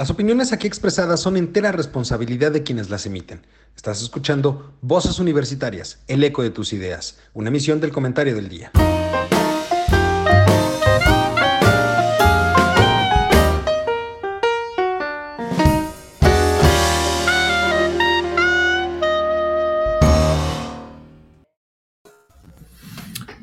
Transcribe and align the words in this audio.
Las 0.00 0.08
opiniones 0.08 0.54
aquí 0.54 0.66
expresadas 0.66 1.20
son 1.20 1.36
entera 1.36 1.72
responsabilidad 1.72 2.52
de 2.52 2.62
quienes 2.62 2.88
las 2.88 3.04
emiten. 3.04 3.42
Estás 3.76 4.00
escuchando 4.00 4.72
Voces 4.80 5.18
Universitarias, 5.18 6.02
el 6.08 6.24
eco 6.24 6.42
de 6.42 6.48
tus 6.48 6.72
ideas, 6.72 7.18
una 7.34 7.50
emisión 7.50 7.80
del 7.82 7.92
comentario 7.92 8.34
del 8.34 8.48
día. 8.48 8.72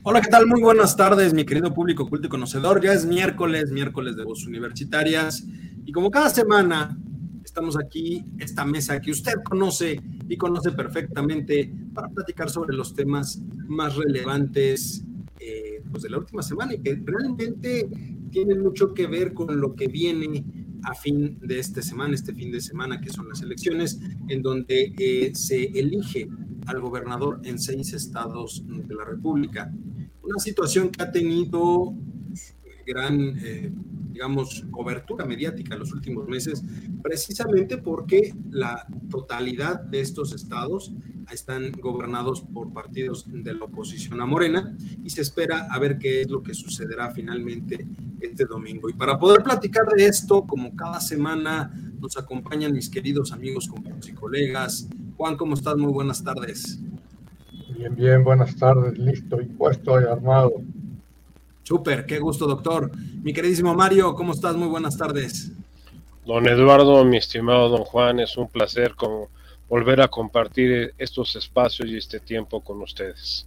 Hola, 0.01 0.21
¿qué 0.21 0.29
tal? 0.31 0.47
Muy 0.47 0.61
buenas 0.61 0.97
tardes, 0.97 1.35
mi 1.35 1.45
querido 1.45 1.71
público 1.71 2.09
culto 2.09 2.25
y 2.25 2.29
conocedor. 2.31 2.81
Ya 2.81 2.93
es 2.93 3.05
miércoles, 3.05 3.69
miércoles 3.69 4.15
de 4.15 4.23
Voces 4.23 4.47
Universitarias. 4.47 5.43
Y 5.87 5.93
como 5.93 6.11
cada 6.11 6.29
semana, 6.29 6.99
estamos 7.45 7.77
aquí, 7.77 8.25
esta 8.39 8.65
mesa 8.65 8.99
que 8.99 9.09
usted 9.09 9.35
conoce 9.41 10.01
y 10.27 10.35
conoce 10.35 10.73
perfectamente 10.73 11.73
para 11.93 12.09
platicar 12.09 12.49
sobre 12.49 12.75
los 12.75 12.93
temas 12.93 13.41
más 13.67 13.95
relevantes 13.95 15.05
eh, 15.39 15.81
pues 15.89 16.03
de 16.03 16.09
la 16.09 16.17
última 16.17 16.41
semana 16.41 16.73
y 16.73 16.79
que 16.79 17.01
realmente 17.05 17.89
tienen 18.31 18.61
mucho 18.61 18.93
que 18.93 19.07
ver 19.07 19.33
con 19.33 19.61
lo 19.61 19.75
que 19.75 19.87
viene 19.87 20.43
a 20.83 20.93
fin 20.93 21.39
de 21.41 21.57
esta 21.57 21.81
semana, 21.81 22.15
este 22.15 22.33
fin 22.33 22.51
de 22.51 22.59
semana 22.59 22.99
que 22.99 23.09
son 23.09 23.29
las 23.29 23.41
elecciones, 23.41 23.97
en 24.27 24.41
donde 24.41 24.93
eh, 24.99 25.31
se 25.35 25.67
elige 25.67 26.27
al 26.65 26.81
gobernador 26.81 27.39
en 27.45 27.59
seis 27.59 27.93
estados 27.93 28.61
de 28.67 28.93
la 28.93 29.05
República. 29.05 29.73
Una 30.21 30.39
situación 30.39 30.89
que 30.89 31.01
ha 31.01 31.13
tenido 31.13 31.95
gran 32.85 33.37
eh, 33.41 33.71
digamos, 34.17 34.65
cobertura 34.71 35.25
mediática 35.25 35.75
en 35.75 35.81
los 35.81 35.93
últimos 35.93 36.27
meses, 36.27 36.63
precisamente 37.03 37.77
porque 37.77 38.33
la 38.49 38.83
totalidad 39.11 39.79
de 39.79 40.01
estos 40.01 40.33
estados 40.33 40.91
están 41.31 41.71
gobernados 41.73 42.41
por 42.41 42.73
partidos 42.73 43.25
de 43.27 43.53
la 43.53 43.65
oposición 43.65 44.19
a 44.19 44.25
Morena 44.25 44.75
y 45.03 45.11
se 45.11 45.21
espera 45.21 45.67
a 45.69 45.77
ver 45.77 45.99
qué 45.99 46.21
es 46.21 46.31
lo 46.31 46.41
que 46.41 46.55
sucederá 46.55 47.11
finalmente 47.11 47.85
este 48.19 48.45
domingo. 48.45 48.89
Y 48.89 48.93
para 48.93 49.19
poder 49.19 49.43
platicar 49.43 49.85
de 49.95 50.07
esto, 50.07 50.47
como 50.47 50.75
cada 50.75 50.99
semana, 50.99 51.71
nos 51.99 52.17
acompañan 52.17 52.73
mis 52.73 52.89
queridos 52.89 53.31
amigos, 53.31 53.67
compañeros 53.67 54.09
y 54.09 54.13
colegas. 54.13 54.89
Juan, 55.15 55.37
¿cómo 55.37 55.53
estás? 55.53 55.77
Muy 55.77 55.93
buenas 55.93 56.23
tardes. 56.23 56.79
Bien, 57.77 57.93
bien, 57.93 58.23
buenas 58.23 58.55
tardes, 58.55 58.97
listo 58.97 59.39
y 59.39 59.45
puesto 59.45 60.01
y 60.01 60.05
armado. 60.05 60.53
Súper, 61.67 62.05
qué 62.05 62.17
gusto, 62.17 62.47
doctor. 62.47 62.89
Mi 63.21 63.33
queridísimo 63.33 63.75
Mario, 63.75 64.15
¿cómo 64.15 64.31
estás? 64.31 64.55
Muy 64.55 64.69
buenas 64.69 64.95
tardes. 64.95 65.51
Don 66.25 66.47
Eduardo, 66.47 67.03
mi 67.03 67.17
estimado 67.17 67.67
don 67.67 67.83
Juan, 67.83 68.21
es 68.21 68.37
un 68.37 68.47
placer 68.47 68.95
volver 69.67 69.99
a 69.99 70.07
compartir 70.07 70.93
estos 70.97 71.35
espacios 71.35 71.89
y 71.89 71.97
este 71.97 72.21
tiempo 72.21 72.61
con 72.61 72.81
ustedes. 72.81 73.45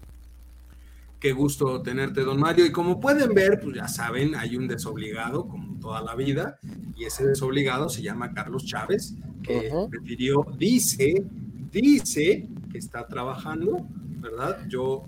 Qué 1.18 1.32
gusto 1.32 1.80
tenerte, 1.80 2.20
don 2.20 2.38
Mario. 2.38 2.66
Y 2.66 2.72
como 2.72 3.00
pueden 3.00 3.32
ver, 3.32 3.58
pues 3.58 3.76
ya 3.76 3.88
saben, 3.88 4.34
hay 4.34 4.54
un 4.54 4.68
desobligado, 4.68 5.48
como 5.48 5.80
toda 5.80 6.02
la 6.02 6.14
vida, 6.14 6.58
y 6.98 7.04
ese 7.04 7.26
desobligado 7.26 7.88
se 7.88 8.02
llama 8.02 8.34
Carlos 8.34 8.66
Chávez, 8.66 9.14
que 9.42 9.72
prefirió, 9.88 10.46
dice, 10.58 11.24
dice 11.72 12.46
que 12.70 12.76
está 12.76 13.06
trabajando, 13.06 13.86
¿verdad? 14.20 14.58
Yo 14.68 15.06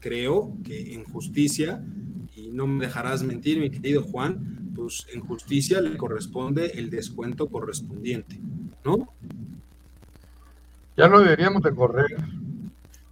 creo 0.00 0.52
que 0.64 0.94
en 0.94 1.04
justicia 1.04 1.80
no 2.60 2.66
me 2.66 2.84
dejarás 2.84 3.22
mentir, 3.22 3.58
mi 3.58 3.70
querido 3.70 4.02
Juan, 4.02 4.72
pues 4.74 5.06
en 5.12 5.20
justicia 5.20 5.80
le 5.80 5.96
corresponde 5.96 6.72
el 6.74 6.90
descuento 6.90 7.48
correspondiente, 7.48 8.38
¿no? 8.84 9.08
Ya 10.96 11.08
no 11.08 11.20
deberíamos 11.20 11.62
de 11.62 11.74
correr. 11.74 12.16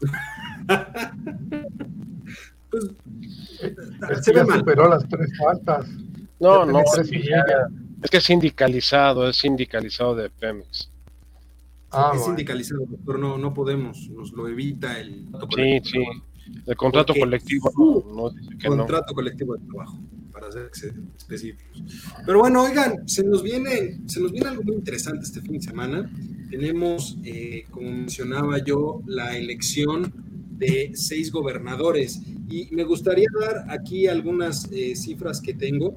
pues, 2.71 2.91
es 4.11 4.27
que 4.27 4.34
ya 4.34 4.45
superó 4.45 4.89
las 4.89 5.09
tres 5.09 5.31
faltas. 5.39 5.89
No, 6.39 6.67
no, 6.67 6.81
es, 6.81 8.11
que 8.11 8.19
es 8.19 8.25
sindicalizado, 8.25 9.28
es 9.28 9.37
sindicalizado 9.37 10.15
de 10.15 10.28
Pemex. 10.28 10.91
Ah, 11.91 12.12
es 12.15 12.22
sindicalizado, 12.22 12.83
pero 13.06 13.17
no, 13.17 13.39
no 13.39 13.55
podemos, 13.55 14.11
nos 14.11 14.31
lo 14.33 14.47
evita 14.47 15.01
el... 15.01 15.27
Sí, 15.56 15.81
sí. 15.84 16.05
El 16.66 16.76
contrato 16.76 17.14
colectivo 17.19 17.70
no, 18.14 18.32
contrato 18.62 19.14
colectivo 19.14 19.56
de 19.56 19.66
trabajo, 19.66 19.98
para 20.32 20.53
ser 20.53 20.70
específicos. 21.16 21.82
Pero 22.26 22.41
bueno, 22.41 22.64
oigan, 22.64 23.09
se 23.09 23.25
nos 23.25 23.42
viene, 23.42 24.00
se 24.06 24.20
nos 24.20 24.32
viene 24.32 24.48
algo 24.48 24.62
muy 24.62 24.75
interesante 24.75 25.25
este 25.25 25.41
fin 25.41 25.54
de 25.54 25.62
semana. 25.62 26.10
Tenemos, 26.50 27.19
eh, 27.25 27.64
como 27.70 27.91
mencionaba 27.91 28.62
yo, 28.62 29.03
la 29.06 29.36
elección 29.36 30.12
de 30.59 30.91
seis 30.94 31.31
gobernadores. 31.31 32.20
Y 32.48 32.69
me 32.72 32.84
gustaría 32.84 33.28
dar 33.41 33.65
aquí 33.70 34.06
algunas 34.06 34.70
eh, 34.72 34.97
cifras 34.97 35.41
que 35.41 35.54
tengo, 35.54 35.94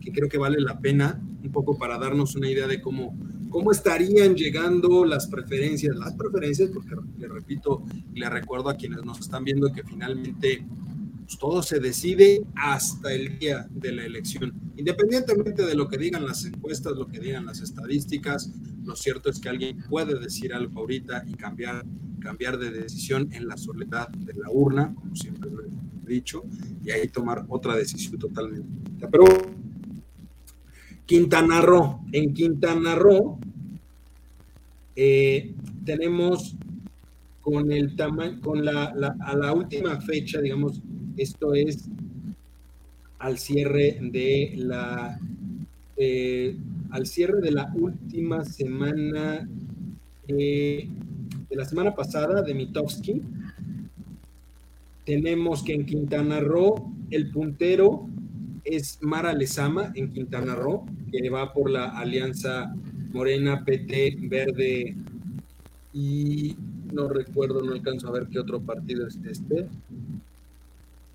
que 0.00 0.12
creo 0.12 0.28
que 0.28 0.38
vale 0.38 0.60
la 0.60 0.78
pena, 0.80 1.20
un 1.42 1.50
poco 1.50 1.78
para 1.78 1.98
darnos 1.98 2.36
una 2.36 2.48
idea 2.48 2.66
de 2.66 2.80
cómo 2.80 3.16
¿Cómo 3.52 3.70
estarían 3.70 4.34
llegando 4.34 5.04
las 5.04 5.26
preferencias? 5.26 5.94
Las 5.94 6.14
preferencias, 6.14 6.70
porque 6.70 6.96
le 7.18 7.28
repito 7.28 7.84
le 8.14 8.30
recuerdo 8.30 8.70
a 8.70 8.76
quienes 8.76 9.04
nos 9.04 9.20
están 9.20 9.44
viendo 9.44 9.70
que 9.70 9.82
finalmente 9.82 10.64
pues, 11.26 11.38
todo 11.38 11.62
se 11.62 11.78
decide 11.78 12.42
hasta 12.56 13.12
el 13.12 13.38
día 13.38 13.68
de 13.70 13.92
la 13.92 14.06
elección. 14.06 14.54
Independientemente 14.78 15.66
de 15.66 15.74
lo 15.74 15.86
que 15.86 15.98
digan 15.98 16.24
las 16.24 16.46
encuestas, 16.46 16.94
lo 16.96 17.06
que 17.08 17.20
digan 17.20 17.44
las 17.44 17.60
estadísticas, 17.60 18.50
lo 18.84 18.96
cierto 18.96 19.28
es 19.28 19.38
que 19.38 19.50
alguien 19.50 19.84
puede 19.86 20.18
decir 20.18 20.54
algo 20.54 20.80
ahorita 20.80 21.24
y 21.28 21.34
cambiar, 21.34 21.84
cambiar 22.20 22.58
de 22.58 22.70
decisión 22.70 23.28
en 23.34 23.48
la 23.48 23.58
soledad 23.58 24.08
de 24.08 24.32
la 24.32 24.50
urna, 24.50 24.94
como 24.94 25.14
siempre 25.14 25.50
lo 25.50 25.62
he 25.62 25.68
dicho, 26.08 26.42
y 26.82 26.90
ahí 26.90 27.06
tomar 27.08 27.44
otra 27.48 27.76
decisión 27.76 28.18
totalmente. 28.18 28.66
Pero 29.10 29.26
Quintana 31.12 31.60
Roo. 31.60 32.00
En 32.10 32.32
Quintana 32.32 32.94
Roo 32.94 33.38
eh, 34.96 35.52
tenemos 35.84 36.56
con 37.42 37.70
el 37.70 37.94
tamaño, 37.96 38.40
con 38.40 38.64
la, 38.64 38.94
a 39.20 39.36
la 39.36 39.52
última 39.52 40.00
fecha, 40.00 40.40
digamos, 40.40 40.80
esto 41.18 41.52
es 41.52 41.84
al 43.18 43.36
cierre 43.38 43.98
de 44.00 44.54
la 44.56 45.20
eh, 45.98 46.56
al 46.92 47.06
cierre 47.06 47.42
de 47.42 47.50
la 47.50 47.70
última 47.74 48.46
semana 48.46 49.46
eh, 50.28 50.88
de 51.50 51.56
la 51.56 51.66
semana 51.66 51.94
pasada 51.94 52.40
de 52.40 52.54
Mitowski, 52.54 53.20
tenemos 55.04 55.62
que 55.62 55.74
en 55.74 55.84
Quintana 55.84 56.40
Roo 56.40 56.90
el 57.10 57.30
puntero 57.30 58.08
es 58.64 58.98
Mara 59.02 59.32
Lezama 59.32 59.92
en 59.94 60.12
Quintana 60.12 60.54
Roo, 60.54 60.86
que 61.10 61.28
va 61.30 61.52
por 61.52 61.70
la 61.70 61.90
alianza 61.90 62.72
Morena, 63.12 63.64
PT, 63.64 64.16
Verde 64.22 64.96
y 65.92 66.56
no 66.92 67.08
recuerdo, 67.08 67.62
no 67.62 67.72
alcanzo 67.72 68.08
a 68.08 68.12
ver 68.12 68.28
qué 68.28 68.38
otro 68.38 68.60
partido 68.60 69.06
es 69.06 69.18
este. 69.28 69.68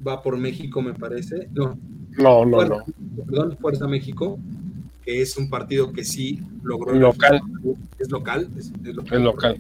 Va 0.06 0.22
por 0.22 0.38
México, 0.38 0.82
me 0.82 0.94
parece. 0.94 1.48
No, 1.54 1.78
no, 2.18 2.46
no, 2.46 2.66
no. 2.66 2.86
Perdón, 3.26 3.58
Fuerza 3.60 3.88
México, 3.88 4.38
que 5.04 5.22
es 5.22 5.38
un 5.38 5.50
partido 5.50 5.92
que 5.92 6.04
sí 6.04 6.40
logró. 6.64 6.94
Local. 6.94 7.42
Es 7.98 8.10
local. 8.12 8.50
Es, 8.58 8.72
local. 8.84 9.24
local. 9.24 9.58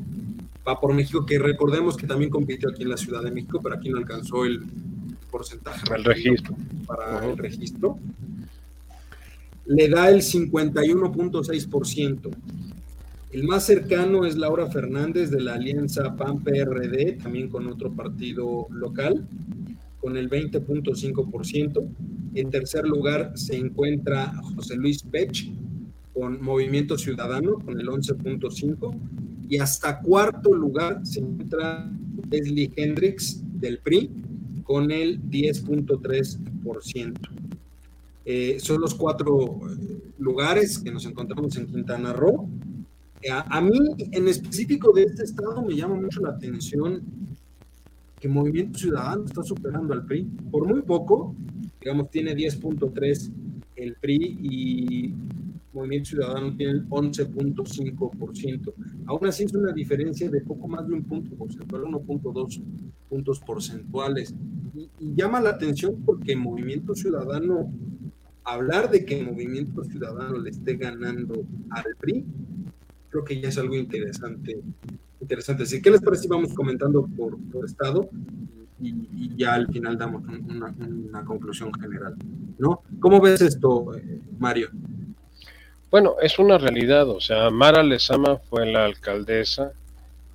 Va 0.67 0.79
por 0.79 0.93
México, 0.93 1.25
que 1.25 1.39
recordemos 1.39 1.97
que 1.97 2.05
también 2.05 2.29
compitió 2.29 2.69
aquí 2.69 2.83
en 2.83 2.89
la 2.89 2.97
Ciudad 2.97 3.23
de 3.23 3.31
México, 3.31 3.59
pero 3.63 3.75
aquí 3.75 3.89
no 3.89 3.97
alcanzó 3.97 4.45
el 4.45 4.65
porcentaje. 5.29 5.81
El 5.95 6.03
registro. 6.03 6.55
Para 6.85 7.25
el 7.25 7.37
registro 7.37 7.97
le 9.67 9.89
da 9.89 10.09
el 10.09 10.21
51.6%. 10.21 12.31
El 13.31 13.43
más 13.43 13.65
cercano 13.65 14.25
es 14.25 14.37
Laura 14.37 14.67
Fernández 14.67 15.29
de 15.29 15.41
la 15.41 15.55
alianza 15.55 16.15
PAN-PRD, 16.15 17.17
también 17.21 17.49
con 17.49 17.67
otro 17.67 17.91
partido 17.91 18.67
local, 18.71 19.27
con 19.99 20.15
el 20.15 20.29
20.5%. 20.29 21.85
En 22.35 22.49
tercer 22.49 22.87
lugar 22.87 23.33
se 23.35 23.57
encuentra 23.57 24.33
José 24.55 24.77
Luis 24.77 25.03
Pech 25.03 25.51
con 26.13 26.41
Movimiento 26.41 26.97
Ciudadano, 26.97 27.59
con 27.59 27.77
el 27.79 27.87
11.5%. 27.87 28.97
Y 29.49 29.57
hasta 29.57 29.99
cuarto 29.99 30.53
lugar 30.53 31.05
se 31.05 31.19
encuentra 31.19 31.91
Leslie 32.29 32.71
Hendricks 32.75 33.41
del 33.59 33.79
PRI 33.79 34.09
con 34.67 34.91
el 34.91 35.21
10.3%. 35.21 37.15
Eh, 38.25 38.57
son 38.59 38.81
los 38.81 38.93
cuatro 38.93 39.61
eh, 39.69 40.11
lugares 40.19 40.77
que 40.79 40.91
nos 40.91 41.05
encontramos 41.05 41.55
en 41.55 41.67
Quintana 41.67 42.11
Roo. 42.11 42.49
Eh, 43.21 43.29
a, 43.31 43.61
mí, 43.61 43.79
en 44.11 44.27
específico 44.27 44.91
de 44.91 45.03
este 45.03 45.23
estado, 45.23 45.61
me 45.61 45.73
llama 45.73 45.95
mucho 45.95 46.19
la 46.19 46.31
atención 46.31 47.01
que 48.19 48.27
Movimiento 48.27 48.77
Ciudadano 48.77 49.23
está 49.23 49.41
superando 49.41 49.93
al 49.93 50.05
PRI. 50.05 50.23
Por 50.51 50.67
muy 50.67 50.81
poco, 50.81 51.33
digamos, 51.79 52.11
tiene 52.11 52.35
10.3 52.35 53.31
el 53.77 53.95
PRI 53.95 54.37
y 54.41 55.13
Movimiento 55.77 56.09
Ciudadano 56.09 56.55
tiene 56.55 56.73
el 56.73 56.89
11.5%. 56.89 58.73
Aún 59.05 59.27
así 59.27 59.43
es 59.43 59.53
una 59.53 59.71
diferencia 59.71 60.29
de 60.29 60.41
poco 60.41 60.67
más 60.67 60.87
de 60.87 60.93
un 60.93 61.03
punto 61.03 61.35
porcentual, 61.35 61.83
1.2 61.83 62.61
puntos 63.07 63.39
porcentuales. 63.39 64.33
Y, 64.75 64.89
llama 65.15 65.39
la 65.39 65.51
atención 65.51 66.01
porque 66.05 66.35
Movimiento 66.35 66.95
Ciudadano, 66.95 67.71
hablar 68.43 68.89
de 68.89 69.05
que 69.05 69.23
Movimiento 69.23 69.83
Ciudadano 69.83 70.39
le 70.39 70.49
esté 70.49 70.75
ganando 70.77 71.45
al 71.69 71.85
PRI, 71.99 72.25
creo 73.09 73.23
que 73.23 73.39
ya 73.39 73.49
es 73.49 73.57
algo 73.57 73.75
interesante. 73.75 74.59
interesante. 75.21 75.63
Así 75.63 75.81
que 75.81 75.91
les 75.91 76.01
parece 76.01 76.23
si 76.23 76.29
vamos 76.29 76.53
comentando 76.53 77.07
por, 77.15 77.37
por 77.51 77.65
estado 77.65 78.09
y, 78.79 79.35
ya 79.35 79.53
al 79.53 79.67
final 79.67 79.97
damos 79.97 80.23
una, 80.27 80.73
una, 80.79 81.23
conclusión 81.25 81.71
general, 81.73 82.15
¿no? 82.57 82.81
¿Cómo 82.99 83.21
ves 83.21 83.41
esto, 83.41 83.95
eh, 83.95 84.21
Mario? 84.39 84.69
Bueno, 85.89 86.15
es 86.21 86.37
una 86.37 86.57
realidad, 86.57 87.07
o 87.09 87.21
sea, 87.21 87.49
Mara 87.49 87.81
Lezama 87.81 88.37
fue 88.49 88.65
la 88.65 88.83
alcaldesa 88.83 89.71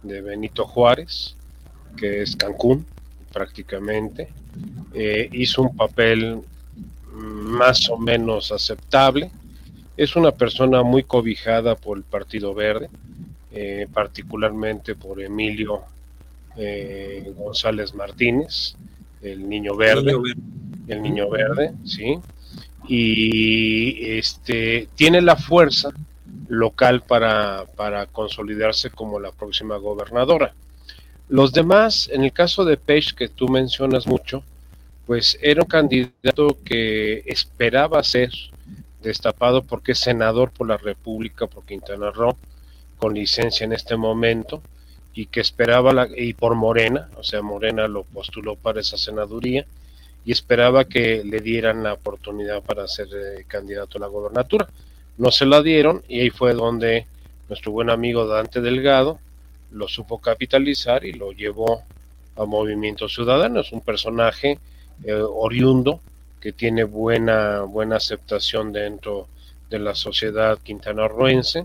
de 0.02 0.22
Benito 0.22 0.66
Juárez, 0.66 1.36
que 1.96 2.22
es 2.22 2.36
Cancún 2.36 2.86
prácticamente, 3.32 4.28
eh, 4.94 5.28
hizo 5.32 5.62
un 5.62 5.76
papel 5.76 6.40
más 7.12 7.88
o 7.90 7.98
menos 7.98 8.50
aceptable, 8.50 9.30
es 9.96 10.16
una 10.16 10.32
persona 10.32 10.82
muy 10.82 11.02
cobijada 11.02 11.74
por 11.74 11.98
el 11.98 12.04
Partido 12.04 12.54
Verde, 12.54 12.88
eh, 13.52 13.86
particularmente 13.92 14.94
por 14.94 15.20
Emilio 15.20 15.82
eh, 16.56 17.30
González 17.36 17.94
Martínez, 17.94 18.74
el 19.20 19.46
niño 19.46 19.76
verde, 19.76 20.14
el 20.88 21.02
niño 21.02 21.28
verde, 21.28 21.72
sí, 21.84 22.18
y 22.88 24.16
este 24.18 24.88
tiene 24.94 25.20
la 25.20 25.36
fuerza 25.36 25.90
local 26.48 27.02
para, 27.02 27.64
para 27.76 28.06
consolidarse 28.06 28.90
como 28.90 29.20
la 29.20 29.32
próxima 29.32 29.76
gobernadora. 29.76 30.54
Los 31.28 31.52
demás, 31.52 32.10
en 32.12 32.24
el 32.24 32.32
caso 32.32 32.64
de 32.64 32.76
Page, 32.76 33.14
que 33.16 33.28
tú 33.28 33.48
mencionas 33.48 34.06
mucho, 34.06 34.42
pues 35.06 35.38
era 35.40 35.62
un 35.62 35.68
candidato 35.68 36.58
que 36.64 37.22
esperaba 37.26 38.02
ser 38.02 38.30
destapado 39.02 39.62
porque 39.62 39.92
es 39.92 39.98
senador 39.98 40.50
por 40.50 40.68
la 40.68 40.76
República, 40.76 41.46
por 41.46 41.64
Quintana 41.64 42.10
Roo, 42.10 42.36
con 42.98 43.14
licencia 43.14 43.64
en 43.64 43.72
este 43.72 43.96
momento, 43.96 44.62
y 45.14 45.26
que 45.26 45.40
esperaba, 45.40 45.92
la, 45.92 46.08
y 46.14 46.34
por 46.34 46.54
Morena, 46.54 47.08
o 47.16 47.24
sea, 47.24 47.42
Morena 47.42 47.88
lo 47.88 48.04
postuló 48.04 48.56
para 48.56 48.80
esa 48.80 48.96
senaduría, 48.96 49.66
y 50.24 50.32
esperaba 50.32 50.84
que 50.84 51.22
le 51.24 51.40
dieran 51.40 51.82
la 51.82 51.94
oportunidad 51.94 52.62
para 52.62 52.86
ser 52.86 53.08
eh, 53.14 53.44
candidato 53.46 53.98
a 53.98 54.02
la 54.02 54.06
gobernatura. 54.06 54.68
No 55.18 55.30
se 55.30 55.46
la 55.46 55.62
dieron 55.62 56.02
y 56.08 56.20
ahí 56.20 56.30
fue 56.30 56.54
donde 56.54 57.06
nuestro 57.48 57.72
buen 57.72 57.90
amigo 57.90 58.26
Dante 58.26 58.60
Delgado 58.60 59.18
lo 59.72 59.88
supo 59.88 60.18
capitalizar 60.18 61.04
y 61.04 61.12
lo 61.12 61.32
llevó 61.32 61.82
a 62.36 62.44
Movimiento 62.44 63.08
Ciudadano. 63.08 63.60
Es 63.60 63.72
un 63.72 63.80
personaje 63.80 64.58
eh, 65.04 65.12
oriundo 65.14 66.00
que 66.40 66.52
tiene 66.52 66.84
buena, 66.84 67.62
buena 67.62 67.96
aceptación 67.96 68.72
dentro 68.72 69.28
de 69.70 69.78
la 69.78 69.94
sociedad 69.94 70.58
quintanarroense 70.62 71.64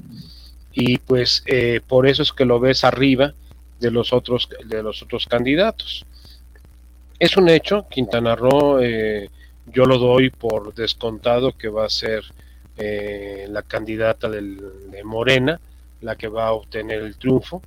y 0.71 0.97
pues 0.99 1.43
eh, 1.45 1.81
por 1.85 2.07
eso 2.07 2.23
es 2.23 2.31
que 2.31 2.45
lo 2.45 2.59
ves 2.59 2.83
arriba 2.83 3.33
de 3.79 3.91
los 3.91 4.13
otros 4.13 4.49
de 4.65 4.81
los 4.81 5.01
otros 5.01 5.25
candidatos 5.25 6.05
es 7.19 7.37
un 7.37 7.49
hecho 7.49 7.87
Quintana 7.89 8.35
Roo 8.35 8.79
eh, 8.81 9.29
yo 9.65 9.85
lo 9.85 9.97
doy 9.97 10.29
por 10.29 10.73
descontado 10.73 11.57
que 11.57 11.69
va 11.69 11.85
a 11.85 11.89
ser 11.89 12.23
eh, 12.77 13.47
la 13.49 13.63
candidata 13.63 14.29
de 14.29 15.01
Morena 15.03 15.59
la 16.01 16.15
que 16.15 16.27
va 16.27 16.47
a 16.47 16.53
obtener 16.53 17.01
el 17.01 17.17
triunfo 17.17 17.61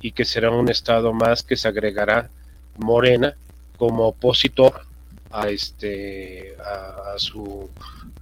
y 0.00 0.12
que 0.12 0.24
será 0.24 0.50
un 0.50 0.68
estado 0.68 1.12
más 1.12 1.42
que 1.42 1.56
se 1.56 1.68
agregará 1.68 2.30
Morena 2.78 3.34
como 3.76 4.08
opositor 4.08 4.82
a 5.30 5.48
este 5.48 6.56
a, 6.58 7.14
su 7.18 7.68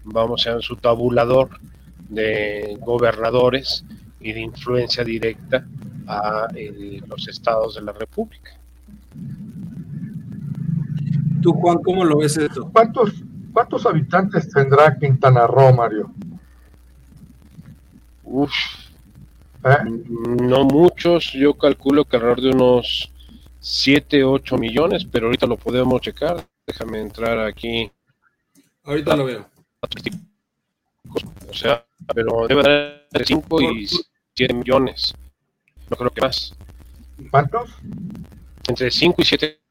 vamos 0.05 0.47
a 0.47 0.61
su 0.61 0.77
tabulador 0.77 1.51
de 2.09 2.77
gobernadores 2.81 3.85
y 4.21 4.33
de 4.33 4.41
influencia 4.41 5.05
directa 5.05 5.65
a 6.07 6.49
los 7.07 7.29
estados 7.29 7.77
de 7.77 7.83
la 7.83 7.93
República. 7.93 8.59
Tú, 11.43 11.53
Juan, 11.55 11.79
¿cómo 11.83 12.05
lo 12.05 12.19
ves 12.19 12.37
esto? 12.37 12.71
¿Cuántos, 12.73 13.13
cuántos 13.53 13.85
habitantes 13.85 14.49
tendrá 14.51 14.97
Quintana 14.97 15.47
Roo, 15.47 15.73
Mario? 15.75 16.13
Uf, 18.23 18.53
¿Eh? 19.65 19.77
no 20.41 20.65
muchos, 20.65 21.33
yo 21.33 21.55
calculo 21.55 22.05
que 22.05 22.17
alrededor 22.17 22.41
de 22.41 22.51
unos 22.51 23.13
7, 23.61 24.25
8 24.25 24.57
millones, 24.57 25.05
pero 25.05 25.27
ahorita 25.27 25.47
lo 25.47 25.57
podemos 25.57 26.01
checar. 26.01 26.45
Déjame 26.67 27.01
entrar 27.01 27.39
aquí. 27.41 27.91
Ahorita 28.85 29.17
lo 29.17 29.25
veo. 29.25 29.47
O 31.49 31.55
sea, 31.55 31.85
pero 32.15 32.47
debe 32.47 32.63
de 33.11 33.25
5 33.25 33.63
y 33.63 33.89
7 34.35 34.55
millones. 34.55 35.15
No 35.91 35.97
creo 35.97 36.11
que 36.11 36.21
más. 36.21 36.57
¿Cuántos? 37.31 37.71
Entre 38.69 38.91
5 38.91 39.23
y 39.23 39.25
7 39.25 39.62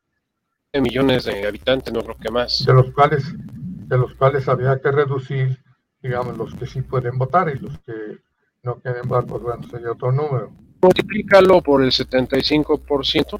millones 0.79 1.25
de 1.25 1.45
habitantes, 1.45 1.93
no 1.93 2.01
creo 2.01 2.15
que 2.15 2.31
más. 2.31 2.63
De 2.65 2.73
los 2.73 2.91
cuales, 2.91 3.25
de 3.35 3.97
los 3.97 4.13
cuales 4.13 4.47
había 4.47 4.79
que 4.79 4.91
reducir, 4.91 5.61
digamos, 6.01 6.37
los 6.37 6.55
que 6.55 6.65
sí 6.65 6.81
pueden 6.81 7.17
votar 7.17 7.53
y 7.53 7.59
los 7.59 7.77
que 7.79 8.19
no 8.63 8.79
quieren 8.79 9.05
votar, 9.07 9.25
pues 9.27 9.41
bueno, 9.41 9.63
sería 9.69 9.91
otro 9.91 10.13
número. 10.13 10.53
Multiplícalo 10.81 11.61
por 11.61 11.83
el 11.83 11.91
75%. 11.91 13.39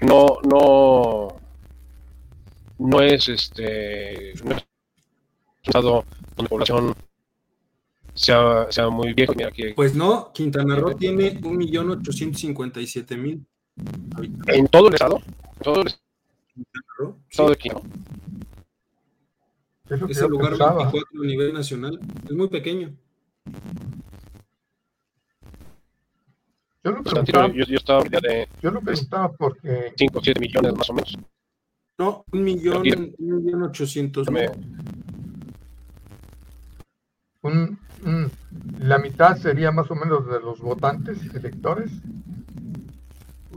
No, 0.00 0.38
no, 0.42 1.36
no 2.78 3.00
es 3.00 3.28
este, 3.28 4.32
no 4.44 4.52
es 4.52 4.62
un 4.62 4.62
estado 5.62 6.04
donde 6.36 6.42
la 6.42 6.48
población 6.48 6.94
sea, 8.14 8.66
sea 8.70 8.88
muy 8.88 9.10
aquí. 9.46 9.72
Pues 9.74 9.94
no, 9.94 10.32
Quintana 10.32 10.76
Roo 10.76 10.94
tiene 10.94 11.40
1.857.000 11.40 13.16
habitantes. 13.16 13.53
¿En 14.46 14.68
todo 14.68 14.88
el 14.88 14.94
estado? 14.94 15.20
¿Todo 15.62 15.82
el 15.82 15.86
estado? 15.88 16.04
Todo 17.34 17.50
el 17.50 17.58
Quintana 17.58 17.88
Es, 19.90 20.02
es 20.10 20.18
el 20.18 20.30
lugar 20.30 20.50
pensaba. 20.50 20.90
24 20.90 21.22
a 21.22 21.26
nivel 21.26 21.52
nacional. 21.52 22.00
Es 22.24 22.32
muy 22.32 22.48
pequeño. 22.48 22.94
Yo 26.84 26.90
lo 26.90 27.02
preguntaba, 27.02 27.48
yo, 27.48 27.64
yo 27.64 27.76
estaba 27.76 28.02
de 28.04 28.46
yo 28.60 28.70
lo 28.70 28.80
preguntaba 28.82 29.32
porque 29.32 29.94
5 29.96 30.18
o 30.18 30.22
7 30.22 30.38
millones 30.38 30.74
más 30.74 30.90
o 30.90 30.92
menos. 30.92 31.18
No, 31.96 32.24
un 32.30 32.44
millón, 32.44 32.82
un 33.18 33.44
millón 33.44 33.62
ochocientos 33.62 34.30
mil. 34.30 34.50
Un, 37.40 37.78
un, 38.04 38.30
la 38.80 38.98
mitad 38.98 39.36
sería 39.38 39.70
más 39.70 39.90
o 39.90 39.94
menos 39.94 40.26
de 40.26 40.40
los 40.40 40.60
votantes, 40.60 41.18
electores. 41.34 41.90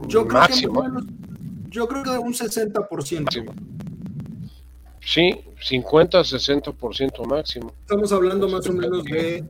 Yo 0.07 0.27
creo 0.27 0.41
máximo. 0.41 0.83
que 0.83 1.69
yo 1.69 1.87
creo 1.87 2.03
que 2.03 2.09
un 2.11 2.33
60%. 2.33 3.23
Máximo. 3.23 3.53
Sí, 5.01 5.41
50, 5.61 6.19
60% 6.19 7.25
máximo. 7.25 7.73
Estamos 7.81 8.11
hablando 8.11 8.47
más 8.49 8.67
o 8.67 8.73
menos 8.73 9.03
de 9.05 9.43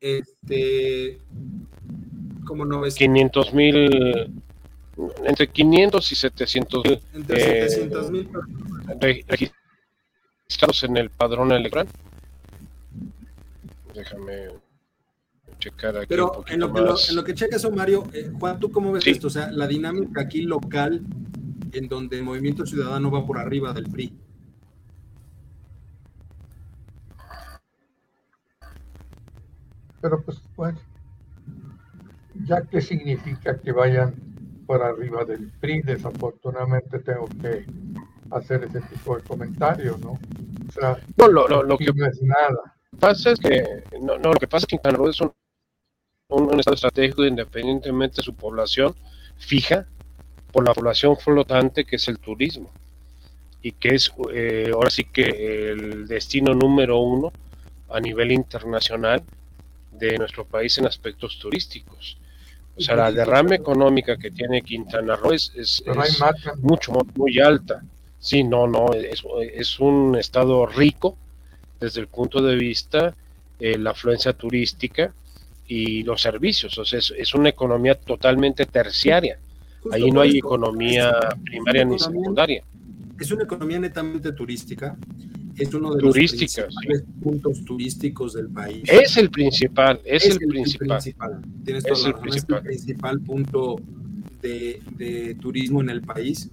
este 0.00 1.18
como 2.46 2.66
900 2.66 2.98
500 2.98 3.54
mil 3.54 4.42
entre 5.24 5.48
500 5.48 6.12
y 6.12 6.14
700 6.14 6.84
mil 6.84 7.00
entre 7.14 7.68
700 7.70 8.10
mil 8.10 8.28
eh, 9.00 9.24
registrados 9.26 10.84
en 10.84 10.98
el 10.98 11.08
padrón 11.08 11.52
electoral 11.52 11.88
déjame 13.94 14.50
checar 15.58 15.96
aquí. 15.96 16.06
Pero 16.08 16.44
en, 16.48 16.60
lo 16.60 16.72
que 16.72 16.80
en, 16.80 17.16
lo 17.16 17.24
que 17.24 17.34
checa 17.34 17.56
eso, 17.56 17.70
Mario, 17.70 18.04
eh, 18.12 18.30
Juan, 18.38 18.58
¿tú 18.58 18.70
cómo 18.70 18.92
ves 18.92 19.06
esto? 19.06 19.28
O 19.28 19.30
sea, 19.30 19.50
la 19.50 19.66
dinámica 19.66 20.22
aquí 20.22 20.42
local, 20.42 21.04
en 21.72 21.88
donde 21.88 22.18
el 22.18 22.24
Movimiento 22.24 22.66
Ciudadano 22.66 23.10
va 23.10 23.24
por 23.26 23.38
arriba 23.38 23.72
del 23.72 23.84
PRI. 23.84 24.16
Pero 30.00 30.22
pues, 30.22 30.42
bueno, 30.54 30.78
ya 32.44 32.62
que 32.62 32.80
significa 32.80 33.58
que 33.58 33.72
vayan 33.72 34.14
por 34.66 34.82
arriba 34.82 35.24
del 35.24 35.50
PRI, 35.60 35.82
desafortunadamente 35.82 36.98
tengo 36.98 37.26
que 37.40 37.64
hacer 38.30 38.64
ese 38.64 38.80
tipo 38.82 39.16
de 39.16 39.22
comentarios, 39.22 39.98
¿no? 40.00 40.12
O 40.68 40.72
sea, 40.72 40.98
no, 41.16 41.28
lo, 41.28 41.48
lo, 41.48 41.62
lo 41.62 41.78
que 41.78 41.92
no 41.94 42.06
es 42.06 42.20
nada 42.22 42.74
pasa 42.98 43.32
es 43.32 43.40
que, 43.40 43.84
no, 44.00 44.18
no, 44.18 44.32
lo 44.32 44.38
que 44.38 44.46
pasa 44.46 44.64
es 44.64 44.66
que 44.66 44.76
Quintana 44.76 44.96
Roo 44.96 45.08
es 45.08 45.20
un, 45.20 45.32
un, 46.28 46.58
estado 46.58 46.74
estratégico 46.74 47.24
independientemente 47.24 48.16
de 48.16 48.22
su 48.22 48.34
población 48.34 48.94
fija 49.36 49.86
por 50.52 50.66
la 50.66 50.72
población 50.72 51.16
flotante 51.16 51.84
que 51.84 51.96
es 51.96 52.08
el 52.08 52.18
turismo 52.18 52.70
y 53.62 53.72
que 53.72 53.94
es 53.94 54.12
eh, 54.32 54.70
ahora 54.72 54.90
sí 54.90 55.04
que 55.04 55.72
el 55.72 56.06
destino 56.06 56.54
número 56.54 56.98
uno 56.98 57.32
a 57.90 58.00
nivel 58.00 58.32
internacional 58.32 59.22
de 59.92 60.18
nuestro 60.18 60.44
país 60.44 60.76
en 60.78 60.86
aspectos 60.86 61.38
turísticos. 61.38 62.18
O 62.76 62.80
sea, 62.80 62.96
la 62.96 63.12
derrama 63.12 63.54
económica 63.54 64.16
que 64.16 64.32
tiene 64.32 64.62
Quintana 64.62 65.14
Roo 65.14 65.32
es, 65.32 65.84
mucho, 66.58 66.92
muy 67.14 67.38
alta. 67.38 67.82
Sí, 68.18 68.42
no, 68.42 68.66
no, 68.66 68.92
es, 68.92 69.78
un 69.78 70.16
estado 70.18 70.66
rico 70.66 71.16
desde 71.78 72.00
el 72.00 72.08
punto 72.08 72.42
de 72.42 72.56
vista 72.56 73.14
de 73.60 73.78
la 73.78 73.90
afluencia 73.90 74.32
turística 74.32 75.14
y 75.66 76.02
los 76.02 76.20
servicios. 76.20 76.76
O 76.78 76.84
sea, 76.84 76.98
es, 76.98 77.34
una 77.34 77.48
economía 77.48 77.94
totalmente 77.94 78.66
terciaria. 78.66 79.38
Ahí 79.92 80.10
no 80.10 80.20
hay 80.20 80.38
economía 80.38 81.12
primaria 81.44 81.84
ni 81.84 81.98
secundaria. 81.98 82.62
Es 83.20 83.30
una 83.30 83.44
economía 83.44 83.78
netamente 83.78 84.32
turística 84.32 84.96
es 85.56 85.72
uno 85.72 85.94
de 85.94 86.02
los 86.02 86.14
principales 86.14 87.04
puntos 87.22 87.64
turísticos 87.64 88.34
del 88.34 88.48
país. 88.48 88.82
Es 88.86 89.16
el 89.16 89.30
principal, 89.30 90.00
es, 90.04 90.26
el, 90.26 90.38
principal. 90.38 91.00
Tienes 91.64 91.84
es 91.84 92.04
el 92.04 92.14
principal. 92.14 92.58
Es 92.58 92.64
el 92.64 92.64
principal 92.64 93.20
punto 93.20 93.76
de, 94.42 95.36
turismo 95.40 95.80
en 95.80 95.90
el 95.90 96.02
país. 96.02 96.50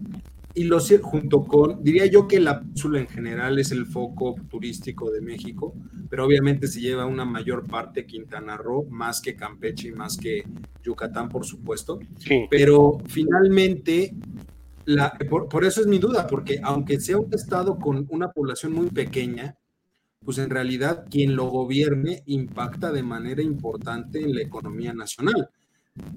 Y 0.54 0.66
lo 0.66 0.80
junto 1.02 1.44
con, 1.44 1.84
diría 1.84 2.06
yo 2.08 2.28
que 2.28 2.40
la 2.40 2.60
península 2.60 3.00
en 3.00 3.08
general 3.08 3.58
es 3.60 3.72
el 3.72 3.86
foco 3.86 4.36
turístico 4.50 5.10
de 5.10 5.22
México, 5.22 5.74
pero 6.10 6.26
obviamente 6.26 6.68
se 6.68 6.82
lleva 6.82 7.06
una 7.06 7.24
mayor 7.24 7.66
parte 7.66 8.06
Quintana 8.06 8.58
Roo, 8.58 8.86
más 8.90 9.22
que 9.22 9.36
Campeche 9.36 9.90
y 9.90 9.92
más 9.94 10.18
que 10.18 10.44
Yucatán, 10.84 11.30
por 11.30 11.46
supuesto. 11.46 12.00
Pero 12.50 12.98
finalmente 13.08 14.14
por, 15.30 15.66
eso 15.66 15.82
es 15.82 15.88
mi 15.88 16.00
duda, 16.00 16.28
porque 16.28 16.60
aunque 16.64 17.00
sea 17.00 17.18
un 17.18 17.34
estado 17.34 17.78
con 17.78 18.08
una 18.10 18.32
población 18.32 18.74
muy 18.74 18.90
pequeña, 18.90 19.56
pues 20.24 20.38
en 20.38 20.50
realidad 20.50 21.06
quien 21.10 21.36
lo 21.36 21.46
gobierne 21.46 22.24
impacta 22.26 22.92
de 22.92 23.04
manera 23.04 23.42
importante 23.42 24.22
en 24.22 24.36
la 24.36 24.42
economía 24.42 24.94
nacional. 24.94 25.50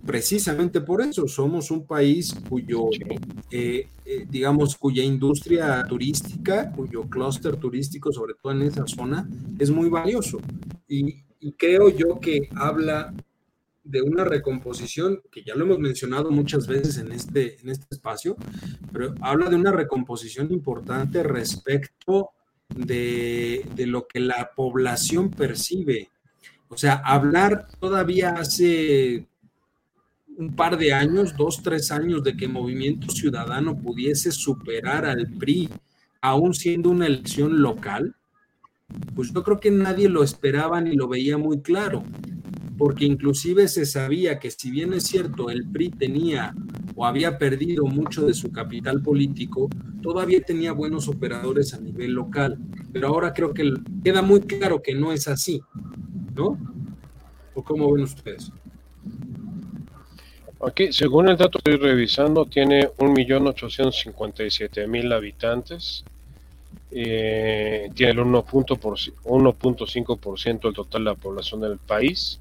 Precisamente 0.06 0.80
por 0.80 1.02
eso 1.02 1.26
somos 1.26 1.70
un 1.70 1.86
país 1.86 2.34
cuyo, 2.48 2.84
eh, 3.50 3.88
eh, 4.04 4.26
digamos, 4.28 4.76
cuya 4.76 5.02
industria 5.02 5.84
turística, 5.88 6.70
cuyo 6.70 7.02
clúster 7.02 7.56
turístico, 7.56 8.12
sobre 8.12 8.34
todo 8.34 8.52
en 8.52 8.62
esa 8.62 8.86
zona, 8.86 9.28
es 9.58 9.70
muy 9.70 9.88
valioso. 9.88 10.40
y 10.88 11.52
creo 11.58 11.90
yo 11.90 12.18
que 12.20 12.48
habla 12.54 13.12
de 13.84 14.00
una 14.00 14.24
recomposición, 14.24 15.20
que 15.30 15.42
ya 15.44 15.54
lo 15.54 15.64
hemos 15.64 15.78
mencionado 15.78 16.30
muchas 16.30 16.66
veces 16.66 16.96
en 16.96 17.12
este, 17.12 17.60
en 17.60 17.68
este 17.68 17.86
espacio, 17.90 18.36
pero 18.92 19.14
habla 19.20 19.50
de 19.50 19.56
una 19.56 19.72
recomposición 19.72 20.50
importante 20.52 21.22
respecto 21.22 22.30
de, 22.74 23.64
de 23.76 23.86
lo 23.86 24.06
que 24.06 24.20
la 24.20 24.50
población 24.56 25.30
percibe. 25.30 26.08
O 26.68 26.78
sea, 26.78 26.94
hablar 26.94 27.68
todavía 27.78 28.30
hace 28.30 29.28
un 30.36 30.54
par 30.54 30.76
de 30.76 30.92
años, 30.92 31.36
dos, 31.36 31.62
tres 31.62 31.90
años, 31.90 32.22
de 32.24 32.36
que 32.36 32.48
Movimiento 32.48 33.10
Ciudadano 33.10 33.76
pudiese 33.76 34.32
superar 34.32 35.04
al 35.04 35.28
PRI, 35.38 35.68
aún 36.20 36.54
siendo 36.54 36.90
una 36.90 37.06
elección 37.06 37.62
local, 37.62 38.14
pues 39.14 39.32
yo 39.32 39.42
creo 39.42 39.60
que 39.60 39.70
nadie 39.70 40.08
lo 40.08 40.22
esperaba 40.22 40.80
ni 40.80 40.94
lo 40.94 41.08
veía 41.08 41.38
muy 41.38 41.60
claro 41.60 42.04
porque 42.76 43.04
inclusive 43.04 43.68
se 43.68 43.86
sabía 43.86 44.38
que 44.38 44.50
si 44.50 44.70
bien 44.70 44.92
es 44.92 45.04
cierto 45.04 45.50
el 45.50 45.66
PRI 45.66 45.90
tenía 45.90 46.54
o 46.96 47.06
había 47.06 47.38
perdido 47.38 47.84
mucho 47.86 48.26
de 48.26 48.34
su 48.34 48.52
capital 48.52 49.02
político, 49.02 49.68
todavía 50.02 50.40
tenía 50.42 50.72
buenos 50.72 51.08
operadores 51.08 51.74
a 51.74 51.80
nivel 51.80 52.12
local. 52.12 52.58
Pero 52.92 53.08
ahora 53.08 53.32
creo 53.32 53.52
que 53.52 53.72
queda 54.02 54.22
muy 54.22 54.40
claro 54.40 54.82
que 54.82 54.94
no 54.94 55.12
es 55.12 55.26
así, 55.26 55.60
¿no? 56.34 56.58
¿O 57.54 57.62
cómo 57.64 57.92
ven 57.92 58.04
ustedes? 58.04 58.52
Aquí, 60.66 60.92
según 60.92 61.28
el 61.28 61.36
dato 61.36 61.58
que 61.58 61.72
estoy 61.72 61.88
revisando, 61.88 62.46
tiene 62.46 62.88
1.857.000 62.88 65.14
habitantes. 65.14 66.04
Eh, 66.90 67.90
tiene 67.94 68.12
el 68.12 68.18
1.5% 68.18 70.62
del 70.62 70.74
total 70.74 71.04
de 71.04 71.10
la 71.10 71.14
población 71.14 71.60
del 71.60 71.76
país 71.78 72.40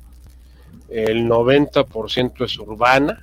el 0.89 1.27
90% 1.27 2.45
es 2.45 2.59
urbana, 2.59 3.21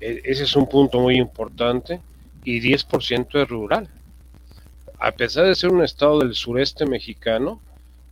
e, 0.00 0.20
ese 0.24 0.44
es 0.44 0.56
un 0.56 0.68
punto 0.68 1.00
muy 1.00 1.16
importante, 1.16 2.00
y 2.44 2.60
10% 2.60 3.42
es 3.42 3.48
rural. 3.48 3.88
A 4.98 5.12
pesar 5.12 5.46
de 5.46 5.54
ser 5.54 5.70
un 5.70 5.82
estado 5.82 6.20
del 6.20 6.34
sureste 6.34 6.86
mexicano, 6.86 7.60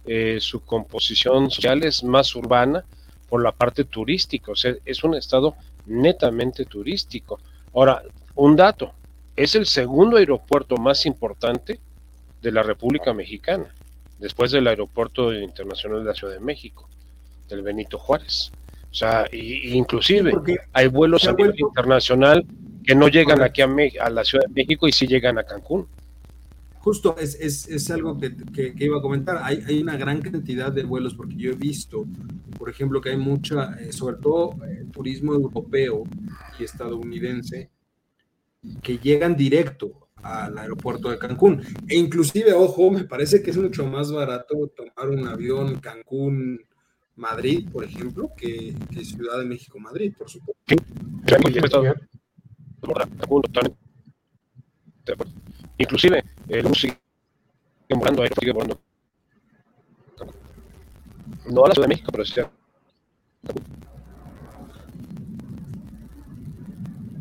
eh, 0.07 0.39
su 0.41 0.61
composición 0.61 1.51
social 1.51 1.83
es 1.85 2.05
más 2.05 2.35
urbana 2.35 2.85
por 3.35 3.43
la 3.43 3.51
parte 3.51 3.83
turística, 3.83 4.53
o 4.53 4.55
sea, 4.55 4.77
es 4.85 5.03
un 5.03 5.17
estado 5.17 5.57
netamente 5.87 6.67
turístico. 6.67 7.41
Ahora, 7.75 8.01
un 8.37 8.55
dato, 8.55 8.93
es 9.35 9.57
el 9.57 9.67
segundo 9.67 10.19
aeropuerto 10.19 10.77
más 10.77 11.05
importante 11.05 11.81
de 12.41 12.53
la 12.53 12.63
República 12.63 13.13
Mexicana, 13.13 13.75
después 14.21 14.53
del 14.53 14.69
Aeropuerto 14.69 15.35
Internacional 15.35 15.99
de 15.99 16.05
la 16.05 16.15
Ciudad 16.15 16.35
de 16.35 16.39
México 16.39 16.89
del 17.49 17.63
Benito 17.63 17.99
Juárez. 17.99 18.53
O 18.93 18.95
sea, 18.95 19.27
inclusive 19.33 20.33
hay 20.73 20.87
vuelos 20.87 21.27
a 21.27 21.33
nivel 21.33 21.59
internacional 21.59 22.47
que 22.87 22.95
no 22.95 23.09
llegan 23.09 23.43
aquí 23.43 23.63
a, 23.63 24.11
la 24.11 24.23
Ciudad 24.23 24.45
de 24.47 24.55
México 24.55 24.87
y 24.87 24.93
sí 24.93 25.09
llegan 25.09 25.39
a 25.39 25.43
Cancún. 25.43 25.89
Justo, 26.85 27.17
es, 27.19 27.37
es, 27.41 27.67
es 27.67 27.91
algo 27.91 28.19
que, 28.19 28.37
que, 28.37 28.75
iba 28.85 28.99
a 28.99 29.01
comentar. 29.01 29.41
Hay, 29.43 29.65
hay, 29.67 29.81
una 29.81 29.97
gran 29.97 30.21
cantidad 30.21 30.71
de 30.71 30.85
vuelos, 30.85 31.15
porque 31.15 31.35
yo 31.35 31.53
he 31.53 31.55
visto, 31.55 32.05
por 32.59 32.69
ejemplo, 32.69 33.01
que 33.01 33.09
hay 33.09 33.17
mucha, 33.17 33.75
eh, 33.81 33.91
sobre 33.91 34.17
todo 34.17 34.55
eh, 34.67 34.85
turismo 34.93 35.33
europeo 35.33 36.05
y 36.59 36.65
estadounidense, 36.65 37.71
que 38.83 38.99
llegan 38.99 39.35
directo 39.35 40.09
al 40.17 40.59
aeropuerto 40.59 41.09
de 41.09 41.17
Cancún. 41.17 41.63
E 41.89 41.97
inclusive, 41.97 42.53
ojo, 42.53 42.91
me 42.91 43.05
parece 43.05 43.43
que 43.43 43.51
es 43.51 43.57
mucho 43.57 43.87
más 43.87 44.13
barato 44.13 44.71
tomar 44.77 45.09
un 45.09 45.27
avión 45.27 45.81
Cancún 45.81 46.61
Madrid, 47.17 47.67
por 47.73 47.85
ejemplo, 47.85 48.31
que, 48.37 48.75
Ciudad 49.03 49.39
de 49.39 49.47
México, 49.47 49.79
Madrid, 49.81 50.13
por 50.19 50.29
supuesto. 50.29 50.63
Inclusive, 55.79 56.23
el 56.49 56.63
bus 56.63 56.81
sigue 56.81 56.99
volando, 57.89 58.23
ahí 58.23 58.29
sigue 58.39 58.53
volando. 58.53 58.81
No 61.51 61.65
a 61.65 61.69
la 61.69 61.75
Ciudad 61.75 61.89
de 61.89 61.95
México, 61.95 62.11
pero 62.13 62.25
sí 62.25 62.41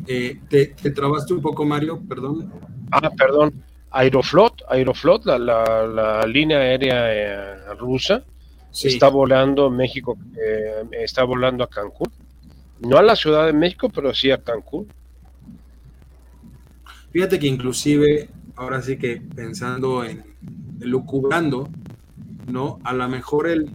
eh, 0.07 0.39
te, 0.49 0.67
te, 0.67 0.91
trabaste 0.91 1.33
un 1.33 1.41
poco, 1.41 1.65
Mario, 1.65 2.01
perdón. 2.07 2.51
Ah, 2.91 3.09
perdón. 3.09 3.63
Aeroflot, 3.91 4.63
Aeroflot, 4.69 5.25
la, 5.25 5.37
la, 5.37 5.87
la 5.87 6.21
línea 6.25 6.57
aérea 6.57 7.13
eh, 7.13 7.75
rusa, 7.77 8.23
está 8.71 9.07
volando 9.07 9.69
México, 9.69 10.17
eh, 10.35 10.83
está 10.91 11.23
volando 11.23 11.63
a 11.63 11.67
Cancún. 11.67 12.11
No 12.79 12.97
a 12.97 13.03
la 13.03 13.15
Ciudad 13.15 13.45
de 13.45 13.53
México, 13.53 13.89
pero 13.89 14.13
sí 14.13 14.31
a 14.31 14.41
Cancún. 14.41 14.87
Fíjate 17.11 17.37
que 17.37 17.47
inclusive, 17.47 18.29
ahora 18.55 18.81
sí 18.81 18.97
que 18.97 19.21
pensando 19.35 20.03
en, 20.03 20.23
lucubrando, 20.79 21.69
¿no? 22.51 22.79
A 22.83 22.93
lo 22.93 23.07
mejor 23.09 23.47
el, 23.47 23.71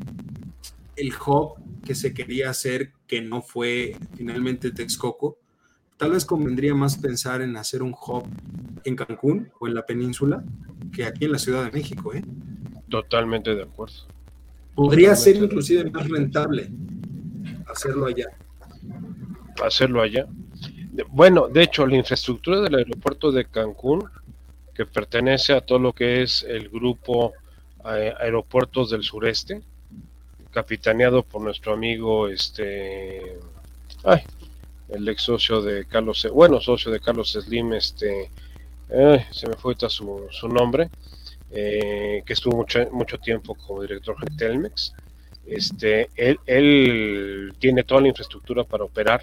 el 0.97 1.13
hub 1.27 1.55
que 1.85 1.95
se 1.95 2.13
quería 2.13 2.51
hacer, 2.51 2.93
que 3.07 3.23
no 3.23 3.43
fue 3.43 3.97
finalmente 4.17 4.71
Texcoco, 4.71 5.39
tal 5.97 6.13
vez 6.13 6.25
convendría 6.25 6.75
más 6.75 6.97
pensar 6.97 7.41
en 7.43 7.57
hacer 7.57 7.83
un 7.83 7.93
hub 7.93 8.25
en 8.85 8.97
Cancún 8.97 9.51
o 9.59 9.67
en 9.67 9.75
la 9.75 9.87
península 9.87 10.45
que 10.93 11.05
aquí 11.05 11.25
en 11.25 11.33
la 11.33 11.39
Ciudad 11.39 11.65
de 11.65 11.73
México, 11.73 12.15
¿eh? 12.15 12.25
Totalmente 12.89 13.55
de 13.55 13.63
acuerdo. 13.63 14.07
Podría 14.75 15.15
ser 15.17 15.37
inclusive 15.37 15.91
más 15.91 16.09
rentable 16.09 16.71
hacerlo 17.67 18.07
allá. 18.07 18.27
Hacerlo 19.65 20.03
allá. 20.03 20.27
Bueno, 21.11 21.49
de 21.49 21.63
hecho, 21.63 21.87
la 21.87 21.97
infraestructura 21.97 22.61
del 22.61 22.75
aeropuerto 22.75 23.31
de 23.31 23.45
Cancún, 23.45 24.05
que 24.79 24.87
pertenece 24.87 25.55
a 25.55 25.61
todo 25.61 25.81
lo 25.81 25.93
que 25.93 26.23
es 26.23 26.45
el 26.45 26.69
grupo 26.69 27.33
eh, 27.85 28.15
Aeropuertos 28.21 28.91
del 28.91 29.03
Sureste, 29.03 29.61
capitaneado 30.53 31.25
por 31.25 31.43
nuestro 31.43 31.73
amigo, 31.73 32.29
este, 32.29 33.37
ay, 34.05 34.23
el 34.89 35.09
ex 35.09 35.23
socio 35.23 35.63
de 35.63 35.85
Carlos, 35.85 36.29
bueno, 36.33 36.61
socio 36.61 36.93
de 36.93 37.01
Carlos 37.01 37.33
Slim, 37.33 37.73
este, 37.73 38.31
se 39.33 39.49
me 39.49 39.57
fue 39.57 39.75
su, 39.89 40.29
su 40.31 40.49
nombre, 40.49 40.91
eh, 41.51 42.23
que 42.25 42.33
estuvo 42.35 42.59
mucho, 42.59 42.89
mucho 42.93 43.19
tiempo 43.19 43.57
como 43.57 43.83
director 43.83 44.15
de 44.25 44.37
Telmex. 44.37 44.95
Este, 45.45 46.09
él, 46.15 46.39
él, 46.47 47.53
tiene 47.59 47.83
toda 47.83 48.01
la 48.01 48.09
infraestructura 48.09 48.63
para 48.63 48.85
operar 48.85 49.23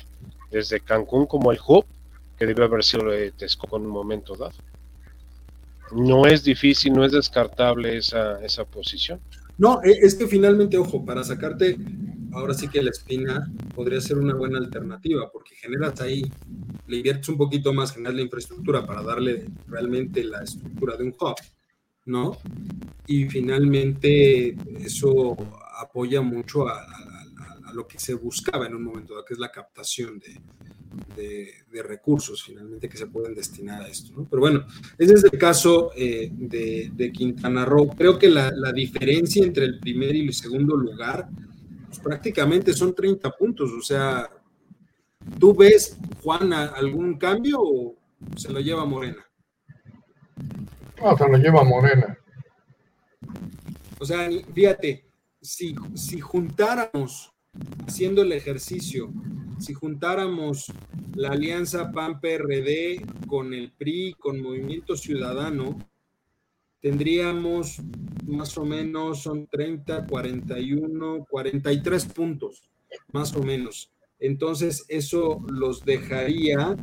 desde 0.52 0.82
Cancún 0.82 1.26
como 1.28 1.54
el 1.54 1.60
hub, 1.66 1.86
que 2.38 2.46
debe 2.46 2.66
haber 2.66 2.84
sido 2.84 3.06
de 3.06 3.32
Texcoco 3.32 3.78
en 3.78 3.84
un 3.84 3.92
momento 3.92 4.36
dado. 4.36 4.52
No 5.92 6.26
es 6.26 6.44
difícil, 6.44 6.94
no 6.94 7.06
es 7.06 7.12
descartable 7.12 7.98
esa, 7.98 8.44
esa 8.44 8.66
posición. 8.66 9.20
No, 9.58 9.82
e, 9.84 9.92
es 9.92 10.16
que 10.16 10.28
finalmente, 10.28 10.78
ojo, 10.78 11.06
para 11.06 11.24
sacarte, 11.24 11.78
ahora 12.34 12.54
sí 12.54 12.68
que 12.68 12.82
la 12.82 12.90
espina 12.90 13.52
podría 13.74 14.02
ser 14.02 14.18
una 14.18 14.36
buena 14.36 14.58
alternativa, 14.58 15.32
porque 15.32 15.56
generas 15.56 16.00
ahí, 16.02 16.24
le 16.88 16.98
inviertes 16.98 17.30
un 17.30 17.38
poquito 17.38 17.74
más, 17.74 17.94
generas 17.94 18.16
la 18.16 18.22
infraestructura 18.22 18.86
para 18.86 19.02
darle 19.02 19.46
realmente 19.68 20.24
la 20.24 20.44
estructura 20.44 20.98
de 20.98 21.06
un 21.06 21.16
hub, 21.20 21.36
¿no? 22.06 22.38
Y 23.08 23.26
finalmente 23.26 24.56
eso 24.80 25.36
apoya 25.80 26.22
mucho 26.22 26.68
a, 26.68 26.86
lo 27.74 27.86
que 27.88 28.00
se 28.00 28.14
buscaba 28.14 28.68
en 28.68 28.76
un 28.76 28.84
momento, 28.86 29.22
que 29.28 29.34
es 29.34 29.40
la 29.40 29.52
captación 29.52 30.18
de, 30.20 30.40
recursos 31.84 32.44
finalmente 32.44 32.90
que 32.90 32.98
se 32.98 33.08
pueden 33.08 33.34
destinar 33.34 33.82
a 33.82 33.88
esto. 33.88 34.14
¿no? 34.16 34.28
Pero 34.30 34.42
bueno, 34.42 34.66
ese 34.98 35.14
es 35.14 35.24
el 35.24 35.38
caso 35.38 35.92
eh, 35.96 36.30
de, 36.32 37.12
Quintana 37.12 37.66
Roo. 37.66 37.90
Creo 37.90 38.18
que 38.18 38.30
la, 38.30 38.52
diferencia 38.74 39.44
entre 39.44 39.66
el 39.66 39.80
primer 39.80 40.16
y 40.16 40.28
el 40.28 40.34
segundo 40.34 40.76
lugar 40.76 41.30
pues, 41.88 42.00
prácticamente 42.00 42.74
son 42.74 42.94
30 42.94 43.32
puntos. 43.32 43.72
O 43.72 43.82
sea, 43.82 44.30
¿tú 45.40 45.56
ves, 45.56 45.98
Juan, 46.24 46.52
algún 46.54 47.18
cambio 47.18 47.60
o 47.62 47.96
se 48.36 48.52
lo 48.52 48.60
lleva 48.60 48.86
Morena? 48.86 49.26
No, 51.02 51.18
se 51.18 51.28
lo 51.28 51.38
lleva 51.38 51.64
Morena. 51.64 52.18
O 54.00 54.06
sea, 54.06 54.30
fíjate, 54.54 55.06
si, 55.42 55.76
si 55.94 56.20
juntáramos, 56.20 57.35
haciendo 57.88 58.22
el 58.22 58.32
ejercicio, 58.32 59.12
si 59.60 59.74
juntáramos 59.74 60.72
la 61.16 61.30
alianza 61.30 61.92
PAN-PRD 61.92 63.06
con 63.28 63.54
el 63.54 63.72
PRI, 63.72 64.16
con 64.20 64.42
Movimiento 64.42 64.98
Ciudadano, 64.98 65.78
tendríamos 66.82 67.82
más 68.26 68.58
o 68.58 68.66
menos, 68.66 69.24
son 69.24 69.48
30, 69.48 70.08
41, 70.08 71.26
43 71.30 72.06
puntos, 72.08 72.70
más 73.12 73.36
o 73.36 73.44
menos. 73.44 73.92
Entonces, 74.20 74.86
eso 74.88 75.44
los 75.48 75.86
dejaría 75.86 76.76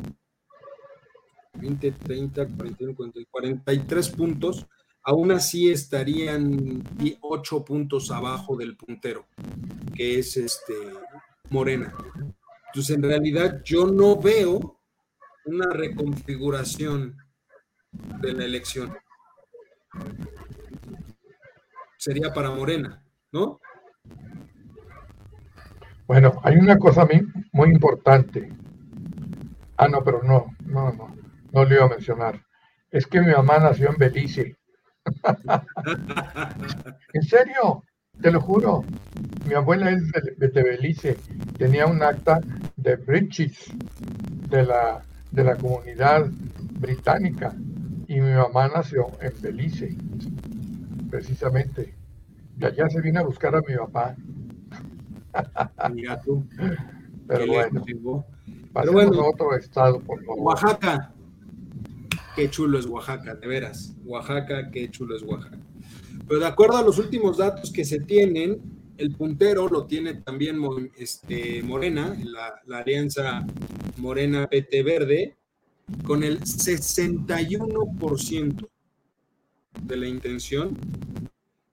20, 1.55 1.93
30, 1.93 2.47
41, 2.47 2.95
43 3.31 4.09
puntos 4.11 4.67
aún 5.03 5.33
así 5.33 5.71
estarían 5.71 6.83
ocho 7.21 7.65
puntos 7.65 8.11
abajo 8.11 8.57
del 8.57 8.77
puntero, 8.77 9.27
que 9.95 10.19
es 10.19 10.37
este 10.37 10.75
Morena. 11.51 11.93
Entonces, 12.69 12.97
en 12.97 13.03
realidad, 13.03 13.63
yo 13.65 13.87
no 13.87 14.17
veo 14.17 14.79
una 15.45 15.71
reconfiguración 15.71 17.17
de 18.21 18.33
la 18.33 18.45
elección. 18.45 18.97
Sería 21.99 22.33
para 22.33 22.51
Morena, 22.51 23.03
¿no? 23.33 23.61
Bueno, 26.07 26.41
hay 26.43 26.57
una 26.57 26.79
cosa 26.79 27.07
muy 27.53 27.69
importante. 27.71 28.53
Ah, 29.77 29.89
no, 29.89 30.03
pero 30.03 30.23
no, 30.23 30.57
no, 30.65 30.93
no, 30.93 31.17
no 31.53 31.65
le 31.65 31.75
iba 31.75 31.85
a 31.85 31.89
mencionar. 31.89 32.43
Es 32.91 33.07
que 33.07 33.21
mi 33.21 33.33
mamá 33.33 33.59
nació 33.59 33.91
en 33.91 33.97
Belice 33.97 34.57
en 37.13 37.23
serio, 37.23 37.83
te 38.21 38.31
lo 38.31 38.41
juro. 38.41 38.85
Mi 39.47 39.55
abuela 39.55 39.91
es 39.91 40.03
de, 40.39 40.63
Belice, 40.63 41.17
tenía 41.59 41.87
un 41.87 42.03
acta 42.03 42.41
de 42.77 42.97
British 42.97 43.73
de 44.49 44.65
la, 44.65 45.03
de 45.31 45.45
la 45.45 45.57
comunidad 45.57 46.27
británica 46.81 47.55
y 48.07 48.21
mi 48.21 48.33
mamá 48.33 48.69
nació 48.69 49.11
en 49.21 49.33
Belice, 49.41 49.97
precisamente. 51.11 51.95
De 52.57 52.67
allá 52.67 52.89
se 52.89 53.01
vino 53.01 53.21
a 53.21 53.25
buscar 53.25 53.57
a 53.57 53.63
mi 53.63 53.77
papá. 53.77 54.15
Mira 55.93 56.21
tú. 56.21 56.45
Pero 57.27 57.47
bueno, 57.47 57.85
Pero 58.75 58.93
bueno, 58.93 59.23
a 59.23 59.31
otro 59.31 59.57
estado, 59.57 60.01
por 60.01 60.23
favor. 60.25 60.43
Oaxaca. 60.43 61.12
Qué 62.35 62.49
chulo 62.49 62.79
es 62.79 62.87
Oaxaca, 62.87 63.35
de 63.35 63.47
veras. 63.47 63.95
Oaxaca, 64.05 64.71
qué 64.71 64.91
chulo 64.91 65.15
es 65.17 65.23
Oaxaca. 65.23 65.59
Pero 66.27 66.41
de 66.41 66.47
acuerdo 66.47 66.79
a 66.79 66.83
los 66.83 66.99
últimos 66.99 67.37
datos 67.37 67.71
que 67.71 67.85
se 67.85 68.01
tienen, 68.01 68.63
el 68.97 69.15
puntero 69.15 69.69
lo 69.69 69.87
tiene 69.87 70.15
también 70.15 70.59
este, 70.97 71.63
Morena, 71.63 72.17
la, 72.25 72.55
la 72.67 72.79
alianza 72.79 73.47
Morena 73.99 74.49
PT 74.49 74.83
Verde, 74.83 75.37
con 76.05 76.25
el 76.25 76.41
61% 76.41 78.69
de 79.83 79.97
la 79.97 80.07
intención, 80.07 80.79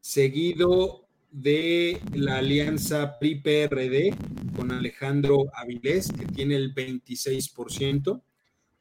seguido 0.01 1.05
de 1.31 2.01
la 2.13 2.39
alianza 2.39 3.19
PRI-PRD 3.19 4.15
con 4.55 4.71
Alejandro 4.71 5.45
Avilés, 5.53 6.11
que 6.11 6.25
tiene 6.25 6.55
el 6.55 6.73
26%, 6.73 8.21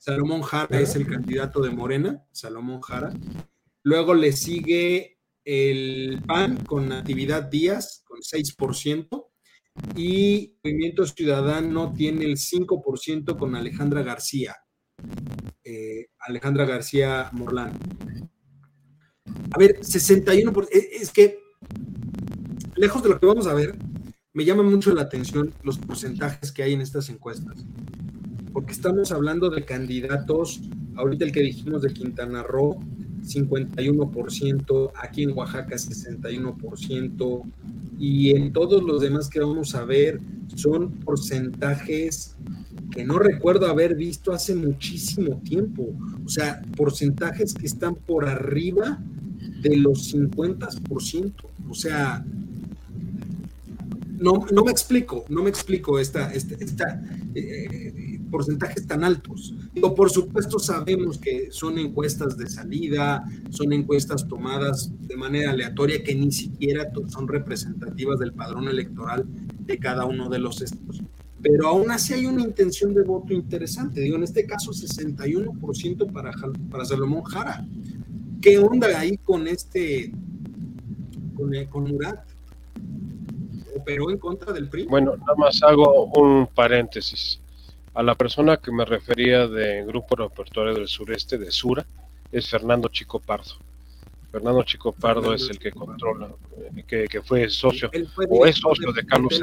Salomón 0.09 0.40
Jara 0.40 0.81
es 0.81 0.97
el 0.97 1.07
candidato 1.07 1.61
de 1.61 1.68
Morena, 1.68 2.25
Salomón 2.33 2.81
Jara. 2.81 3.12
Luego 3.83 4.14
le 4.14 4.33
sigue 4.33 5.18
el 5.44 6.23
PAN 6.27 6.64
con 6.64 6.88
Natividad 6.88 7.42
Díaz, 7.42 8.05
con 8.07 8.21
6%. 8.21 9.27
Y 9.97 10.57
Movimiento 10.64 11.05
Ciudadano 11.05 11.92
tiene 11.92 12.25
el 12.25 12.38
5% 12.38 13.37
con 13.37 13.55
Alejandra 13.55 14.03
García. 14.03 14.57
Eh, 15.62 16.07
Alejandra 16.21 16.64
García 16.64 17.29
Morlán. 17.33 17.79
A 19.51 19.59
ver, 19.59 19.79
61%. 19.81 20.68
Eh, 20.73 20.88
es 21.03 21.12
que, 21.12 21.38
lejos 22.77 23.03
de 23.03 23.11
lo 23.11 23.21
que 23.21 23.27
vamos 23.27 23.47
a 23.47 23.53
ver, 23.53 23.77
me 24.33 24.47
llama 24.47 24.62
mucho 24.62 24.94
la 24.94 25.03
atención 25.03 25.53
los 25.62 25.77
porcentajes 25.77 26.51
que 26.51 26.62
hay 26.62 26.73
en 26.73 26.81
estas 26.81 27.11
encuestas 27.11 27.66
porque 28.59 28.73
estamos 28.73 29.12
hablando 29.12 29.51
de 29.51 29.64
candidatos, 29.64 30.61
ahorita 30.97 31.25
el 31.25 31.31
que 31.31 31.42
dijimos 31.42 31.81
de 31.81 31.92
Quintana 31.92 32.42
Roo, 32.42 32.81
51%, 33.23 34.90
aquí 35.01 35.23
en 35.23 35.31
Oaxaca 35.31 35.77
61%, 35.77 37.42
y 38.01 38.31
en 38.31 38.53
todos 38.53 38.83
los 38.83 39.01
demás 39.01 39.29
que 39.29 39.38
vamos 39.38 39.77
a 39.77 39.85
ver 39.85 40.18
son 40.57 40.90
porcentajes 40.90 42.35
que 42.90 43.05
no 43.05 43.21
recuerdo 43.21 43.68
haber 43.68 43.94
visto 43.94 44.33
hace 44.33 44.57
muchísimo 44.57 45.40
tiempo. 45.44 45.94
O 46.27 46.29
sea, 46.29 46.61
porcentajes 46.77 47.55
que 47.55 47.66
están 47.66 47.94
por 47.94 48.29
arriba 48.29 48.99
de 49.62 49.77
los 49.77 50.12
50%. 50.12 51.33
O 51.71 51.75
sea, 51.75 52.25
no, 54.18 54.47
no 54.51 54.64
me 54.64 54.73
explico, 54.73 55.25
no 55.29 55.44
me 55.44 55.51
explico 55.51 56.01
esta, 56.01 56.33
esta, 56.33 56.57
esta 56.57 57.01
eh, 57.37 58.08
porcentajes 58.30 58.86
tan 58.86 59.04
altos. 59.04 59.54
Digo, 59.72 59.94
por 59.94 60.10
supuesto 60.10 60.58
sabemos 60.58 61.18
que 61.18 61.50
son 61.50 61.78
encuestas 61.78 62.36
de 62.36 62.48
salida, 62.48 63.24
son 63.50 63.72
encuestas 63.72 64.26
tomadas 64.28 64.90
de 65.00 65.16
manera 65.16 65.52
aleatoria 65.52 66.02
que 66.02 66.14
ni 66.14 66.32
siquiera 66.32 66.90
son 67.08 67.28
representativas 67.28 68.18
del 68.18 68.32
padrón 68.32 68.68
electoral 68.68 69.26
de 69.60 69.78
cada 69.78 70.04
uno 70.04 70.28
de 70.28 70.38
los 70.38 70.62
estados. 70.62 71.02
Pero 71.40 71.68
aún 71.68 71.90
así 71.90 72.14
hay 72.14 72.26
una 72.26 72.42
intención 72.42 72.94
de 72.94 73.02
voto 73.02 73.32
interesante. 73.32 74.00
Digo, 74.00 74.16
en 74.16 74.24
este 74.24 74.44
caso 74.44 74.72
61% 74.72 76.12
para, 76.12 76.84
Salomón 76.84 77.22
Jara. 77.24 77.66
¿Qué 78.40 78.58
onda 78.58 78.98
ahí 78.98 79.16
con 79.18 79.46
este, 79.46 80.12
con, 81.36 81.52
con 81.70 81.84
Murat? 81.84 82.28
operó 83.78 84.10
en 84.10 84.18
contra 84.18 84.52
del 84.52 84.68
PRI. 84.68 84.86
Bueno, 84.86 85.16
nada 85.16 85.34
más 85.36 85.62
hago 85.62 86.06
un 86.16 86.46
paréntesis. 86.48 87.40
A 87.98 88.02
la 88.04 88.14
persona 88.14 88.58
que 88.58 88.70
me 88.70 88.84
refería 88.84 89.48
de 89.48 89.84
Grupo 89.84 90.14
Repertorio 90.14 90.72
del 90.72 90.87
Sureste, 90.87 91.37
de 91.37 91.50
Sura, 91.50 91.84
es 92.30 92.48
Fernando 92.48 92.88
Chico 92.90 93.18
Pardo. 93.18 93.56
Fernando 94.30 94.62
Chico 94.62 94.92
Pardo 94.92 95.34
es 95.34 95.50
el 95.50 95.58
que 95.58 95.72
controla, 95.72 96.28
que, 96.87 97.08
que 97.08 97.22
fue 97.22 97.50
socio, 97.50 97.90
o 98.28 98.46
es 98.46 98.54
socio 98.54 98.92
de, 98.92 99.04
Carlos, 99.04 99.42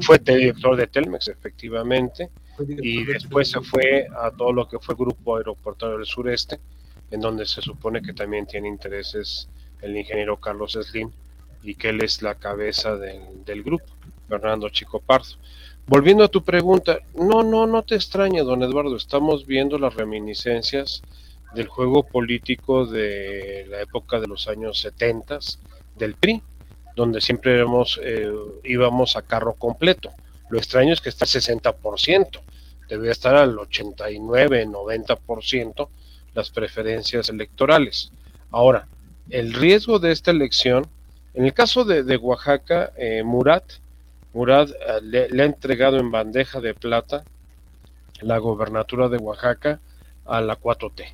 fue 0.00 0.18
director 0.18 0.74
de 0.74 0.86
Telmex, 0.86 1.28
efectivamente, 1.28 2.30
y 2.66 3.04
después 3.04 3.50
se 3.50 3.60
fue 3.60 4.06
a 4.18 4.30
todo 4.30 4.54
lo 4.54 4.66
que 4.66 4.78
fue 4.78 4.94
Grupo 4.94 5.36
Aeroportuario 5.36 5.98
del 5.98 6.06
Sureste, 6.06 6.60
en 7.10 7.20
donde 7.20 7.44
se 7.44 7.60
supone 7.60 8.00
que 8.00 8.14
también 8.14 8.46
tiene 8.46 8.68
intereses 8.68 9.50
el 9.82 9.94
ingeniero 9.94 10.38
Carlos 10.38 10.78
Slim, 10.80 11.10
y 11.62 11.74
que 11.74 11.90
él 11.90 12.02
es 12.02 12.22
la 12.22 12.36
cabeza 12.36 12.96
del 12.96 13.62
grupo, 13.62 13.84
Fernando 14.30 14.70
Chico 14.70 14.98
Pardo. 14.98 15.36
Volviendo 15.86 16.24
a 16.24 16.28
tu 16.28 16.42
pregunta, 16.44 17.00
no, 17.14 17.42
no, 17.42 17.66
no 17.66 17.82
te 17.82 17.96
extraña, 17.96 18.44
don 18.44 18.62
Eduardo, 18.62 18.96
estamos 18.96 19.46
viendo 19.46 19.78
las 19.78 19.94
reminiscencias 19.94 21.02
del 21.54 21.66
juego 21.66 22.04
político 22.04 22.86
de 22.86 23.66
la 23.68 23.80
época 23.80 24.20
de 24.20 24.28
los 24.28 24.48
años 24.48 24.80
70 24.80 25.38
del 25.98 26.14
PRI, 26.14 26.42
donde 26.94 27.20
siempre 27.20 27.64
eh, 28.02 28.32
íbamos 28.64 29.16
a 29.16 29.22
carro 29.22 29.54
completo. 29.54 30.10
Lo 30.50 30.58
extraño 30.58 30.92
es 30.92 31.00
que 31.00 31.08
está 31.08 31.24
al 31.24 31.30
60%, 31.30 32.40
debe 32.88 33.10
estar 33.10 33.34
al 33.34 33.58
89, 33.58 34.66
90% 34.66 35.88
las 36.34 36.50
preferencias 36.50 37.28
electorales. 37.28 38.12
Ahora, 38.50 38.86
el 39.30 39.52
riesgo 39.52 39.98
de 39.98 40.12
esta 40.12 40.30
elección 40.30 40.86
En 41.34 41.46
el 41.46 41.54
caso 41.54 41.84
de, 41.84 42.16
Oaxaca, 42.18 42.92
eh, 42.94 43.22
Murat, 43.22 43.64
Murat 44.34 44.70
eh, 44.70 45.28
le, 45.30 45.42
ha 45.42 45.46
entregado 45.46 45.98
en 45.98 46.10
bandeja 46.10 46.60
de 46.60 46.74
plata 46.74 47.24
la 48.20 48.38
gobernatura 48.38 49.08
de 49.08 49.18
Oaxaca 49.18 49.80
a 50.24 50.40
la 50.40 50.58
4T, 50.58 51.04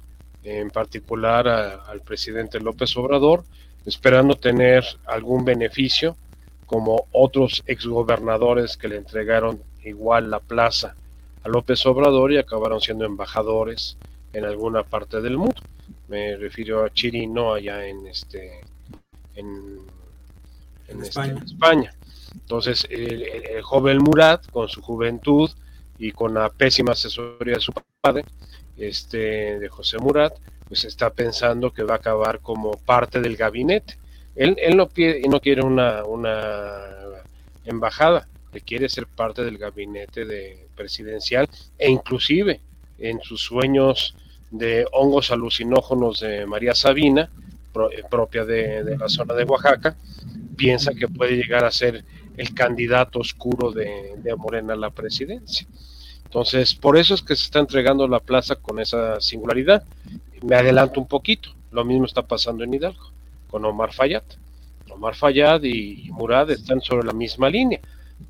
en 0.45 0.71
particular 0.71 1.49
al 1.49 2.01
presidente 2.03 2.61
López 2.61 2.97
Obrador, 2.97 3.45
esperando 3.87 4.35
tener 4.35 4.85
algún 5.07 5.45
beneficio 5.45 6.17
como 6.67 7.07
otros 7.13 7.63
exgobernadores 7.67 8.77
que 8.77 8.89
le 8.89 8.97
entregaron 8.97 9.63
igual 9.85 10.31
la 10.31 10.41
plaza 10.41 10.95
a 11.43 11.49
López 11.49 11.85
Obrador 11.87 12.33
y 12.33 12.39
acabaron 12.39 12.81
siendo 12.81 13.07
embajadores 13.07 13.97
en 14.33 14.45
alguna 14.45 14.83
parte 14.83 15.23
del 15.23 15.39
mundo. 15.39 15.63
Me 16.09 16.37
refiero 16.37 16.85
a 16.85 16.91
Chirino 16.91 17.55
allá 17.55 17.87
en 17.87 18.07
este 18.07 18.61
en, 19.35 19.79
este, 20.89 21.21
España. 21.47 21.95
Entonces, 22.41 22.87
el, 22.91 23.63
joven 23.63 23.99
Murat, 23.99 24.51
con 24.51 24.69
su 24.69 24.81
juventud 24.81 25.51
y 25.99 26.13
con 26.13 26.35
la 26.35 26.49
pésima 26.51 26.93
asesoría 26.93 27.55
de 27.55 27.61
su 27.61 27.73
padre, 28.01 28.25
este, 28.77 29.59
de 29.59 29.69
José 29.69 29.99
Murat, 29.99 30.35
pues 30.67 30.85
está 30.85 31.11
pensando 31.11 31.73
que 31.73 31.83
va 31.83 31.95
a 31.95 31.99
acabar 31.99 32.41
como 32.41 32.73
parte 32.73 33.21
del 33.21 33.37
gabinete. 33.37 33.99
Él, 34.35 34.57
él 34.59 34.77
no, 34.77 34.89
no 35.29 35.41
quiere 35.41 35.63
una, 35.63 36.05
una 36.05 36.85
embajada, 37.65 38.29
él 38.53 38.63
quiere 38.63 38.89
ser 38.89 39.07
parte 39.07 39.45
del 39.45 39.59
gabinete 39.59 40.25
de 40.25 40.69
presidencial 40.75 41.49
e 41.77 41.91
inclusive 41.91 42.61
en 42.99 43.21
sus 43.21 43.43
sueños 43.43 44.15
de 44.51 44.87
hongos 44.93 45.31
alucinógenos 45.31 46.21
de 46.21 46.47
María 46.47 46.75
Sabina, 46.75 47.31
eh, 47.93 48.03
propia 48.11 48.45
de, 48.45 48.97
la 48.99 49.09
zona 49.09 49.35
de 49.35 49.45
Oaxaca, 49.45 49.97
piensa 50.57 50.93
que 50.95 51.07
puede 51.07 51.37
llegar 51.37 51.65
a 51.65 51.71
ser 51.71 52.05
el 52.39 52.55
candidato 52.55 53.19
oscuro 53.19 53.73
de, 53.73 54.15
de 54.17 54.35
Morena 54.37 54.73
a 54.73 54.77
la 54.77 54.91
presidencia. 54.91 55.67
Entonces, 56.25 56.75
por 56.75 56.97
eso 56.97 57.15
es 57.15 57.23
que 57.23 57.35
se 57.35 57.45
está 57.45 57.59
entregando 57.59 58.07
la 58.07 58.21
plaza 58.21 58.57
con 58.57 58.79
esa 58.79 59.21
singularidad. 59.21 59.83
Me 60.43 60.57
adelanto 60.57 61.01
un 61.01 61.09
poquito, 61.09 61.51
lo 61.73 61.85
mismo 61.85 62.07
está 62.07 62.23
pasando 62.23 62.65
en 62.65 62.73
Hidalgo, 62.73 63.13
con 63.51 63.65
Omar 63.65 63.93
Fayad. 63.93 64.23
Omar 64.91 65.15
Fayad 65.15 65.63
y 65.65 66.09
Murad 66.13 66.51
están 66.51 66.81
sobre 66.81 67.07
la 67.07 67.13
misma 67.13 67.51
línea. 67.51 67.81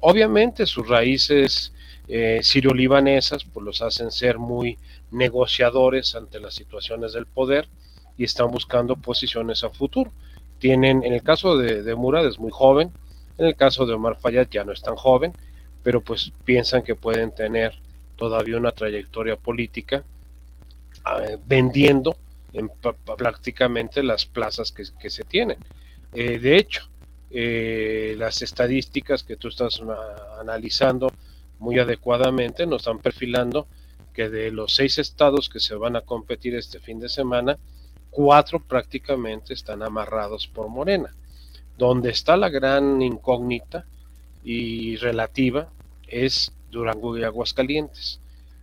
Obviamente 0.01 0.67
sus 0.67 0.89
raíces 0.89 1.73
eh, 2.09 2.41
sirio-libanesas 2.43 3.45
pues 3.45 3.65
los 3.65 3.83
hacen 3.83 4.11
ser 4.11 4.39
muy 4.39 4.79
negociadores 5.11 6.15
ante 6.15 6.41
las 6.41 6.55
situaciones 6.55 7.13
del 7.13 7.27
poder 7.27 7.69
y 8.17 8.25
están 8.25 8.51
buscando 8.51 8.97
posiciones 8.97 9.65
a 9.65 9.71
futuro. 9.71 10.13
Tienen, 10.59 11.05
en 11.05 11.13
el 11.13 11.23
caso 11.23 11.59
de, 11.59 11.83
de 11.83 11.95
Murad 11.95 12.27
es 12.27 12.39
muy 12.39 12.51
joven, 12.51 12.91
en 13.39 13.47
el 13.47 13.57
caso 13.57 13.87
de 13.87 13.95
Omar 13.95 14.19
Fayad 14.21 14.49
ya 14.51 14.65
no 14.65 14.73
es 14.73 14.83
tan 14.83 14.97
joven, 14.97 15.33
pero 15.83 16.03
pues 16.03 16.33
piensan 16.45 16.83
que 16.83 16.95
pueden 16.95 17.35
tener 17.35 17.75
todavía 18.17 18.57
una 18.57 18.73
trayectoria 18.73 19.37
política 19.37 20.05
eh, 21.21 21.39
vendiendo 21.47 22.17
en, 22.53 22.71
prácticamente 23.17 24.03
las 24.03 24.27
plazas 24.27 24.73
que, 24.73 25.11
se 25.11 25.25
tienen. 25.25 25.59
Eh, 26.13 26.39
de 26.39 26.57
hecho, 26.57 26.89
eh, 27.31 28.15
las 28.19 28.43
estadísticas 28.43 29.23
que 29.23 29.37
tú 29.37 29.49
estás 29.49 29.81
analizando 30.41 31.13
muy 31.59 31.79
adecuadamente 31.79 32.67
nos 32.67 32.83
están 32.83 32.99
perfilando 32.99 33.67
que 34.13 34.29
de 34.29 34.51
los 34.51 34.75
seis 34.75 34.99
estados 34.99 35.49
que 35.49 35.61
se 35.61 35.75
van 35.75 35.95
a 35.95 36.01
competir 36.01 36.55
este 36.57 36.81
fin 36.81 36.99
de 36.99 37.09
semana, 37.09 37.57
cuatro 38.11 38.61
prácticamente 38.61 39.55
están 39.55 39.83
amarrados 39.83 40.49
por 40.49 40.69
Morena. 40.69 41.15
Donde 41.79 42.11
está 42.11 42.37
la 42.37 42.51
gran 42.51 43.01
incógnita 43.01 43.87
y 44.45 44.97
relativa 44.97 45.69
es 46.07 46.53
Durango 46.71 47.17
y 47.17 47.25
Aguascalientes. 47.25 48.21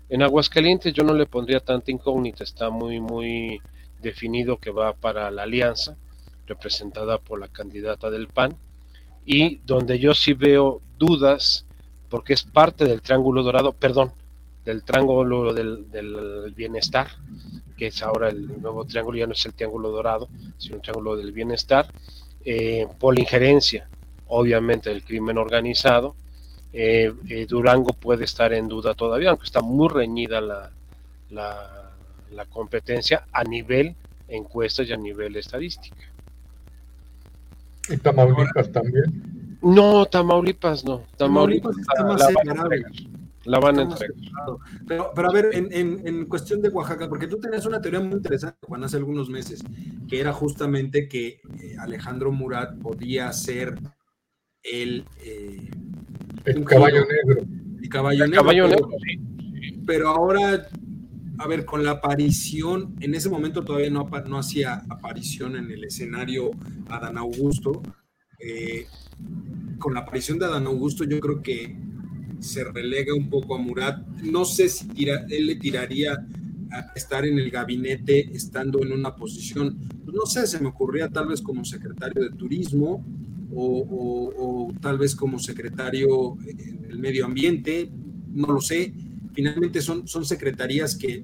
En 0.10 0.21
Aguascalientes 0.21 0.93
yo 0.93 1.04
no 1.04 1.13
le 1.13 1.25
pondría 1.25 1.60
tanta 1.60 1.91
incógnita, 1.91 2.43
está 2.43 2.69
muy, 2.69 2.99
muy 2.99 3.60
definido 4.01 4.58
que 4.58 4.69
va 4.69 4.93
para 4.93 5.32
la 5.32 5.43
alianza, 5.43 5.97
representada 6.45 7.17
por 7.17 7.39
la 7.39 7.47
candidata 7.47 8.12
del 8.12 8.28
PAN, 8.28 8.56
y 9.25 9.58
donde 9.65 9.97
yo 9.97 10.13
sí 10.13 10.34
veo 10.34 10.82
dudas, 10.97 11.65
porque 12.10 12.34
es 12.34 12.43
parte 12.43 12.86
del 12.86 13.01
Triángulo 13.01 13.41
Dorado, 13.41 13.73
perdón, 13.73 14.12
del 14.63 14.84
Triángulo 14.84 15.54
del, 15.54 16.54
Bienestar, 16.56 17.08
que 17.78 17.88
es 17.88 18.01
ahora 18.04 18.30
el 18.30 18.62
nuevo 18.62 18.86
triángulo, 18.86 19.17
ya 19.17 19.28
no 19.28 19.34
es 19.34 19.45
el 19.45 19.54
Triángulo 19.54 19.89
Dorado, 19.89 20.30
sino 20.58 20.75
el 20.75 20.82
Triángulo 20.82 21.15
del 21.15 21.32
Bienestar, 21.32 21.91
eh, 22.46 22.88
por 23.00 23.16
la 23.16 23.22
injerencia, 23.22 23.90
obviamente, 24.28 24.92
del 24.92 25.04
crimen 25.04 25.38
organizado, 25.38 26.16
eh, 26.72 27.12
eh, 27.30 27.46
Durango 27.48 27.94
puede 27.94 28.26
estar 28.26 28.54
en 28.54 28.68
duda 28.68 28.94
todavía, 28.94 29.30
aunque 29.30 29.46
está 29.46 29.62
muy 29.62 29.90
reñida 29.90 30.42
la, 30.42 30.72
la, 31.32 32.46
competencia 32.50 33.26
a 33.32 33.44
nivel 33.44 33.96
encuestas 34.28 34.88
y 34.88 34.94
a 34.94 34.98
nivel 34.98 35.36
estadística. 35.38 36.12
¿Y 37.90 37.98
Tamaulipas 37.98 38.72
también? 38.72 39.58
No, 39.62 40.06
Tamaulipas 40.06 40.84
no. 40.84 41.04
Tamaulipas, 41.18 41.76
la, 43.46 43.60
van 43.60 43.80
a 43.80 43.82
entregar. 43.84 44.16
Pero, 44.88 45.12
pero 45.16 45.30
a 45.30 45.34
ver, 45.34 45.50
en, 45.54 45.72
en, 45.72 46.26
cuestión 46.26 46.62
de 46.62 46.70
Oaxaca, 46.70 47.08
porque 47.08 47.28
tú 47.28 47.40
tenías 47.40 47.66
una 47.66 47.82
teoría 47.82 48.00
muy 48.00 48.14
interesante, 48.14 48.58
Juan, 48.62 48.84
hace 48.84 48.98
algunos 48.98 49.30
meses, 49.30 49.64
que 50.08 50.20
era 50.20 50.34
justamente 50.34 51.08
que 51.08 51.40
eh, 51.60 51.76
Alejandro 51.80 52.32
Murat 52.32 52.78
podía 52.80 53.32
ser 53.34 53.76
el, 54.64 55.06
el 56.46 56.64
caballo 56.66 57.06
negro. 57.06 57.46
El 57.82 57.90
caballo 57.90 58.28
negro. 58.28 58.90
pero, 59.86 60.10
ahora, 60.10 60.68
a 61.38 61.48
ver, 61.48 61.66
con 61.66 61.84
la 61.84 61.92
aparición, 61.92 62.96
en 63.00 63.14
ese 63.14 63.30
momento 63.30 63.64
todavía 63.64 63.90
no, 63.90 64.10
no 64.28 64.40
hacía 64.40 64.84
aparición 64.90 65.56
en 65.56 65.72
el 65.72 65.84
escenario 65.84 66.52
Adán 66.90 67.18
Augusto. 67.18 67.82
Eh, 68.40 68.88
con 69.80 69.94
la 69.94 70.02
aparición 70.02 70.40
de 70.40 70.46
Adán 70.46 70.66
Augusto, 70.66 71.04
yo 71.04 71.20
creo 71.20 71.42
que 71.42 71.76
se 72.39 72.63
relega 72.63 73.13
un 73.13 73.30
poco 73.30 73.56
a 73.56 73.58
Murat. 73.58 74.06
No 74.24 74.45
sé 74.45 74.69
si 74.69 74.88
él 75.30 75.48
le 75.48 75.56
tiraría 75.56 76.13
a 76.71 76.91
estar 76.95 77.26
en 77.26 77.39
el 77.39 77.50
gabinete 77.50 78.30
estando 78.36 78.82
en 78.84 78.91
una 78.91 79.15
posición, 79.15 79.78
pues 80.04 80.15
no 80.15 80.26
sé, 80.26 80.48
se 80.48 80.60
me 80.60 80.67
ocurría 80.67 81.10
tal 81.10 81.28
vez 81.28 81.41
como 81.41 81.63
secretario 81.63 82.24
de 82.24 82.30
turismo 82.32 83.06
o, 83.54 84.71
tal 84.82 84.98
vez 84.98 85.15
como 85.15 85.39
secretario 85.39 86.38
en 86.45 86.88
el 86.89 87.00
medio 87.00 87.26
ambiente, 87.26 87.89
no 88.34 88.48
lo 88.48 88.62
sé. 88.62 88.93
Finalmente 89.34 89.82
son, 89.82 90.08
son 90.08 90.26
secretarías 90.26 90.95
que 90.95 91.24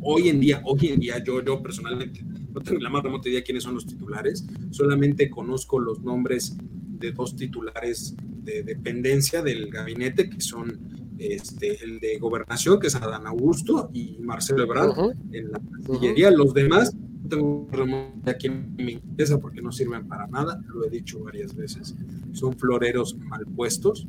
hoy 0.00 0.28
en 0.28 0.40
día, 0.40 0.62
hoy 0.64 0.88
en 0.88 1.00
día 1.00 1.22
yo, 1.24 1.42
yo 1.44 1.62
personalmente 1.62 2.24
no 2.52 2.60
tengo 2.60 2.80
la 2.80 2.90
más 2.90 3.02
remota 3.02 3.28
idea 3.28 3.42
quiénes 3.42 3.64
son 3.64 3.74
los 3.74 3.86
titulares, 3.86 4.46
solamente 4.70 5.30
conozco 5.30 5.78
los 5.78 6.02
nombres 6.02 6.56
de 6.98 7.12
dos 7.12 7.34
titulares 7.34 8.14
de 8.42 8.62
dependencia 8.62 9.42
del 9.42 9.70
gabinete, 9.70 10.28
que 10.28 10.40
son 10.40 10.78
este, 11.18 11.82
el 11.84 12.00
de 12.00 12.18
gobernación, 12.18 12.80
que 12.80 12.88
es 12.88 12.94
Adán 12.96 13.26
Augusto, 13.26 13.90
y 13.92 14.18
Marcelo 14.20 14.64
Ebrard 14.64 15.14
en 15.32 15.52
la 15.52 15.60
Cancillería. 15.60 16.30
Los 16.30 16.52
demás 16.52 16.96
tengo 17.28 17.68
a 18.26 18.34
quien 18.34 18.74
me 18.76 18.92
interesa 18.92 19.38
porque 19.38 19.62
no 19.62 19.72
sirven 19.72 20.06
para 20.06 20.26
nada, 20.26 20.60
lo 20.68 20.84
he 20.84 20.90
dicho 20.90 21.20
varias 21.20 21.54
veces, 21.54 21.94
son 22.32 22.52
floreros 22.54 23.16
mal 23.16 23.46
puestos. 23.46 24.06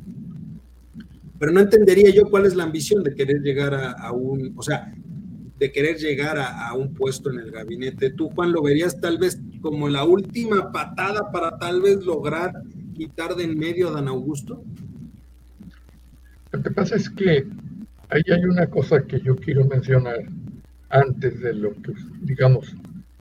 Pero 1.38 1.52
no 1.52 1.60
entendería 1.60 2.10
yo 2.10 2.30
cuál 2.30 2.46
es 2.46 2.54
la 2.54 2.64
ambición 2.64 3.02
de 3.02 3.14
querer 3.14 3.40
llegar 3.42 3.74
a, 3.74 4.12
un, 4.12 4.52
o 4.56 4.62
sea, 4.62 4.94
de 5.58 5.72
querer 5.72 5.96
llegar 5.98 6.38
a, 6.38 6.68
a, 6.68 6.74
un 6.74 6.94
puesto 6.94 7.30
en 7.30 7.38
el 7.38 7.50
gabinete. 7.50 8.10
Tú, 8.10 8.30
Juan, 8.30 8.52
lo 8.52 8.62
verías 8.62 9.00
tal 9.00 9.18
vez 9.18 9.40
como 9.60 9.88
la 9.88 10.04
última 10.04 10.70
patada 10.72 11.30
para 11.32 11.58
tal 11.58 11.80
vez 11.80 12.04
lograr 12.04 12.52
quitar 12.94 13.34
de 13.34 13.44
en 13.44 13.58
medio 13.58 13.88
a 13.88 13.92
Dan 13.92 14.08
Augusto. 14.08 14.62
Lo 16.52 16.62
que 16.62 16.70
pasa 16.70 16.96
es 16.96 17.10
que 17.10 17.46
ahí 18.08 18.22
hay 18.30 18.44
una 18.44 18.66
cosa 18.68 19.02
que 19.02 19.20
yo 19.20 19.36
quiero 19.36 19.64
mencionar 19.64 20.20
antes 20.88 21.40
de 21.40 21.54
lo 21.54 21.72
que, 21.82 21.92
digamos, 22.22 22.74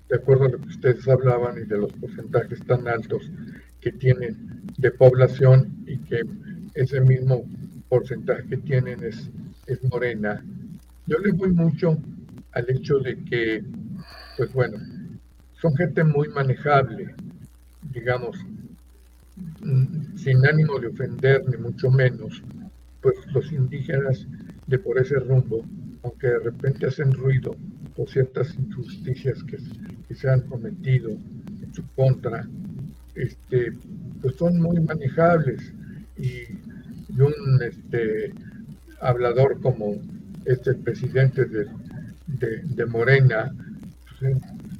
de 0.10 0.18
acuerdo 0.18 0.46
a 0.46 0.50
lo 0.50 0.60
que 0.60 0.68
ustedes 0.68 1.08
hablaban 1.08 1.58
y 1.58 1.66
de 1.66 1.78
los 1.78 1.92
porcentajes 1.94 2.64
tan 2.66 2.88
altos 2.88 3.30
que 3.82 3.92
tienen 3.92 4.62
de 4.78 4.92
población 4.92 5.84
y 5.88 5.98
que 5.98 6.22
ese 6.76 7.02
mismo 7.02 7.44
porcentaje 7.90 8.48
que 8.48 8.58
tienen 8.58 9.04
es, 9.04 9.30
es 9.66 9.84
morena. 9.84 10.44
Yo 11.08 11.18
le 11.18 11.32
voy 11.32 11.52
mucho 11.52 11.98
al 12.52 12.70
hecho 12.70 13.00
de 13.00 13.24
que, 13.24 13.64
pues 14.38 14.54
bueno, 14.54 14.78
son 15.60 15.76
gente 15.76 16.04
muy 16.04 16.28
manejable, 16.30 17.16
digamos, 17.92 18.38
sin 20.16 20.46
ánimo 20.46 20.80
de 20.80 20.88
ofender 20.88 21.44
ni 21.50 21.58
mucho 21.58 21.90
menos, 21.90 22.44
pues 23.02 23.16
los 23.34 23.52
indígenas 23.52 24.28
de 24.68 24.80
por 24.80 25.00
ese 25.00 25.16
rumbo, 25.16 25.66
aunque 26.04 26.28
de 26.28 26.40
repente 26.40 26.88
hacen 26.88 27.12
ruido 27.12 27.56
por 27.96 28.10
ciertas 28.10 28.56
injusticias 28.56 29.44
que, 29.44 29.58
se 30.14 30.30
han 30.30 30.42
cometido 30.42 31.10
en 31.10 31.74
su 31.74 31.84
contra, 31.96 32.48
este, 33.16 33.74
pues 34.22 34.36
son 34.36 34.62
muy 34.62 34.80
manejables. 34.80 35.74
Y, 36.18 36.44
un 37.20 37.62
este, 37.62 38.34
hablador 39.02 39.60
como 39.62 39.96
este 40.46 40.74
presidente 40.74 41.46
de, 41.46 42.86
Morena 42.88 43.54
pues, 44.20 44.36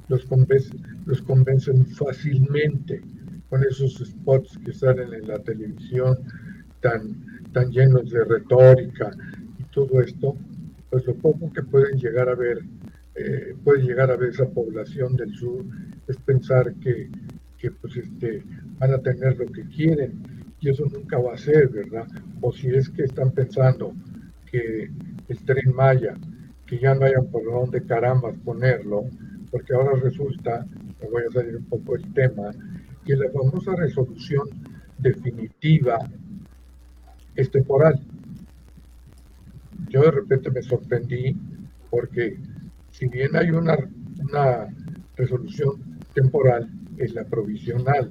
los, 0.08 0.24
convence, 0.24 0.74
los 1.06 1.22
convencen 1.22 1.86
fácilmente 1.86 3.02
con 3.48 3.62
esos 3.64 3.96
spots 3.98 4.58
que 4.64 4.72
salen 4.72 5.12
en 5.12 5.28
la 5.28 5.38
televisión 5.38 6.18
tan, 6.80 7.24
tan 7.52 7.70
llenos 7.70 8.10
de 8.10 8.24
retórica 8.24 9.10
y 9.58 9.64
todo 9.64 10.00
esto, 10.00 10.36
pues 10.90 11.06
lo 11.06 11.14
poco 11.14 11.52
que 11.52 11.62
pueden 11.62 11.98
llegar 11.98 12.28
a 12.28 12.34
ver, 12.34 12.58
eh, 13.14 13.54
puede 13.64 13.82
llegar 13.82 14.10
a 14.10 14.16
ver 14.16 14.30
esa 14.30 14.48
población 14.48 15.16
del 15.16 15.32
sur, 15.34 15.64
es 16.06 16.16
pensar 16.18 16.74
que, 16.74 17.08
que 17.58 17.70
pues 17.70 17.96
este, 17.96 18.42
van 18.78 18.94
a 18.94 18.98
tener 18.98 19.38
lo 19.38 19.46
que 19.46 19.64
quieren 19.68 20.22
y 20.60 20.70
eso 20.70 20.84
nunca 20.86 21.18
va 21.18 21.34
a 21.34 21.38
ser, 21.38 21.68
¿verdad? 21.68 22.06
O 22.40 22.52
si 22.52 22.68
es 22.68 22.88
que 22.88 23.04
están 23.04 23.30
pensando 23.32 23.92
que 24.50 24.90
el 25.28 25.38
tren 25.44 25.74
Maya, 25.74 26.14
que 26.66 26.78
ya 26.78 26.94
no 26.94 27.04
hayan 27.04 27.26
por 27.26 27.44
dónde 27.44 27.84
caramba 27.84 28.32
ponerlo, 28.44 29.04
porque 29.50 29.74
ahora 29.74 30.00
resulta, 30.00 30.66
me 31.00 31.08
voy 31.08 31.22
a 31.28 31.32
salir 31.32 31.56
un 31.56 31.64
poco 31.66 31.92
del 31.92 32.12
tema, 32.14 32.50
que 33.04 33.16
la 33.16 33.30
famosa 33.30 33.74
resolución 33.76 34.48
definitiva 34.98 35.98
es 37.36 37.50
temporal. 37.50 38.00
Yo 39.88 40.02
de 40.02 40.10
repente 40.10 40.50
me 40.50 40.62
sorprendí 40.62 41.36
porque 41.90 42.36
si 42.90 43.08
bien 43.08 43.36
hay 43.36 43.50
una, 43.50 43.76
una 44.18 44.66
resolución 45.16 46.02
temporal, 46.14 46.70
es 46.96 47.12
la 47.12 47.24
provisional, 47.24 48.10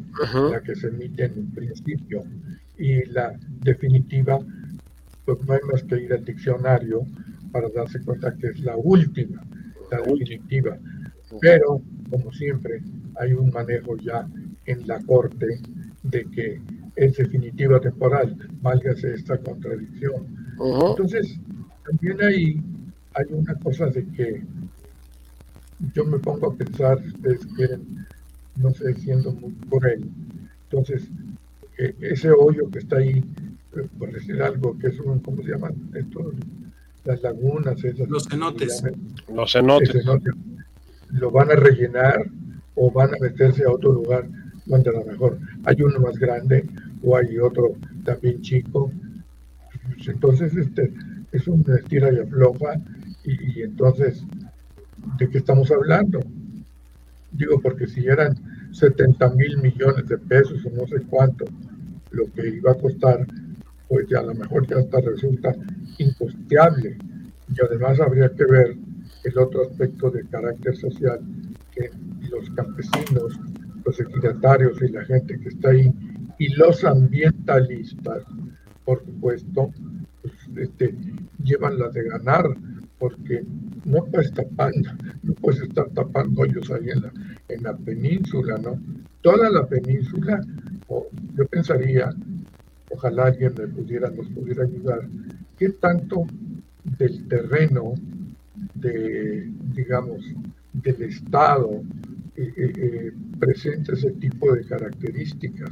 la 0.51 0.61
que 0.61 0.75
se 0.75 0.87
emite 0.87 1.25
en 1.25 1.39
un 1.39 1.51
principio, 1.53 2.23
y 2.77 3.05
la 3.05 3.33
definitiva, 3.61 4.39
pues 5.25 5.37
no 5.45 5.53
hay 5.53 5.59
más 5.71 5.83
que 5.83 6.01
ir 6.01 6.11
al 6.13 6.25
diccionario 6.25 7.05
para 7.51 7.69
darse 7.69 8.01
cuenta 8.01 8.35
que 8.35 8.47
es 8.47 8.59
la 8.59 8.75
última, 8.75 9.41
la 9.89 9.99
definitiva. 9.99 10.77
Pero, 11.39 11.81
como 12.09 12.31
siempre, 12.33 12.81
hay 13.15 13.33
un 13.33 13.49
manejo 13.51 13.95
ya 13.97 14.27
en 14.65 14.87
la 14.87 14.99
Corte 15.01 15.59
de 16.03 16.25
que 16.25 16.61
es 16.95 17.17
definitiva 17.17 17.79
temporal, 17.79 18.37
válgase 18.61 19.13
esta 19.13 19.37
contradicción. 19.37 20.27
Entonces, 20.59 21.39
también 21.85 22.21
hay, 22.21 22.61
hay 23.15 23.25
una 23.31 23.55
cosa 23.55 23.87
de 23.87 24.05
que 24.07 24.43
yo 25.93 26.05
me 26.05 26.19
pongo 26.19 26.51
a 26.51 26.55
pensar, 26.55 26.97
ustedes 26.97 27.45
quieren, 27.55 28.05
no 28.57 28.71
sé, 28.73 28.93
siendo 28.95 29.31
muy 29.33 29.53
él 29.91 30.09
Entonces, 30.69 31.09
e, 31.77 31.95
ese 31.99 32.31
hoyo 32.31 32.69
que 32.69 32.79
está 32.79 32.97
ahí, 32.97 33.23
eh, 33.75 33.87
por 33.97 34.11
decir 34.11 34.41
algo, 34.41 34.77
que 34.77 34.87
es 34.87 34.99
un, 34.99 35.19
¿cómo 35.19 35.41
se 35.41 35.49
llaman? 35.49 35.73
Esto, 35.95 36.31
las 37.05 37.21
lagunas, 37.21 37.83
esas, 37.83 38.07
los 38.07 38.27
cenotes. 38.29 38.83
Los 39.33 39.51
cenotes. 39.51 40.05
Lo 41.09 41.31
van 41.31 41.51
a 41.51 41.55
rellenar 41.55 42.25
o 42.75 42.91
van 42.91 43.13
a 43.13 43.17
meterse 43.19 43.65
a 43.65 43.71
otro 43.71 43.91
lugar 43.91 44.27
donde 44.65 44.89
a 44.89 44.93
lo 44.93 45.05
mejor 45.05 45.39
hay 45.65 45.81
uno 45.81 45.99
más 45.99 46.17
grande 46.17 46.65
o 47.03 47.17
hay 47.17 47.37
otro 47.37 47.75
también 48.03 48.41
chico. 48.41 48.91
Entonces, 50.05 50.55
este, 50.55 50.93
es 51.31 51.47
una 51.47 51.75
estira 51.75 52.11
y 52.11 52.19
afloja 52.19 52.79
y, 53.23 53.61
entonces, 53.61 54.23
¿de 55.17 55.29
qué 55.29 55.37
estamos 55.37 55.71
hablando? 55.71 56.19
Digo, 57.31 57.59
porque 57.61 57.87
si 57.87 58.05
eran 58.05 58.35
70 58.71 59.29
mil 59.29 59.57
millones 59.57 60.07
de 60.07 60.17
pesos 60.17 60.65
o 60.65 60.69
no 60.69 60.87
sé 60.87 61.01
cuánto 61.09 61.45
lo 62.11 62.31
que 62.33 62.47
iba 62.47 62.71
a 62.71 62.75
costar, 62.75 63.25
pues 63.87 64.07
ya 64.07 64.19
a 64.19 64.23
lo 64.23 64.35
mejor 64.35 64.67
ya 64.67 64.77
hasta 64.77 65.01
resulta 65.01 65.55
incosteable. 65.97 66.97
Y 67.55 67.61
además 67.61 67.99
habría 67.99 68.29
que 68.29 68.45
ver 68.45 68.75
el 69.23 69.37
otro 69.37 69.63
aspecto 69.63 70.11
de 70.11 70.25
carácter 70.25 70.75
social, 70.75 71.19
que 71.71 71.89
los 72.29 72.49
campesinos, 72.51 73.39
los 73.85 73.99
equidatarios 73.99 74.81
y 74.81 74.87
la 74.89 75.03
gente 75.05 75.39
que 75.39 75.49
está 75.49 75.69
ahí, 75.69 75.91
y 76.39 76.49
los 76.55 76.83
ambientalistas, 76.83 78.23
por 78.85 79.03
supuesto, 79.05 79.71
pues, 80.21 80.33
este, 80.55 80.95
llevan 81.43 81.77
la 81.77 81.89
de 81.89 82.03
ganar, 82.03 82.45
porque 82.99 83.43
no 83.85 84.05
puedes 84.05 84.31
tapando, 84.33 84.89
no 85.23 85.33
puedes 85.33 85.61
estar 85.61 85.89
tapando 85.89 86.41
hoyos 86.41 86.71
ahí 86.71 86.89
en 86.89 87.01
la, 87.01 87.11
en 87.49 87.63
la 87.63 87.75
península, 87.75 88.57
¿no? 88.57 88.79
Toda 89.21 89.49
la 89.49 89.67
península, 89.67 90.41
o 90.87 91.07
yo 91.35 91.45
pensaría, 91.47 92.09
ojalá 92.89 93.25
alguien 93.25 93.53
me 93.57 93.67
pudiera, 93.67 94.09
nos 94.09 94.27
pudiera 94.29 94.63
ayudar, 94.63 95.01
¿qué 95.57 95.69
tanto 95.69 96.25
del 96.97 97.27
terreno, 97.27 97.93
de, 98.75 99.49
digamos, 99.73 100.23
del 100.73 101.03
Estado, 101.03 101.81
eh, 102.35 102.53
eh, 102.57 102.73
eh, 102.75 103.13
presenta 103.39 103.93
ese 103.93 104.11
tipo 104.11 104.53
de 104.53 104.65
características? 104.65 105.71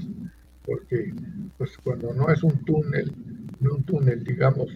Porque 0.66 1.14
pues 1.58 1.78
cuando 1.78 2.14
no 2.14 2.30
es 2.30 2.44
un 2.44 2.64
túnel, 2.64 3.12
no 3.60 3.76
un 3.76 3.84
túnel, 3.84 4.24
digamos, 4.24 4.68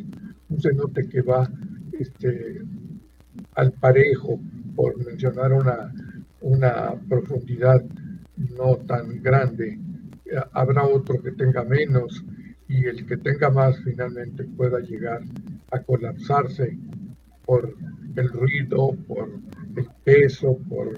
un 0.49 0.61
cenote 0.61 1.07
que 1.07 1.21
va 1.21 1.49
este, 1.99 2.61
al 3.55 3.71
parejo, 3.73 4.39
por 4.75 4.97
mencionar 5.05 5.53
una, 5.53 5.93
una 6.41 6.93
profundidad 7.07 7.83
no 8.57 8.77
tan 8.77 9.21
grande. 9.21 9.79
Habrá 10.51 10.83
otro 10.83 11.21
que 11.21 11.31
tenga 11.31 11.63
menos 11.63 12.23
y 12.67 12.85
el 12.85 13.05
que 13.05 13.17
tenga 13.17 13.49
más 13.49 13.79
finalmente 13.83 14.43
pueda 14.43 14.79
llegar 14.79 15.21
a 15.71 15.79
colapsarse 15.79 16.77
por 17.45 17.73
el 18.15 18.29
ruido, 18.29 18.95
por 19.07 19.29
el 19.75 19.87
peso, 20.03 20.57
por, 20.69 20.93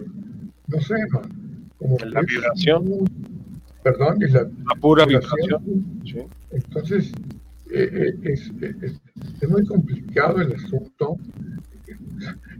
no 0.67 0.81
sé, 0.81 0.95
como 1.77 1.97
la 1.99 2.21
vibración. 2.21 2.85
Perdón, 3.83 4.17
y 4.21 4.27
la, 4.27 4.45
pura 4.81 5.05
vibración. 5.05 5.63
Entonces, 6.51 7.11
eh, 7.71 7.89
eh, 7.91 8.13
es, 8.23 8.51
es, 9.41 9.49
muy 9.49 9.65
complicado 9.65 10.41
el 10.41 10.53
asunto. 10.53 11.17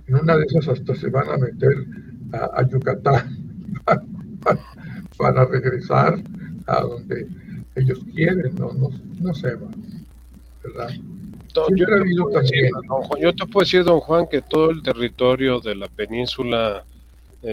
En 0.07 0.15
una 0.15 0.37
de 0.37 0.45
esas 0.45 0.69
hasta 0.69 0.95
se 0.95 1.09
van 1.09 1.29
a 1.29 1.37
meter 1.37 1.85
a, 2.31 2.65
Yucatán 2.67 3.37
para, 5.17 5.45
regresar 5.45 6.21
a 6.67 6.81
donde 6.81 7.27
ellos 7.75 7.99
quieren, 8.13 8.55
no, 8.55 8.71
no, 8.73 8.89
no 9.19 9.33
sé, 9.33 9.57
¿verdad? 10.63 10.89
Yo 11.75 11.85
te, 11.87 13.21
yo 13.21 13.33
te 13.33 13.45
puedo 13.47 13.63
decir, 13.63 13.83
don 13.83 13.99
Juan, 13.99 14.27
que 14.29 14.41
todo 14.41 14.69
el 14.69 14.83
territorio 14.83 15.59
de 15.59 15.75
la 15.75 15.87
península 15.87 16.83
eh, 16.85 16.96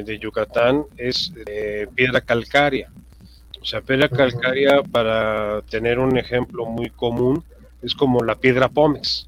de 0.03 0.19
Yucatán 0.19 0.85
es 0.97 1.33
piedra 1.95 2.21
calcárea. 2.21 2.91
O 3.61 3.65
sea, 3.65 3.81
piedra 3.81 4.09
calcárea, 4.09 4.83
para 4.83 5.63
tener 5.63 5.99
un 5.99 6.19
ejemplo 6.19 6.67
muy 6.67 6.91
común, 6.91 7.43
es 7.83 7.95
como 7.95 8.23
la 8.23 8.35
piedra 8.35 8.69
pómez. 8.69 9.27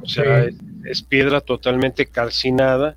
O 0.00 0.06
sea, 0.06 0.46
es, 0.84 1.02
piedra 1.02 1.40
totalmente 1.40 2.06
calcinada 2.06 2.96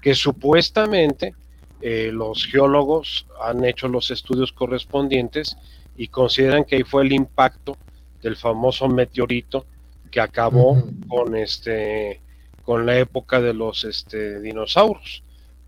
que 0.00 0.14
supuestamente 0.14 1.34
eh, 1.80 2.10
los 2.12 2.46
geólogos 2.46 3.26
han 3.42 3.64
hecho 3.64 3.88
los 3.88 4.10
estudios 4.10 4.52
correspondientes 4.52 5.56
y 5.96 6.08
consideran 6.08 6.64
que 6.64 6.76
ahí 6.76 6.84
fue 6.84 7.02
el 7.02 7.12
impacto 7.12 7.76
del 8.22 8.36
famoso 8.36 8.88
meteorito 8.88 9.66
que 10.10 10.20
acabó 10.20 10.82
con 11.08 11.36
este 11.36 12.20
con 12.64 12.86
la 12.86 12.98
época 12.98 13.42
de 13.42 13.52
los 13.52 13.84
este, 13.84 14.40
dinosaurios. 14.40 15.22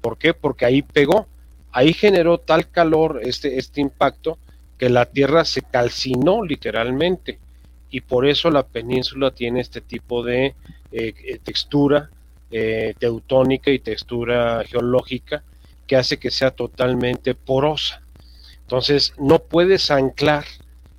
¿Por 0.06 0.18
qué? 0.18 0.34
Porque 0.34 0.64
ahí 0.64 0.82
pegó, 0.82 1.26
ahí 1.72 1.92
generó 1.92 2.38
tal 2.38 2.70
calor 2.70 3.22
este, 3.24 3.58
este 3.58 3.80
impacto 3.80 4.38
que 4.78 4.88
la 4.88 5.04
Tierra 5.06 5.44
se 5.44 5.62
calcinó 5.62 6.44
literalmente 6.44 7.40
y 7.90 8.02
por 8.02 8.24
eso 8.24 8.48
la 8.52 8.64
península 8.64 9.32
tiene 9.32 9.60
este 9.60 9.80
tipo 9.80 10.22
de 10.22 10.46
eh, 10.46 10.54
eh, 10.92 11.40
textura 11.42 12.08
eh, 12.52 12.94
teutónica 13.00 13.72
y 13.72 13.80
textura 13.80 14.62
geológica 14.64 15.42
que 15.88 15.96
hace 15.96 16.18
que 16.18 16.30
sea 16.30 16.52
totalmente 16.52 17.34
porosa. 17.34 18.00
Entonces 18.60 19.12
no 19.18 19.40
puedes 19.40 19.90
anclar 19.90 20.44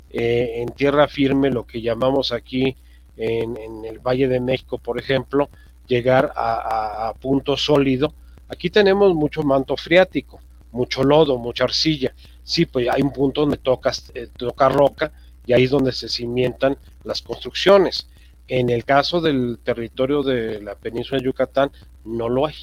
en 0.09 0.67
tierra 0.73 1.07
firme 1.07 1.49
lo 1.49 1.65
que 1.65 1.81
llamamos 1.81 2.33
aquí 2.33 2.75
en, 3.15 3.85
el 3.85 3.99
Valle 3.99 4.27
de 4.27 4.41
México, 4.41 4.77
por 4.77 4.99
ejemplo, 4.99 5.49
llegar 5.87 6.33
a, 6.35 7.13
punto 7.21 7.55
sólido. 7.55 8.13
Aquí 8.49 8.69
tenemos 8.69 9.13
mucho 9.13 9.43
manto 9.43 9.75
freático, 9.75 10.39
mucho 10.71 11.03
lodo, 11.03 11.37
mucha 11.37 11.65
arcilla. 11.65 12.13
Sí, 12.43 12.65
pues 12.65 12.87
hay 12.89 13.01
un 13.01 13.11
punto 13.11 13.41
donde 13.41 13.57
tocas, 13.57 14.11
toca 14.37 14.69
roca 14.69 15.11
y 15.45 15.53
ahí 15.53 15.65
es 15.65 15.71
donde 15.71 15.91
se 15.91 16.07
cimientan 16.07 16.77
las 17.03 17.21
construcciones. 17.21 18.07
En 18.47 18.69
el 18.69 18.85
caso 18.85 19.19
del 19.19 19.59
territorio 19.63 20.23
de 20.23 20.61
la 20.61 20.75
península 20.75 21.19
de 21.19 21.25
Yucatán, 21.25 21.71
no 22.05 22.29
lo 22.29 22.45
hay. 22.45 22.55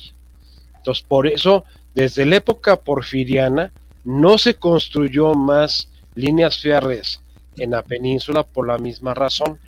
Entonces, 0.76 1.04
por 1.06 1.26
eso, 1.26 1.64
desde 1.94 2.24
la 2.24 2.36
época 2.36 2.76
porfiriana, 2.76 3.72
No 4.04 4.36
se 4.36 4.54
construyó 4.54 5.32
más 5.34 5.88
líneas 6.14 6.58
férreas 6.60 7.22
en 7.56 7.70
la 7.70 7.82
península 7.82 8.42
por 8.42 8.66
la 8.66 8.76
misma 8.76 9.14
razón. 9.14 9.58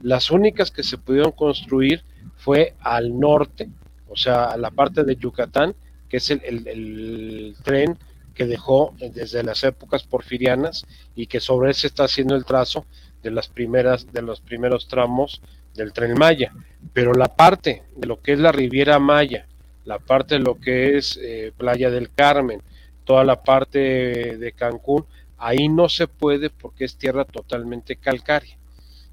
Las 0.00 0.30
únicas 0.30 0.70
que 0.70 0.84
se 0.84 0.96
pudieron 0.96 1.32
construir 1.32 2.04
fue 2.36 2.74
al 2.80 3.18
norte, 3.18 3.68
o 4.10 4.16
sea, 4.16 4.56
la 4.56 4.70
parte 4.70 5.04
de 5.04 5.16
Yucatán, 5.16 5.74
que 6.08 6.16
es 6.18 6.30
el, 6.30 7.56
tren 7.62 7.96
que 8.34 8.44
dejó 8.46 8.92
desde 8.98 9.42
las 9.42 9.62
épocas 9.64 10.02
porfirianas 10.02 10.84
y 11.14 11.26
que 11.26 11.40
sobre 11.40 11.70
él 11.70 11.76
está 11.82 12.04
haciendo 12.04 12.34
el 12.34 12.44
trazo 12.44 12.84
de 13.22 13.30
las 13.30 13.48
primeras 13.48 14.12
de 14.12 14.22
los 14.22 14.40
primeros 14.40 14.88
tramos 14.88 15.40
del 15.74 15.92
tren 15.92 16.18
Maya, 16.18 16.52
pero 16.92 17.12
la 17.12 17.28
parte 17.28 17.84
de 17.96 18.06
lo 18.06 18.20
que 18.20 18.32
es 18.32 18.40
la 18.40 18.50
Riviera 18.50 18.98
Maya, 18.98 19.46
la 19.84 19.98
parte 19.98 20.34
de 20.34 20.40
lo 20.40 20.58
que 20.58 20.96
es 20.96 21.18
eh, 21.22 21.52
Playa 21.56 21.90
del 21.90 22.10
Carmen, 22.10 22.62
toda 23.04 23.24
la 23.24 23.42
parte 23.42 24.36
de 24.36 24.52
Cancún, 24.52 25.04
ahí 25.38 25.68
no 25.68 25.88
se 25.88 26.08
puede 26.08 26.50
porque 26.50 26.84
es 26.84 26.96
tierra 26.96 27.24
totalmente 27.24 27.96
calcárea. 27.96 28.56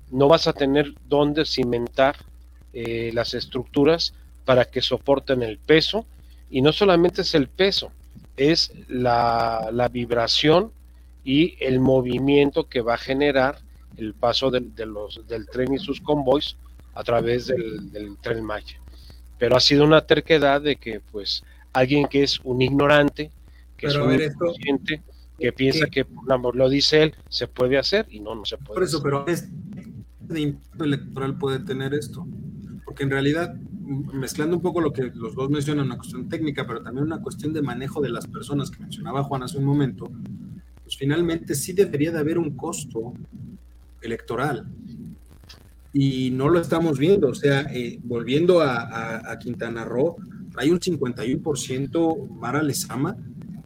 No 0.09 0.27
vas 0.27 0.47
a 0.47 0.53
tener 0.53 0.93
dónde 1.07 1.45
cimentar 1.45 2.15
eh, 2.73 3.11
las 3.13 3.33
estructuras 3.33 4.13
para 4.47 4.63
que 4.63 4.81
soporten 4.81 5.43
el 5.43 5.57
peso 5.57 6.05
y 6.49 6.61
no 6.61 6.71
solamente 6.71 7.23
es 7.23 7.35
el 7.35 7.49
peso, 7.49 7.91
es 8.37 8.71
la, 8.87 9.69
la 9.73 9.89
vibración 9.89 10.71
y 11.25 11.57
el 11.59 11.81
movimiento 11.81 12.69
que 12.69 12.79
va 12.79 12.93
a 12.93 12.97
generar 12.97 13.59
el 13.97 14.13
paso 14.13 14.49
de, 14.49 14.85
los, 14.85 15.27
del 15.27 15.47
tren 15.47 15.73
y 15.73 15.79
sus 15.79 15.99
convoys 15.99 16.55
a 16.93 17.03
través 17.03 17.47
del, 17.47 18.17
tren 18.21 18.41
Maya. 18.45 18.79
Pero 19.37 19.57
ha 19.57 19.59
sido 19.59 19.83
una 19.83 20.05
terquedad 20.05 20.61
de 20.61 20.77
que 20.77 21.01
pues 21.11 21.43
alguien 21.73 22.07
que 22.07 22.23
es 22.23 22.39
un 22.45 22.61
ignorante, 22.61 23.31
que 23.75 23.87
es 23.87 23.95
un 23.95 24.13
inconsciente, 24.13 25.01
que 25.37 25.51
piensa 25.51 25.87
que, 25.87 26.05
lo 26.53 26.69
dice 26.69 27.03
él, 27.03 27.15
se 27.27 27.49
puede 27.49 27.77
hacer 27.77 28.07
y 28.09 28.21
no, 28.21 28.33
no 28.33 28.45
se 28.45 28.55
puede. 28.57 28.75
Por 28.75 28.83
eso, 28.83 29.03
pero 29.03 29.27
es 29.27 29.49
de 30.21 30.39
impacto 30.39 30.85
electoral 30.85 31.37
puede 31.37 31.59
tener 31.59 31.93
esto? 31.93 32.25
Porque 32.85 33.03
en 33.03 33.11
realidad, 33.11 33.53
mezclando 33.87 34.57
un 34.57 34.61
poco 34.61 34.81
lo 34.81 34.91
que 34.91 35.03
los 35.15 35.33
dos 35.33 35.49
mencionan, 35.49 35.85
una 35.85 35.97
cuestión 35.97 36.27
técnica, 36.27 36.67
pero 36.67 36.81
también 36.81 37.05
una 37.05 37.21
cuestión 37.21 37.53
de 37.53 37.61
manejo 37.61 38.01
de 38.01 38.09
las 38.09 38.27
personas 38.27 38.69
que 38.69 38.81
mencionaba 38.81 39.23
Juan 39.23 39.43
hace 39.43 39.57
un 39.57 39.65
momento, 39.65 40.11
pues 40.83 40.97
finalmente 40.97 41.55
sí 41.55 41.73
debería 41.73 42.11
de 42.11 42.19
haber 42.19 42.37
un 42.37 42.55
costo 42.55 43.13
electoral. 44.01 44.65
Y 45.93 46.31
no 46.31 46.49
lo 46.49 46.59
estamos 46.59 46.99
viendo, 46.99 47.29
o 47.29 47.35
sea, 47.35 47.61
eh, 47.73 47.99
volviendo 48.03 48.61
a, 48.61 49.37
Quintana 49.39 49.85
Roo, 49.85 50.17
hay 50.57 50.69
un 50.69 50.79
51% 50.79 52.29
Mara 52.29 52.61
Lezama 52.61 53.15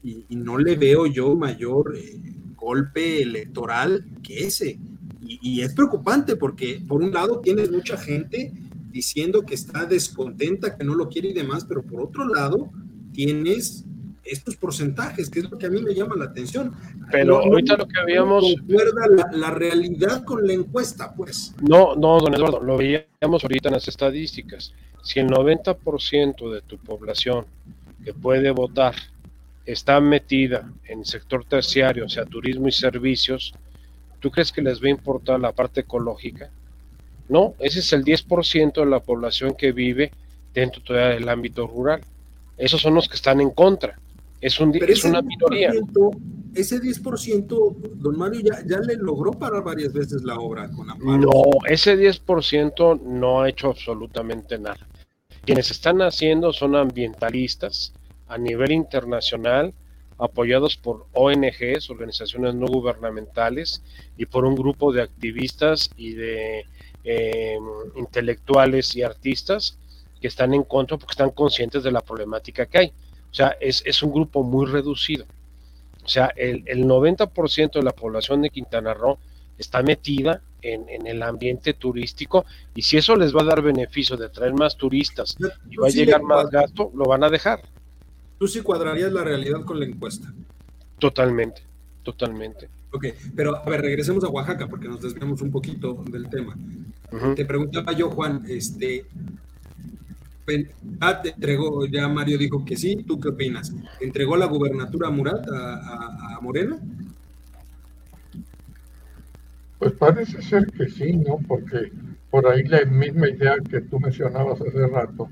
y, 0.03 0.25
y, 0.29 0.36
no 0.36 0.57
le 0.57 0.75
veo 0.75 1.07
yo 1.07 1.36
mayor 1.36 1.95
eh, 1.97 2.19
golpe 2.55 3.21
electoral 3.21 4.05
que 4.23 4.45
ese. 4.45 4.79
Y, 5.21 5.39
y, 5.41 5.62
es 5.62 5.73
preocupante 5.73 6.36
porque 6.36 6.81
por 6.88 7.01
un 7.01 7.12
lado 7.12 7.39
tienes 7.39 7.71
mucha 7.71 7.97
gente 7.97 8.53
diciendo 8.91 9.43
que 9.43 9.56
está 9.56 9.86
descontenta, 9.86 10.77
que 10.77 10.84
no 10.84 10.95
lo 10.95 11.10
quiere 11.10 11.30
y 11.30 11.34
demás, 11.34 11.65
pero 11.65 11.82
por 11.82 12.01
otro 12.01 12.27
lado 12.27 12.69
tienes 13.13 13.86
estos 14.23 14.56
porcentajes, 14.56 15.30
que 15.30 15.39
es 15.39 15.49
lo 15.49 15.58
que 15.58 15.65
a 15.65 15.69
mí 15.69 15.82
me 15.82 15.93
llama 15.93 16.15
la 16.15 16.25
atención. 16.25 16.73
Pero 17.12 17.39
ahorita 17.39 17.77
lo 17.77 17.88
que 17.88 17.99
habíamos... 17.99 18.56
La, 18.67 19.27
la, 19.32 19.49
realidad 19.51 20.23
con 20.23 20.45
la 20.45 20.54
encuesta, 20.54 21.13
pues. 21.15 21.56
No, 21.62 21.95
no, 21.95 22.19
don 22.19 22.34
Eduardo, 22.34 22.62
lo 22.62 22.77
veíamos 22.77 23.43
ahorita 23.43 23.69
en 23.69 23.73
las 23.73 23.88
estadísticas. 23.88 24.73
Si 25.04 25.19
el 25.19 25.27
90% 25.27 26.54
de 26.54 26.62
tu 26.62 26.77
población 26.77 27.45
que 28.04 28.13
puede 28.13 28.51
votar 28.51 28.95
está 29.65 29.99
metida 29.99 30.71
en 30.86 30.99
el 30.99 31.06
sector 31.06 31.45
terciario, 31.45 32.06
o 32.06 32.10
sea, 32.10 32.25
turismo 32.25 32.67
y 32.67 32.71
servicios, 32.71 33.54
¿tú 34.19 34.30
crees 34.30 34.51
que 34.51 34.62
les 34.62 34.82
va 34.82 34.88
a 34.88 34.91
importar 34.91 35.39
la 35.39 35.51
parte 35.51 35.82
ecológica? 35.82 36.51
No, 37.32 37.56
ese 37.60 37.80
es 37.80 37.94
el 37.94 38.04
10% 38.04 38.74
de 38.74 38.86
la 38.86 39.00
población 39.00 39.56
que 39.58 39.72
vive 39.72 40.12
dentro 40.54 40.84
todavía 40.84 41.15
del 41.15 41.30
ámbito 41.30 41.65
rural. 41.65 42.02
Esos 42.58 42.82
son 42.82 42.94
los 42.94 43.08
que 43.08 43.15
están 43.15 43.39
en 43.39 43.52
contra. 43.52 43.98
Es, 44.41 44.60
un, 44.60 44.76
es 44.76 45.06
una 45.06 45.22
minoría. 45.22 45.72
Ese 46.54 46.82
10%, 46.82 47.76
don 47.96 48.17
Mario, 48.17 48.41
ya, 48.41 48.62
ya, 48.67 48.80
le 48.80 48.98
logró 48.98 49.32
parar 49.32 49.63
varias 49.63 49.94
veces 49.94 50.24
la 50.24 50.38
obra 50.39 50.70
con 50.72 50.89
Amparo. 50.89 51.17
No, 51.20 51.44
ese 51.70 51.98
10% 51.98 53.02
no 53.02 53.41
ha 53.41 53.50
hecho 53.50 53.70
absolutamente 53.70 54.60
nada. 54.60 54.86
Quienes 55.46 55.72
están 55.72 56.02
haciendo 56.02 56.52
son 56.52 56.76
ambientalistas 56.76 57.94
a 58.28 58.38
nivel 58.38 58.74
internacional, 58.74 59.74
apoyados 60.17 60.76
por 60.76 61.06
ONGs, 61.13 61.89
organizaciones 61.89 62.56
no 62.56 62.67
gubernamentales, 62.67 63.82
y 64.17 64.26
por 64.26 64.44
un 64.44 64.56
grupo 64.56 64.91
de 64.91 65.02
activistas 65.02 65.89
y 65.96 66.12
de 66.12 66.65
eh, 67.03 67.57
intelectuales 67.95 68.95
y 68.95 69.03
artistas 69.03 69.77
que 70.19 70.27
están 70.27 70.53
en 70.53 70.63
contra 70.63 70.97
porque 70.97 71.13
están 71.13 71.31
conscientes 71.31 71.83
de 71.83 71.91
la 71.91 72.01
problemática 72.01 72.65
que 72.65 72.77
hay. 72.77 72.87
O 73.31 73.33
sea, 73.33 73.55
es, 73.59 74.03
un 74.03 74.11
grupo 74.11 74.43
muy 74.43 74.65
reducido. 74.65 75.25
O 76.03 76.07
sea, 76.07 76.31
el, 76.35 76.63
el 76.65 76.85
90% 76.85 77.73
de 77.73 77.83
la 77.83 77.91
población 77.91 78.41
de 78.41 78.49
Quintana 78.49 78.93
Roo 78.93 79.17
está 79.57 79.81
metida 79.83 80.41
en, 80.61 81.07
el 81.07 81.23
ambiente 81.23 81.73
turístico 81.73 82.45
y 82.75 82.81
si 82.81 82.97
eso 82.97 83.15
les 83.15 83.35
va 83.35 83.41
a 83.41 83.45
dar 83.45 83.61
beneficio 83.61 84.17
de 84.17 84.29
traer 84.29 84.53
más 84.53 84.75
turistas 84.77 85.37
y 85.69 85.77
va 85.77 85.87
a 85.87 85.89
llegar 85.89 86.21
más 86.21 86.49
gasto, 86.49 86.91
lo 86.93 87.05
van 87.05 87.23
a 87.23 87.29
dejar. 87.29 87.61
¿Tú 88.37 88.47
sí 88.47 88.61
cuadrarías 88.61 89.11
la 89.11 89.23
realidad 89.23 89.63
con 89.65 89.79
la 89.79 89.85
encuesta? 89.85 90.33
Totalmente, 90.99 91.63
totalmente. 92.03 92.69
Ok, 92.93 93.06
pero 93.36 93.56
a 93.56 93.69
ver, 93.69 93.82
regresemos 93.82 94.23
a 94.23 94.30
Oaxaca 94.30 94.67
porque 94.67 94.88
nos 94.88 95.01
desviamos 95.01 95.41
un 95.41 95.51
poquito 95.51 96.04
del 96.12 96.30
tema. 96.30 96.56
Te 97.36 97.45
preguntaba 97.45 97.91
yo, 97.93 98.10
Juan, 98.10 98.43
este, 98.47 99.06
Ah, 100.99 101.21
te 101.21 101.30
entregó, 101.30 101.86
ya 101.86 102.08
Mario 102.08 102.38
dijo 102.38 102.65
que 102.65 102.75
sí, 102.75 103.04
¿tú 103.08 103.19
qué 103.19 103.30
opinas? 103.30 103.73
¿Entregó 103.99 104.36
la 104.36 104.47
gubernatura 104.47 105.08
a 105.08 105.12
Murat, 105.12 105.45
a, 105.47 106.39
Morena? 106.41 106.77
Pues 109.80 109.93
parece 109.93 110.41
ser 110.41 110.67
que 110.67 110.89
sí, 110.89 111.13
¿no? 111.13 111.39
Porque 111.47 111.91
por 112.30 112.47
ahí 112.47 112.63
la 112.63 112.86
misma 112.86 113.30
idea 113.30 113.56
que 113.58 113.82
tú 113.82 113.99
mencionabas 113.99 114.62
hace 114.62 114.88
rato 114.88 115.30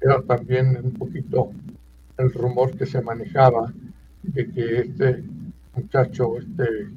era 0.00 0.22
también 0.22 0.78
un 0.82 0.92
poquito 0.92 1.50
el 2.18 2.32
rumor 2.32 2.76
que 2.76 2.86
se 2.86 3.02
manejaba 3.02 3.72
de 4.22 4.50
que 4.50 4.78
este 4.80 5.24
muchacho, 5.74 6.38
este 6.38 6.88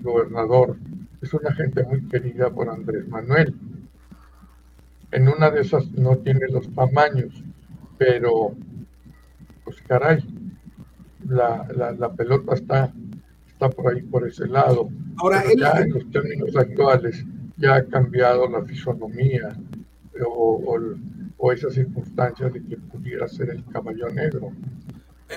gobernador, 0.00 0.76
es 1.20 1.32
una 1.34 1.52
gente 1.52 1.84
muy 1.84 2.02
querida 2.08 2.50
por 2.50 2.68
Andrés 2.68 3.06
Manuel 3.08 3.54
en 5.12 5.28
una 5.28 5.50
de 5.50 5.60
esas 5.60 5.90
no 5.92 6.16
tiene 6.18 6.46
los 6.48 6.72
tamaños, 6.74 7.42
pero 7.98 8.54
pues 9.64 9.82
caray, 9.82 10.24
la, 11.28 11.66
la, 11.98 12.12
pelota 12.12 12.54
está, 12.54 12.92
está 13.46 13.68
por 13.68 13.92
ahí, 13.92 14.02
por 14.02 14.26
ese 14.26 14.46
lado. 14.46 14.88
Ahora, 15.18 15.42
ya 15.56 15.72
en 15.80 15.92
los 15.92 16.10
términos 16.10 16.56
actuales 16.56 17.24
ya 17.56 17.76
ha 17.76 17.84
cambiado 17.84 18.48
la 18.48 18.62
fisonomía 18.62 19.56
o, 20.26 20.78
o, 21.36 21.52
esas 21.52 21.74
circunstancias 21.74 22.52
de 22.52 22.62
que 22.64 22.76
pudiera 22.76 23.28
ser 23.28 23.50
el 23.50 23.64
caballo 23.66 24.08
negro. 24.08 24.52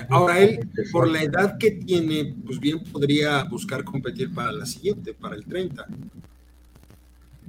Ahora 0.08 0.40
él, 0.40 0.68
por 0.92 1.08
la 1.08 1.22
edad 1.22 1.56
que 1.58 1.72
tiene, 1.72 2.34
pues 2.44 2.58
bien 2.58 2.82
podría 2.84 3.44
buscar 3.44 3.84
competir 3.84 4.34
para 4.34 4.52
la 4.52 4.66
siguiente, 4.66 5.14
para 5.14 5.36
el 5.36 5.44
30. 5.44 5.86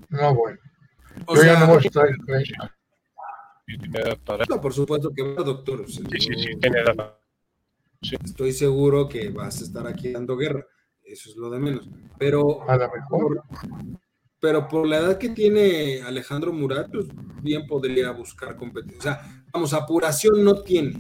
No, 0.10 0.36
bueno. 0.36 0.60
O 1.26 1.36
sea, 1.36 1.60
no 1.60 1.80
No, 4.50 4.62
por 4.62 4.74
supuesto 4.74 5.12
que 5.12 5.24
va, 5.24 5.44
doctor. 5.44 5.86
Sí, 5.88 6.04
sí, 6.20 6.34
sí, 6.36 6.56
tiene 6.60 6.80
edad. 6.80 7.18
Estoy 8.02 8.52
seguro 8.52 9.10
que 9.10 9.30
vas 9.30 9.62
a 9.62 9.64
estar 9.64 9.88
aquí 9.88 10.12
dando 10.12 10.38
guerra. 10.38 10.66
Eso 11.04 11.30
es 11.30 11.36
lo 11.36 11.50
de 11.50 11.60
menos. 11.60 11.90
Pero, 12.18 12.68
a 12.70 12.78
lo 12.78 12.92
mejor. 12.92 13.44
pero 14.40 14.68
por 14.68 14.88
la 14.88 14.98
edad 14.98 15.18
que 15.18 15.30
tiene 15.30 16.02
Alejandro 16.02 16.54
Murat, 16.54 16.92
pues 16.92 17.08
bien 17.42 17.66
podría 17.66 18.12
buscar 18.12 18.56
competencia. 18.56 18.98
O 19.00 19.02
sea, 19.02 19.46
vamos, 19.52 19.74
apuración 19.74 20.44
no 20.44 20.62
tiene. 20.62 20.94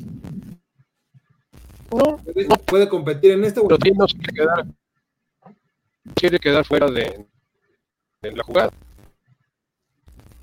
No. 1.91 2.19
Puede, 2.65 2.89
competir 2.89 3.31
en 3.31 3.43
este. 3.43 3.61
Pero 3.61 3.77
quedar, 3.77 4.65
quiere 6.15 6.39
quedar 6.39 6.65
fuera 6.65 6.89
de, 6.89 7.27
de 8.21 8.31
la 8.31 8.43
jugada. 8.43 8.71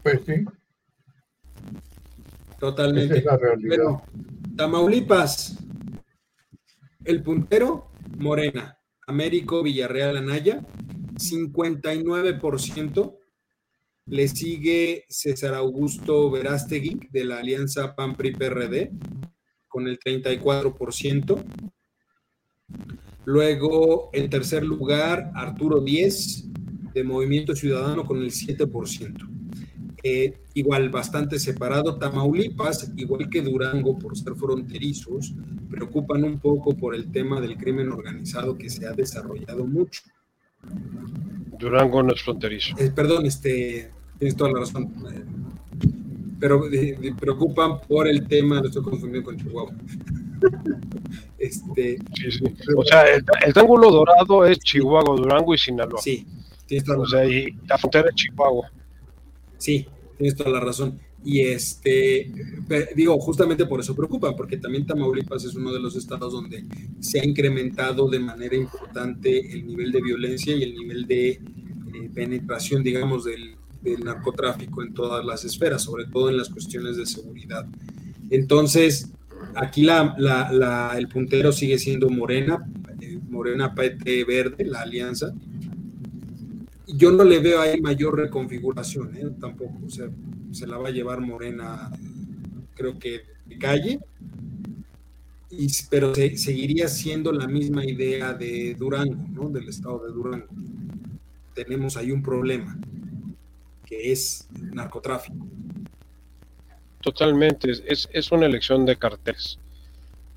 Pues 0.03 0.21
sí. 0.27 0.45
Totalmente. 2.59 3.25
Tamaulipas, 4.57 5.57
el 7.05 7.23
puntero, 7.23 7.91
Morena. 8.19 8.79
Américo 9.07 9.63
Villarreal 9.65 10.17
Anaya, 10.17 10.65
59%. 11.15 13.19
Le 14.07 14.29
sigue 14.29 15.05
César 15.09 15.55
Augusto 15.55 16.31
Verástegui 16.31 17.01
de 17.11 17.25
la 17.25 17.39
Alianza 17.39 17.95
PAN-PRI-PRD 17.95 18.91
con 19.73 19.89
el 19.89 19.99
34%. 19.99 21.43
Luego, 23.25 24.11
en 24.13 24.29
tercer 24.29 24.65
lugar, 24.65 25.33
Arturo 25.35 25.81
10 25.81 26.45
de 26.93 27.05
Movimiento 27.05 27.57
Ciudadano 27.57 28.05
con 28.05 28.19
el 28.19 28.31
7%. 28.31 29.29
Eh, 30.05 30.35
igual 30.55 30.91
bastante 30.91 31.39
separado. 31.39 31.97
Tamaulipas, 31.97 32.93
igual 32.97 33.31
que 33.31 33.41
Durango 33.41 33.99
por 33.99 34.19
ser 34.19 34.35
fronterizos, 34.35 35.33
preocupan 35.71 36.25
un 36.25 36.39
poco 36.39 36.77
por 36.77 36.95
el 36.95 37.11
tema 37.11 37.41
del 37.41 37.57
crimen 37.57 37.91
organizado 37.91 38.59
que 38.59 38.69
se 38.69 38.87
ha 38.87 38.93
desarrollado 38.93 39.65
mucho. 39.65 40.03
Durango 41.59 42.03
no 42.03 42.13
es 42.13 42.23
fronterizo. 42.23 42.75
Eh, 42.79 42.91
perdón, 42.95 43.25
este, 43.27 43.91
tienes 44.19 44.37
toda 44.37 44.53
la 44.53 44.61
razón. 44.61 44.93
Eh, 46.43 46.99
pero 46.99 47.17
preocupan 47.21 47.81
por 47.83 48.09
el 48.09 48.27
tema, 48.27 48.61
lo 48.61 48.67
estoy 48.67 48.83
confundiendo 48.83 49.25
con 49.25 49.37
Chihuahua. 49.37 49.73
este, 51.39 51.99
O 52.77 52.85
sea, 52.85 53.05
el, 53.05 53.25
el, 53.47 53.53
triángulo 53.53 53.91
dorado 53.91 54.45
es 54.45 54.59
Chihuahua, 54.59 55.17
Durango 55.17 55.55
y 55.55 55.59
Sinaloa. 55.59 56.01
Sí, 56.03 56.27
tienes 56.67 56.85
toda 56.85 56.99
la 56.99 57.05
razón. 57.05 57.19
O 57.21 57.23
sea, 57.23 57.39
y 57.39 57.57
la 57.69 57.79
frontera 57.79 58.09
es 58.09 58.15
Chihuahua. 58.17 58.73
Sí, 59.57 59.87
tienes 60.19 60.37
toda 60.37 60.51
la 60.51 60.61
razón. 60.61 60.99
Y 61.25 61.43
este, 61.43 62.33
digo, 62.97 63.17
justamente 63.21 63.65
por 63.67 63.79
eso 63.79 63.95
preocupa, 63.95 64.35
porque 64.35 64.57
también 64.57 64.85
Tamaulipas 64.85 65.45
es 65.45 65.55
uno 65.55 65.73
de 65.73 65.79
los 65.79 65.95
estados 65.95 66.33
donde 66.33 66.65
se 66.99 67.21
ha 67.21 67.25
incrementado 67.25 68.09
de 68.09 68.19
manera 68.19 68.57
importante 68.57 69.53
el 69.53 69.65
nivel 69.65 69.93
de 69.93 70.03
violencia 70.03 70.57
y 70.57 70.65
el 70.65 70.75
nivel 70.75 71.07
de 71.07 71.29
eh, 71.31 71.41
penetración, 72.13 72.83
digamos, 72.83 73.25
del, 73.25 73.55
narcotráfico 74.03 74.83
en 74.83 74.95
todas 74.95 75.25
las 75.25 75.45
esferas, 75.45 75.83
sobre 75.83 76.07
todo 76.07 76.31
en 76.31 76.37
las 76.37 76.49
cuestiones 76.49 76.97
de 76.97 77.07
seguridad. 77.07 77.67
Entonces, 78.31 79.11
aquí 79.55 79.83
la, 79.83 80.95
el 80.97 81.09
puntero 81.09 81.53
sigue 81.53 81.79
siendo 81.79 82.09
Morena, 82.09 82.67
eh, 83.01 83.19
Morena 83.29 83.75
PT 83.75 84.25
Verde, 84.25 84.65
la 84.65 84.83
alianza, 84.83 85.33
yo 86.87 87.11
no 87.11 87.25
le 87.25 87.39
veo 87.39 87.61
ahí 87.61 87.81
mayor 87.81 88.17
reconfiguración, 88.17 89.17
¿eh? 89.17 89.31
tampoco. 89.41 89.81
O 89.87 89.91
sea, 89.91 90.09
se 90.51 90.67
la 90.67 90.77
va 90.77 90.89
a 90.89 90.93
llevar 90.93 91.21
Morena, 91.21 91.91
creo 92.75 92.99
que 92.99 93.23
de 93.47 93.59
calle, 93.59 94.01
y, 95.51 95.69
pero 95.91 96.15
seguiría 96.15 96.89
siendo 96.89 97.33
la 97.33 97.47
misma 97.47 97.85
idea 97.85 98.33
de 98.33 98.75
Durango, 98.75 99.27
¿no? 99.33 99.51
Del 99.51 99.69
estado 99.69 100.07
de 100.07 100.13
Durango. 100.13 100.47
Tenemos 101.55 101.97
ahí 101.97 102.11
un 102.11 102.23
problema, 102.23 102.79
es 103.95 104.49
narcotráfico. 104.53 105.47
Totalmente, 107.01 107.71
es, 107.71 108.09
es 108.13 108.33
una 108.33 108.47
elección 108.47 108.87
de 108.87 108.97
carteles. 108.97 109.59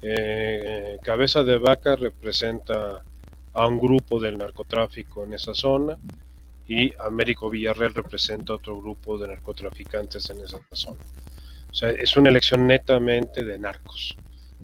Eh, 0.01 0.97
cabeza 1.01 1.43
de 1.43 1.58
vaca 1.58 1.95
representa 1.95 3.03
a 3.53 3.68
un 3.68 3.80
grupo 3.80 4.20
del 4.20 4.38
narcotráfico 4.38 5.24
en 5.24 5.34
esa 5.34 5.53
zona 5.53 5.97
y 6.68 6.93
Américo 6.99 7.49
Villarreal 7.49 7.93
representa 7.93 8.53
otro 8.53 8.80
grupo 8.80 9.18
de 9.18 9.30
narcotraficantes 9.30 10.30
en 10.30 10.41
esa 10.41 10.60
zona. 10.74 10.99
O 11.72 11.74
sea, 11.74 11.89
es 11.89 12.16
una 12.18 12.30
elección 12.30 12.68
netamente 12.68 13.43
de 13.43 13.58
narcos. 13.60 14.16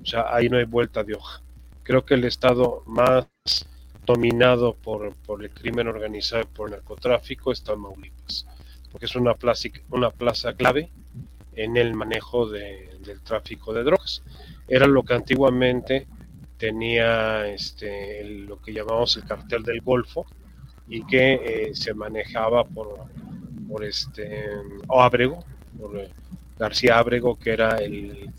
O 0.01 0.05
sea, 0.05 0.33
ahí 0.33 0.49
no 0.49 0.57
hay 0.57 0.65
vuelta 0.65 1.03
de 1.03 1.15
hoja. 1.15 1.41
Creo 1.83 2.05
que 2.05 2.15
el 2.15 2.25
estado 2.25 2.83
más 2.85 3.27
dominado 4.05 4.75
por, 4.75 5.15
por 5.15 5.43
el 5.43 5.51
crimen 5.51 5.87
organizado 5.87 6.43
y 6.43 6.45
por 6.45 6.69
el 6.69 6.75
narcotráfico 6.75 7.51
está 7.51 7.73
Tamaulipas, 7.73 8.47
porque 8.91 9.05
es 9.05 9.15
una 9.15 9.33
plaza, 9.33 9.69
una 9.89 10.09
plaza 10.09 10.53
clave 10.53 10.89
en 11.53 11.77
el 11.77 11.93
manejo 11.93 12.47
de, 12.47 12.97
del 13.03 13.21
tráfico 13.21 13.73
de 13.73 13.83
drogas. 13.83 14.23
Era 14.67 14.87
lo 14.87 15.03
que 15.03 15.13
antiguamente 15.13 16.07
tenía 16.57 17.47
este, 17.47 18.23
lo 18.23 18.61
que 18.61 18.73
llamamos 18.73 19.17
el 19.17 19.25
cartel 19.25 19.63
del 19.63 19.81
Golfo, 19.81 20.25
y 20.91 21.05
que 21.05 21.33
eh, 21.33 21.71
se 21.73 21.93
manejaba 21.93 22.65
por, 22.65 23.05
por 23.69 23.85
este 23.85 24.49
Abrego, 24.89 25.43
por 25.79 25.97
eh, 25.97 26.09
García 26.59 26.97
Abrego, 26.97 27.39
que 27.39 27.53
era 27.53 27.77
el, 27.77 28.29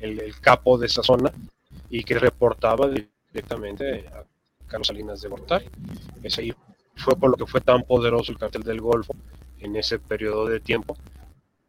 el, 0.00 0.40
capo 0.40 0.76
de 0.76 0.86
esa 0.86 1.04
zona 1.04 1.30
y 1.88 2.02
que 2.02 2.18
reportaba 2.18 2.90
directamente 3.30 4.08
a 4.08 4.24
Carlos 4.66 4.88
Salinas 4.88 5.22
de 5.22 5.28
Gortari. 5.28 5.66
Ese 6.24 6.42
fue 6.96 7.16
por 7.16 7.30
lo 7.30 7.36
que 7.36 7.46
fue 7.46 7.60
tan 7.60 7.82
poderoso 7.82 8.32
el 8.32 8.38
cartel 8.38 8.62
del 8.62 8.80
Golfo 8.80 9.14
en 9.60 9.76
ese 9.76 9.98
periodo 9.98 10.46
de 10.46 10.60
tiempo. 10.60 10.96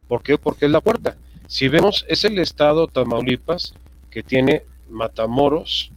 ¿Por 0.08 0.22
qué? 0.22 0.38
Porque 0.38 0.66
es 0.66 0.72
la 0.72 0.82
puerta. 0.82 1.18
Si 1.48 1.68
vemos, 1.68 2.06
es 2.08 2.26
el 2.26 2.40
estado 2.40 2.88
Tamaulipas 2.88 3.74
que 4.10 4.24
tiene 4.24 4.64
Matamoros, 4.90 5.92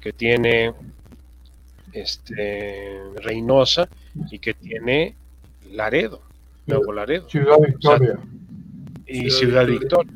que 0.00 0.12
tiene 0.12 0.74
este, 1.92 3.00
Reynosa 3.16 3.88
y 4.30 4.38
que 4.38 4.54
tiene 4.54 5.14
Laredo, 5.70 6.22
Nuevo 6.66 6.92
Laredo. 6.92 7.28
Ciudad 7.28 7.56
Victoria. 7.64 8.18
y 9.06 9.30
Ciudad, 9.30 9.66
Victoria. 9.66 10.12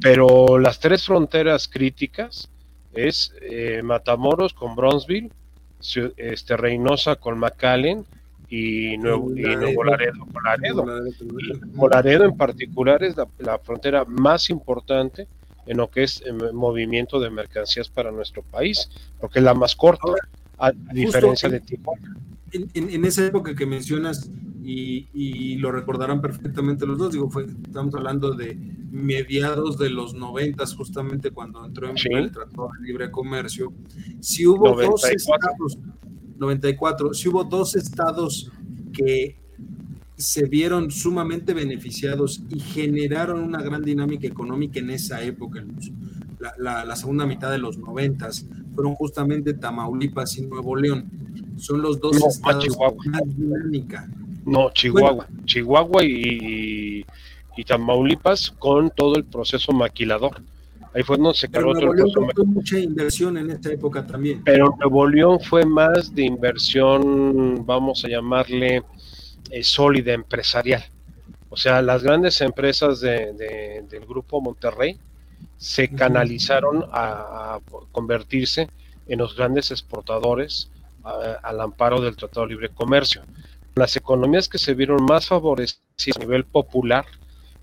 Pero 0.00 0.58
las 0.58 0.80
tres 0.80 1.04
fronteras 1.04 1.68
críticas 1.68 2.50
es 2.92 3.34
eh, 3.42 3.82
Matamoros 3.82 4.54
con 4.54 4.74
Bronzeville, 4.74 5.30
este, 6.16 6.56
Reynosa 6.56 7.16
con 7.16 7.38
McAllen 7.38 8.04
y 8.48 8.98
Nuevo, 8.98 9.30
y 9.36 9.42
Nuevo 9.42 9.84
Laredo 9.84 10.26
con 10.32 10.42
Laredo. 10.42 10.84
Y 11.18 11.88
Laredo 11.88 12.24
en 12.24 12.36
particular 12.36 13.02
es 13.02 13.14
la, 13.38 13.58
frontera 13.58 14.04
más 14.04 14.50
importante 14.50 15.28
en 15.66 15.76
lo 15.76 15.88
que 15.88 16.02
es 16.02 16.22
el 16.22 16.52
movimiento 16.52 17.20
de 17.20 17.30
mercancías 17.30 17.88
para 17.88 18.10
nuestro 18.10 18.42
país, 18.42 18.90
porque 19.20 19.38
es 19.38 19.44
la 19.44 19.54
más 19.54 19.76
corta 19.76 20.08
a, 20.58 20.72
diferencia 20.92 21.48
de 21.48 21.60
Tijuana. 21.60 22.16
En, 22.52 23.04
esa 23.04 23.24
época 23.24 23.54
que 23.54 23.66
mencionas, 23.66 24.28
y, 24.62 25.56
lo 25.56 25.72
recordarán 25.72 26.20
perfectamente 26.20 26.86
los 26.86 26.98
dos, 26.98 27.12
digo, 27.12 27.30
fue, 27.30 27.46
estamos 27.64 27.94
hablando 27.94 28.32
de 28.32 28.56
mediados 28.90 29.78
de 29.78 29.90
los 29.90 30.14
noventas, 30.14 30.74
justamente 30.74 31.30
cuando 31.30 31.64
entró 31.64 31.88
en 31.88 31.96
el 32.16 32.30
Tratado 32.30 32.70
de 32.78 32.86
Libre 32.86 33.10
Comercio, 33.10 33.72
si 34.20 34.46
hubo 34.46 34.74
dos 34.74 35.04
estados, 35.04 35.78
94, 36.38 37.14
si 37.14 37.28
hubo 37.28 37.44
dos 37.44 37.76
estados 37.76 38.50
que 38.92 39.36
se 40.16 40.46
vieron 40.46 40.90
sumamente 40.90 41.54
beneficiados 41.54 42.42
y 42.50 42.60
generaron 42.60 43.42
una 43.42 43.62
gran 43.62 43.82
dinámica 43.82 44.26
económica 44.26 44.78
en 44.80 44.90
esa 44.90 45.22
época, 45.22 45.64
la, 46.58 46.84
la 46.84 46.96
segunda 46.96 47.26
mitad 47.26 47.50
de 47.50 47.58
los 47.58 47.78
noventas, 47.78 48.46
fueron 48.74 48.94
justamente 48.94 49.54
Tamaulipas 49.54 50.36
y 50.38 50.42
Nuevo 50.42 50.76
León. 50.76 51.10
Son 51.56 51.82
los 51.82 52.00
dos 52.00 52.16
estados 52.16 52.66
más 53.06 53.36
dinámica. 53.36 54.08
No, 54.44 54.70
Chihuahua. 54.70 55.26
Chihuahua 55.44 56.04
y, 56.04 57.04
y, 57.56 57.64
Tamaulipas 57.64 58.50
con 58.52 58.90
todo 58.90 59.16
el 59.16 59.24
proceso 59.24 59.72
maquilador. 59.72 60.40
Ahí 60.94 61.02
fue 61.02 61.18
donde 61.18 61.34
se 61.34 61.48
cargó 61.48 61.72
todo 61.74 61.92
el 61.92 61.98
proceso. 61.98 62.26
Fue 62.34 62.44
mucha 62.46 62.78
inversión 62.78 63.36
en 63.36 63.50
esta 63.50 63.70
época 63.70 64.06
también. 64.06 64.42
Pero 64.44 64.74
Nuevo 64.80 65.06
León 65.06 65.38
fue 65.40 65.64
más 65.64 66.14
de 66.14 66.24
inversión, 66.24 67.64
vamos 67.66 68.04
a 68.04 68.08
llamarle 68.08 68.82
eh, 69.50 69.62
sólida, 69.62 70.12
empresarial. 70.12 70.82
O 71.50 71.56
sea, 71.56 71.82
las 71.82 72.02
grandes 72.02 72.40
empresas 72.40 73.00
de, 73.00 73.32
del 73.88 74.06
grupo 74.06 74.40
Monterrey 74.40 74.96
se 75.56 75.88
canalizaron 75.88 76.84
a, 76.92 77.58
convertirse 77.92 78.68
en 79.06 79.18
los 79.18 79.36
grandes 79.36 79.70
exportadores 79.72 80.70
al 81.02 81.60
amparo 81.60 82.00
del 82.00 82.16
Tratado 82.16 82.46
de 82.46 82.52
Libre 82.52 82.68
Comercio. 82.68 83.22
Las 83.80 83.96
economías 83.96 84.46
que 84.46 84.58
se 84.58 84.74
vieron 84.74 85.02
más 85.06 85.26
favorecidas 85.26 86.14
a 86.14 86.20
nivel 86.20 86.44
popular 86.44 87.06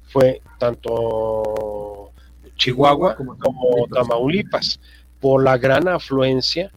fue 0.07 0.41
tanto 0.57 2.11
Chihuahua 2.55 3.15
como, 3.15 3.87
Tamaulipas, 3.93 4.79
por 5.19 5.43
la 5.43 5.59
gran 5.59 5.87
afluencia 5.87 6.71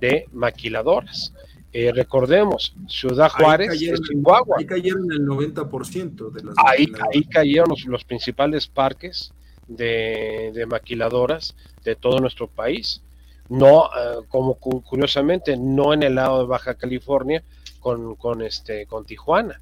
de 0.00 0.24
maquiladoras. 0.32 1.34
Eh, 1.74 1.92
recordemos, 1.92 2.74
Ciudad 2.88 3.28
Juárez 3.28 3.78
Chihuahua. 3.78 4.56
Ahí 4.60 4.64
cayeron 4.64 5.12
el 5.12 5.26
90% 5.26 6.30
de 6.32 6.44
las 6.44 6.54
ahí, 6.64 6.86
ahí 7.12 7.22
cayeron 7.24 7.76
los 7.88 8.02
principales 8.02 8.66
parques 8.66 9.34
de, 9.68 10.64
maquiladoras 10.70 11.54
de 11.84 11.96
todo 11.96 12.18
nuestro 12.18 12.48
país. 12.48 13.02
No, 13.50 13.84
eh, 13.88 14.24
como 14.30 14.54
curiosamente, 14.54 15.54
no 15.58 15.92
en 15.92 16.02
el 16.02 16.14
lado 16.14 16.38
de 16.40 16.46
Baja 16.46 16.72
California 16.76 17.44
con, 17.86 18.16
con, 18.16 18.42
este, 18.42 18.84
con 18.86 19.04
Tijuana. 19.04 19.60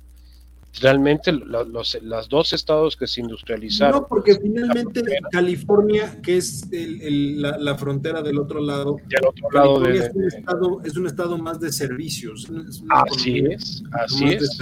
realmente 0.81 1.31
los, 1.31 1.99
los 2.01 2.29
dos 2.31 2.55
estados 2.55 2.97
que 2.97 3.07
se 3.07 3.21
industrializaron. 3.21 4.01
No, 4.01 4.09
porque 4.09 4.37
finalmente 4.41 5.03
California, 5.31 6.23
que 6.23 6.39
es 6.39 6.67
la, 6.71 7.77
frontera 7.77 8.23
del 8.23 8.39
otro 8.39 8.63
lado, 8.63 8.97
otro 9.29 9.51
lado 9.53 9.85
es, 9.85 10.11
un 10.15 10.25
estado, 10.25 10.81
es, 10.85 10.97
un 10.97 11.07
estado, 11.07 11.37
más 11.37 11.61
de 11.61 11.71
servicios. 11.71 12.51
así 12.89 13.41
es, 13.41 13.83
así 13.93 14.25
es. 14.25 14.59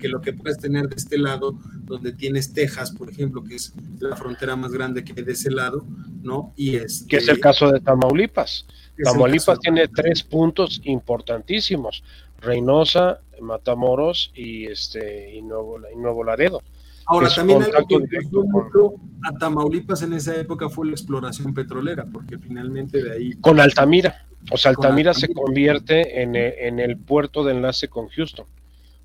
que 0.00 0.08
lo 0.08 0.22
que 0.22 0.32
puedes 0.32 0.56
tener 0.56 0.88
de 0.88 0.96
este 0.96 1.18
lado, 1.18 1.58
donde 1.82 2.12
tienes 2.12 2.54
Texas, 2.54 2.90
por 2.90 3.10
ejemplo, 3.10 3.44
que 3.44 3.56
es 3.56 3.74
la 4.00 4.16
frontera 4.16 4.56
más 4.56 4.72
grande 4.72 5.04
que 5.04 5.12
hay 5.14 5.24
de 5.24 5.32
ese 5.32 5.50
lado, 5.50 5.84
¿no? 6.22 6.54
Y 6.56 6.76
es 6.76 7.04
que 7.06 7.18
es 7.18 7.28
el 7.28 7.38
caso 7.38 7.70
de 7.70 7.80
Tamaulipas. 7.80 8.64
Tamaulipas 8.96 9.58
tiene 9.60 9.88
tres 9.88 10.22
puntos 10.22 10.80
importantísimos. 10.84 12.02
Reynosa, 12.44 13.20
Matamoros 13.40 14.32
y 14.34 14.66
este 14.66 15.34
y 15.34 15.42
Nuevo, 15.42 15.78
y 15.92 15.96
Nuevo 15.96 16.24
Laredo. 16.24 16.62
Ahora 17.06 17.28
también 17.28 17.62
algo 17.62 17.86
que 17.86 18.18
con... 18.30 18.94
a 19.24 19.38
Tamaulipas 19.38 20.02
en 20.02 20.14
esa 20.14 20.36
época 20.36 20.68
fue 20.68 20.86
la 20.86 20.92
exploración 20.92 21.52
petrolera, 21.52 22.06
porque 22.10 22.38
finalmente 22.38 23.02
de 23.02 23.12
ahí... 23.12 23.32
Con 23.34 23.60
Altamira, 23.60 24.26
o 24.50 24.56
sea, 24.56 24.70
Altamira, 24.70 25.12
se 25.12 25.32
convierte 25.32 26.22
en 26.22 26.34
el, 26.34 26.54
en 26.58 26.80
el, 26.80 26.96
puerto 26.96 27.44
de 27.44 27.52
enlace 27.52 27.88
con 27.88 28.08
Houston. 28.08 28.46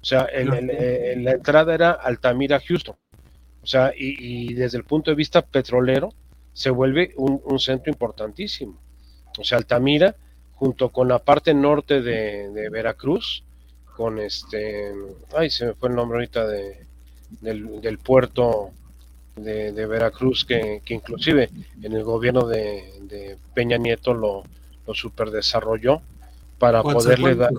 O 0.02 0.06
sea, 0.06 0.28
en, 0.32 1.24
la 1.24 1.32
entrada 1.32 1.74
era 1.74 1.92
Altamira-Houston. 1.92 2.96
O 3.62 3.68
sea, 3.68 3.92
y, 3.96 4.54
desde 4.54 4.78
el 4.78 4.86
punto 4.86 5.12
de 5.12 5.16
vista 5.16 5.42
petrolero, 5.42 6.14
se 6.54 6.70
vuelve 6.70 7.14
un, 7.18 7.42
un 7.44 7.60
centro 7.60 7.92
importantísimo. 7.92 8.80
O 9.38 9.44
sea, 9.44 9.58
Altamira 9.58 10.16
junto 10.60 10.90
con 10.90 11.08
la 11.08 11.20
parte 11.20 11.54
norte 11.54 12.02
de, 12.02 12.70
Veracruz, 12.70 13.44
con 13.96 14.20
este, 14.20 14.94
ay, 15.36 15.50
se 15.50 15.68
me 15.68 15.74
fue 15.74 15.88
el 15.88 15.96
nombre 15.96 16.18
ahorita 16.18 16.46
de, 16.46 16.86
del, 17.40 17.98
puerto 17.98 18.72
de, 19.38 19.86
Veracruz, 19.86 20.44
que, 20.44 20.82
inclusive 20.90 21.50
en 21.82 21.94
el 21.94 22.04
gobierno 22.04 22.46
de, 22.46 23.38
Peña 23.54 23.78
Nieto 23.78 24.14
lo, 24.14 24.44
lo 24.86 24.94
super 24.94 25.32
desarrolló 25.32 26.02
para 26.58 26.84
poderle 26.84 27.36
dar... 27.36 27.52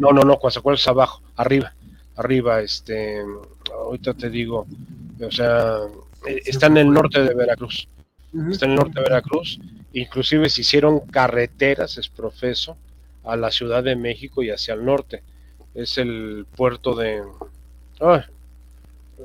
No, 0.00 0.12
no, 0.12 0.22
no, 0.22 0.38
Coatzacoalcos 0.38 0.88
abajo, 0.88 1.22
arriba, 1.36 1.74
arriba, 2.16 2.60
este, 2.62 3.22
ahorita 3.70 4.14
te 4.14 4.30
digo, 4.30 4.66
o 5.20 5.30
sea, 5.30 5.80
está 6.46 6.68
en 6.68 6.78
el 6.78 6.90
norte 6.90 7.22
de 7.22 7.34
Veracruz, 7.34 7.88
está 8.50 8.64
en 8.64 8.72
el 8.72 8.78
norte 8.78 9.00
de 9.00 9.02
Veracruz, 9.02 9.60
Inclusive 9.92 10.48
se 10.48 10.60
hicieron 10.60 11.00
carreteras, 11.00 11.98
es 11.98 12.08
profeso, 12.08 12.76
a 13.24 13.36
la 13.36 13.50
Ciudad 13.50 13.82
de 13.82 13.96
México 13.96 14.42
y 14.42 14.50
hacia 14.50 14.74
el 14.74 14.84
norte. 14.84 15.22
Es 15.74 15.98
el 15.98 16.46
puerto 16.56 16.94
de... 16.94 17.22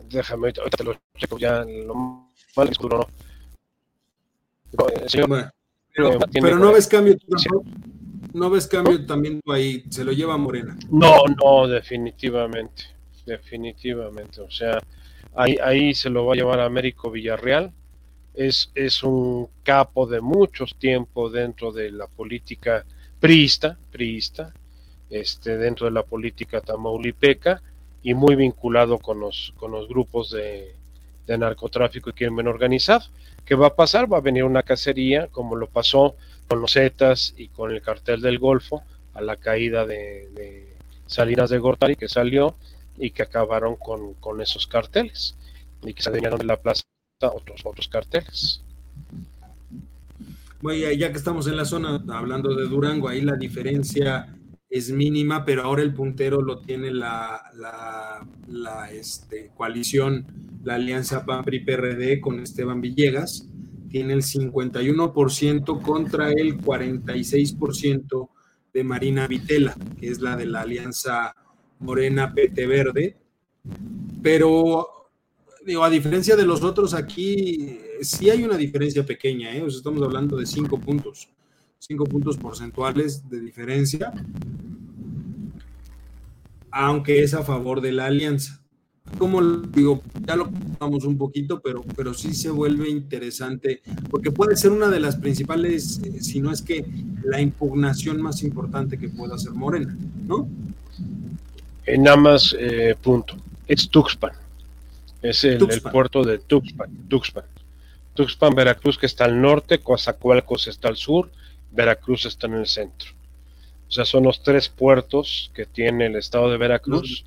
déjame, 0.10 0.54
ahorita 0.58 0.78
te 0.78 0.84
lo 0.84 0.96
checo 1.18 1.38
ya, 1.38 1.64
lo 1.64 1.96
mal 2.56 2.70
no. 2.82 3.08
pero, 6.32 6.60
no 6.60 6.72
ves 6.72 6.88
cambio 6.88 7.16
no 8.34 8.50
ves 8.50 8.68
cambio 8.68 9.06
también 9.06 9.40
ahí, 9.48 9.84
se 9.90 10.04
lo 10.04 10.12
lleva 10.12 10.38
Morena. 10.38 10.76
No, 10.90 11.24
no, 11.42 11.68
definitivamente, 11.68 12.84
definitivamente. 13.26 14.42
O 14.42 14.50
sea, 14.50 14.82
ahí, 15.36 15.58
ahí 15.64 15.94
se 15.94 16.10
lo 16.10 16.26
va 16.26 16.34
a 16.34 16.36
llevar 16.36 16.60
a 16.60 16.66
Américo 16.66 17.12
Villarreal 17.12 17.72
es, 18.34 18.72
es 18.76 19.04
un 19.04 19.48
capo 19.64 20.08
de 20.08 20.22
muchos 20.22 20.76
tiempos 20.76 21.34
dentro 21.34 21.72
de 21.72 21.92
la 21.92 22.08
política 22.08 22.86
priista, 23.20 23.78
priista 23.92 24.54
este, 25.10 25.58
dentro 25.58 25.86
de 25.86 25.92
la 25.92 26.04
política 26.04 26.60
tamaulipeca 26.62 27.62
y 28.02 28.16
muy 28.16 28.36
vinculado 28.36 28.98
con 28.98 29.20
los, 29.20 29.54
con 29.58 29.72
los 29.72 29.88
grupos 29.88 30.32
de, 30.32 30.76
narcotráfico 31.28 32.10
y 32.10 32.14
crimen 32.14 32.48
organizado. 32.48 33.06
¿Qué 33.46 33.56
va 33.56 33.68
a 33.68 33.76
pasar? 33.76 34.12
Va 34.12 34.18
a 34.18 34.22
venir 34.22 34.44
una 34.44 34.64
cacería, 34.64 35.28
como 35.28 35.56
lo 35.56 35.68
pasó 35.68 36.16
con 36.48 36.62
los 36.62 36.74
Zetas 36.74 37.34
y 37.38 37.48
con 37.48 37.72
el 37.72 37.82
cartel 37.82 38.22
del 38.22 38.40
Golfo, 38.40 38.84
a 39.14 39.22
la 39.22 39.36
caída 39.36 39.86
de, 39.86 40.68
Salinas 41.06 41.50
de 41.50 41.60
Gortari, 41.60 41.96
que 41.96 42.10
salió 42.10 42.56
y 42.98 43.12
que 43.12 43.24
acabaron 43.24 43.76
con, 43.76 44.16
con 44.16 44.42
esos 44.42 44.68
carteles 44.68 45.36
y 45.84 45.94
que 45.94 46.02
se 46.02 46.12
de 46.12 46.44
la 46.44 46.58
plaza 46.58 46.84
otros, 47.32 47.62
otros 47.64 47.88
carteles. 47.88 48.62
Bueno, 50.62 50.92
ya 50.92 51.12
que 51.12 51.18
estamos 51.18 51.48
en 51.48 51.58
la 51.58 51.66
zona, 51.66 52.02
hablando 52.10 52.56
de 52.56 52.68
Durango, 52.68 53.10
ahí 53.10 53.22
la 53.22 53.36
diferencia 53.36 54.34
es 54.70 54.92
mínima, 54.92 55.46
pero 55.46 55.64
ahora 55.64 55.84
el 55.84 55.94
puntero 55.94 56.42
lo 56.42 56.60
tiene 56.62 56.90
la, 56.90 57.42
la, 58.48 58.92
este, 58.92 59.52
coalición, 59.56 60.26
la 60.64 60.76
alianza 60.76 61.26
PAN-PRI-PRD 61.26 62.22
con 62.22 62.40
Esteban 62.40 62.82
Villegas, 62.82 63.48
tiene 63.90 64.14
el 64.14 64.24
51% 64.24 65.82
contra 65.82 66.32
el 66.32 66.58
46% 66.58 68.30
de 68.74 68.84
Marina 68.84 69.28
Vitela, 69.28 69.76
que 70.00 70.08
es 70.08 70.22
la 70.22 70.36
de 70.36 70.48
la 70.48 70.62
alianza 70.62 71.36
Morena 71.80 72.34
PT 72.34 72.66
Verde, 72.66 73.18
pero 74.24 75.03
digo, 75.66 75.84
a 75.84 75.90
diferencia 75.90 76.36
de 76.36 76.46
los 76.46 76.64
otros, 76.64 76.94
aquí 76.94 77.80
sí 78.02 78.30
hay 78.30 78.44
una 78.44 78.58
diferencia 78.58 79.06
pequeña, 79.06 79.56
¿eh? 79.56 79.64
estamos 79.68 80.02
hablando 80.02 80.38
de 80.38 80.46
cinco 80.46 80.80
puntos, 80.80 81.30
cinco 81.80 82.06
puntos 82.06 82.38
porcentuales 82.38 83.28
de 83.30 83.40
diferencia, 83.40 84.12
aunque 86.72 87.24
es 87.24 87.34
a 87.34 87.44
favor 87.44 87.82
de 87.82 87.92
la 87.92 88.06
alianza. 88.06 88.60
Como 89.18 89.42
digo, 89.42 90.02
ya 90.26 90.36
lo 90.38 90.46
contamos 90.46 91.04
un 91.04 91.18
poquito, 91.18 91.62
pero, 91.62 91.84
pero 91.96 92.14
sí 92.14 92.34
se 92.34 92.50
vuelve 92.50 92.90
interesante, 92.90 93.82
porque 94.10 94.32
puede 94.32 94.56
ser 94.56 94.72
una 94.72 94.90
de 94.90 95.00
las 95.00 95.18
principales, 95.18 96.02
si 96.22 96.40
no 96.40 96.52
es 96.52 96.62
que 96.62 96.86
la 97.24 97.42
impugnación 97.42 98.22
más 98.22 98.44
importante 98.44 98.98
que 98.98 99.10
pueda 99.10 99.36
hacer 99.36 99.52
Morena, 99.52 99.96
¿no? 100.26 100.48
Nada 102.00 102.16
más, 102.16 102.56
eh, 102.58 102.96
punto, 103.02 103.36
es 103.68 103.90
Tuxpan 103.90 104.32
es 105.24 105.44
el, 105.46 105.58
puerto 105.92 106.24
de 106.24 106.38
Tuxpan, 106.38 107.08
Tuxpan. 107.08 107.46
Tuxpan, 108.14 108.54
Veracruz, 108.54 108.98
que 108.98 109.06
está 109.06 109.26
al 109.26 109.42
norte, 109.42 109.80
Coazacualcos 109.80 110.68
está 110.68 110.90
al 110.90 110.98
sur, 110.98 111.32
Veracruz 111.72 112.26
está 112.26 112.48
en 112.48 112.56
el 112.56 112.68
centro. 112.68 113.12
O 113.88 113.92
sea, 113.92 114.06
son 114.06 114.24
los 114.24 114.44
tres 114.44 114.70
puertos 114.70 115.52
que 115.54 115.66
tiene 115.66 116.08
el 116.08 116.16
estado 116.16 116.52
de 116.52 116.58
Veracruz. 116.58 117.26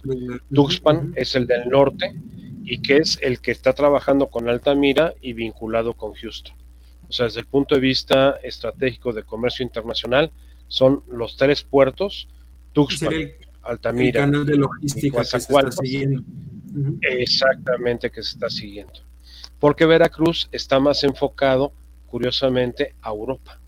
Tuxpan 0.53 1.13
es 1.17 1.35
el 1.35 1.47
del 1.47 1.69
norte 1.69 2.15
y 2.65 2.83
que 2.83 2.99
es 2.99 3.19
el 3.23 3.41
que 3.41 3.53
está 3.53 3.73
trabajando 3.73 4.29
con 4.29 4.49
Altamira 4.49 5.15
y 5.21 5.33
vinculado 5.33 5.95
con 5.95 6.13
Houston. 6.15 6.55
O 7.09 7.13
sea, 7.13 7.27
desde 7.27 7.41
el 7.41 7.47
punto 7.47 7.77
de 7.77 7.81
vista 7.81 8.39
estratégico 8.43 9.13
de 9.13 9.23
comercio 9.23 9.65
internacional, 9.65 10.31
son 10.69 11.03
los 11.09 11.37
tres 11.37 11.63
puertos, 11.63 12.29
Tuxpan, 12.73 13.15
Altamira, 13.63 14.23
canal 14.23 14.45
de 14.45 14.57
logística 14.57 15.23
Exactamente 17.01 18.11
que 18.11 18.23
se 18.23 18.31
está 18.31 18.51
siguiendo. 18.51 18.95
Porque 19.59 19.87
Veracruz 19.87 20.49
está 20.53 20.79
más 20.81 21.03
enfocado, 21.05 21.73
curiosamente, 22.07 22.95
a 23.03 23.11
Europa. 23.11 23.59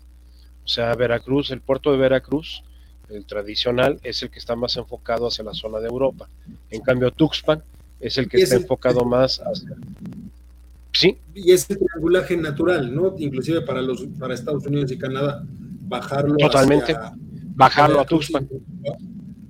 O 0.63 0.67
sea, 0.67 0.93
Veracruz, 0.95 1.51
el 1.51 1.61
puerto 1.61 1.91
de 1.91 1.97
Veracruz, 1.97 2.63
el 3.09 3.25
tradicional, 3.25 3.99
es 4.03 4.21
el 4.21 4.29
que 4.29 4.39
está 4.39 4.55
más 4.55 4.77
enfocado 4.77 5.27
hacia 5.27 5.43
la 5.43 5.53
zona 5.53 5.79
de 5.79 5.87
Europa. 5.87 6.29
En 6.69 6.81
cambio, 6.81 7.11
Tuxpan 7.11 7.63
es 7.99 8.17
el 8.17 8.29
que 8.29 8.37
está 8.37 8.55
enfocado 8.55 9.03
más 9.03 9.39
hacia... 9.39 9.75
Sí. 10.91 11.17
Y 11.33 11.51
es 11.51 11.69
el 11.69 11.79
triangulaje 11.79 12.35
natural, 12.35 12.93
¿no? 12.93 13.15
Inclusive 13.17 13.61
para 13.61 13.81
los 13.81 14.05
para 14.19 14.33
Estados 14.33 14.65
Unidos 14.65 14.91
y 14.91 14.97
Canadá, 14.97 15.43
bajarlo 15.87 16.35
Totalmente. 16.35 16.95
bajarlo 17.55 17.99
a 17.99 18.05
Tuxpan 18.05 18.49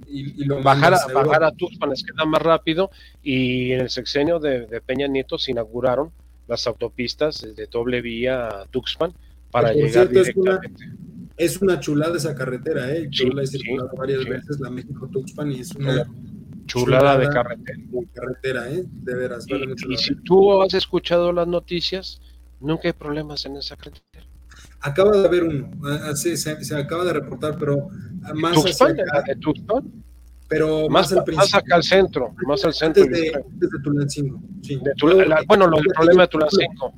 y, 0.10 0.48
bajar, 0.48 0.94
a, 0.94 1.14
bajar 1.14 1.44
a 1.44 1.52
Tuxpan 1.52 1.90
les 1.90 2.04
queda 2.04 2.26
más 2.26 2.42
rápido 2.42 2.90
y 3.22 3.72
en 3.72 3.82
el 3.82 3.90
sexenio 3.90 4.40
de, 4.40 4.82
Peña 4.86 5.08
Nieto 5.08 5.38
se 5.38 5.52
inauguraron 5.52 6.12
las 6.48 6.66
autopistas 6.68 7.42
de 7.56 7.68
doble 7.68 8.02
vía 8.02 8.48
a 8.48 8.66
Tuxpan 8.66 9.14
para 9.52 9.74
llegar 9.74 10.10
directamente. 10.10 10.86
Es 11.38 11.62
una, 11.62 11.80
chulada 11.80 12.18
esa 12.18 12.36
carretera, 12.36 12.94
¿eh? 12.94 13.08
Yo 13.10 13.30
la 13.30 13.44
he 13.44 13.48
circulado 13.48 13.92
varias 13.98 14.26
veces, 14.26 14.60
la 14.60 14.70
México-Tuxpan, 14.70 15.52
y 15.54 15.62
es 15.62 15.74
una 15.74 16.06
chulada, 16.66 17.18
de 17.18 17.30
carretera. 17.30 17.80
carretera, 18.14 18.70
¿eh? 18.70 18.84
De 18.86 19.16
veras. 19.16 19.46
y 19.88 19.98
si 19.98 20.16
tú 20.16 20.62
has 20.62 20.74
escuchado 20.74 21.32
las 21.32 21.48
noticias, 21.48 22.20
nunca 22.60 22.90
hay 22.90 22.94
problemas 22.94 23.46
en 23.46 23.56
esa 23.56 23.78
carretera. 23.78 24.29
Acaba 24.82 25.12
de 25.12 25.26
haber 25.26 25.44
uno, 25.44 25.70
ah, 25.84 26.16
se, 26.16 26.38
se, 26.38 26.76
acaba 26.76 27.04
de 27.04 27.14
reportar, 27.14 27.58
pero 27.58 27.90
más 28.34 28.56
hacia 28.58 28.88
acá, 28.88 29.24
pero 30.48 30.90
más, 30.90 31.12
al 31.12 31.24
más 31.36 31.54
acá 31.54 31.76
al 31.76 31.84
centro, 31.84 32.34
más 32.48 32.64
al 32.64 32.74
centro. 32.74 33.06
Desde, 33.06 33.44
desde 33.52 33.80
Tulancingo, 33.84 34.42
sí. 34.62 34.80
bueno, 35.48 35.68
lo 35.68 35.78
del 35.78 35.88
problema 35.94 36.24
de 36.24 36.28
Tulancingo. 36.30 36.94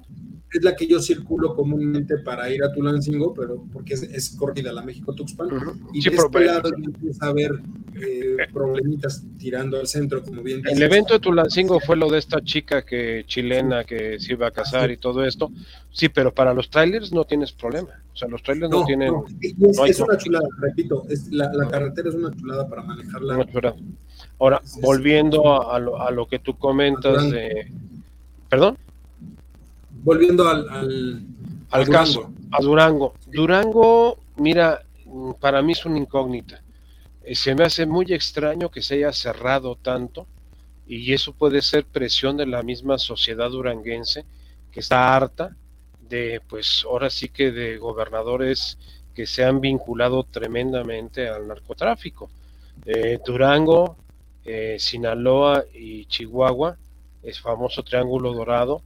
Es 0.52 0.64
la 0.64 0.76
que 0.76 0.86
yo 0.86 0.99
circulo 0.99 1.56
comúnmente 1.56 2.18
para 2.18 2.49
ir 2.49 2.62
a 2.64 2.72
Tulancingo, 2.74 3.34
pero 3.34 3.64
porque 3.72 3.93
es, 3.93 4.36
corrida 4.38 4.74
la 4.74 4.82
México-Tuxpan. 4.82 5.47
Y 5.93 6.04
de 6.04 6.16
este 6.16 6.39
lado 6.45 6.70
empieza 6.76 7.26
a 7.26 7.30
haber 7.30 7.52
eh, 7.95 8.36
problemitas 8.52 9.24
tirando 9.38 9.80
al 9.80 9.88
centro, 9.88 10.22
como 10.22 10.43
bien 10.43 10.62
El 10.66 10.82
evento 10.82 11.14
de 11.14 11.20
Tulancingo 11.22 11.80
fue 11.80 11.95
lo 11.95 12.10
de 12.10 12.20
esta 12.20 12.41
chica 12.41 12.84
que 12.84 13.24
chilena 13.28 13.86
que 13.86 14.20
se 14.20 14.34
iba 14.34 14.47
a 14.47 14.52
casar 14.52 14.91
y 14.91 14.97
todo 14.97 15.24
esto. 15.24 15.52
Sí, 15.89 16.10
pero 16.10 16.34
para 16.34 16.54
los 16.54 16.70
trailers 16.70 17.14
no 17.14 17.24
tienes 17.24 17.54
problema. 17.54 17.89
O 18.14 18.18
sea, 18.18 18.28
los 18.28 18.43
trailers 18.43 18.70
no, 18.70 18.84
tienen. 18.84 19.14
es, 19.41 19.99
una 20.02 20.18
chulada, 20.18 20.47
repito. 20.60 21.06
la, 21.32 21.49
carretera 21.70 22.10
es 22.10 22.16
una 22.16 22.36
chulada 22.36 22.68
para 22.68 22.84
manejarla. 22.84 23.45
Ahora, 24.38 24.62
volviendo 24.82 25.72
a, 25.72 25.80
lo, 25.80 26.02
a, 26.02 26.12
lo, 26.12 26.28
que 26.28 26.39
tú 26.39 26.58
comentas 26.58 27.32
de. 27.32 27.72
¿Perdón? 28.49 28.78
Volviendo 30.04 30.47
al, 30.47 31.26
al, 31.70 31.89
caso, 31.89 32.32
a 32.52 32.62
Durango. 32.62 33.14
Durango, 33.28 34.20
mira, 34.38 34.84
para 35.39 35.62
mí 35.62 35.74
es 35.74 35.86
una 35.86 35.97
incógnita. 35.97 36.62
Eh, 37.24 37.36
se 37.36 37.56
me 37.56 37.64
hace 37.64 37.86
muy 37.86 38.06
extraño 38.10 38.70
que 38.70 38.82
se 38.82 38.95
haya 38.95 39.14
cerrado 39.14 39.76
tanto 39.76 40.28
y 40.88 41.14
eso 41.14 41.34
puede 41.34 41.62
ser 41.62 41.86
presión 41.86 42.38
de 42.38 42.45
la 42.45 42.64
misma 42.64 42.97
sociedad 42.97 43.49
duranguense 43.49 44.26
que 44.72 44.80
está 44.80 45.16
harta 45.16 45.56
de, 46.02 46.41
pues 46.47 46.84
ahora 46.86 47.10
sí 47.10 47.30
que 47.30 47.52
de 47.52 47.78
gobernadores 47.78 48.78
que 49.14 49.26
se 49.26 49.43
han 49.43 49.62
vinculado 49.62 50.24
tremendamente 50.24 51.28
al 51.28 51.47
narcotráfico. 51.47 52.30
Eh, 52.86 53.20
Durango, 53.26 53.97
eh, 54.43 54.78
Sinaloa 54.80 55.66
y 55.74 56.06
Chihuahua, 56.06 56.78
es 57.22 57.39
famoso 57.39 57.84
Triángulo 57.84 58.34
Dorado, 58.34 58.82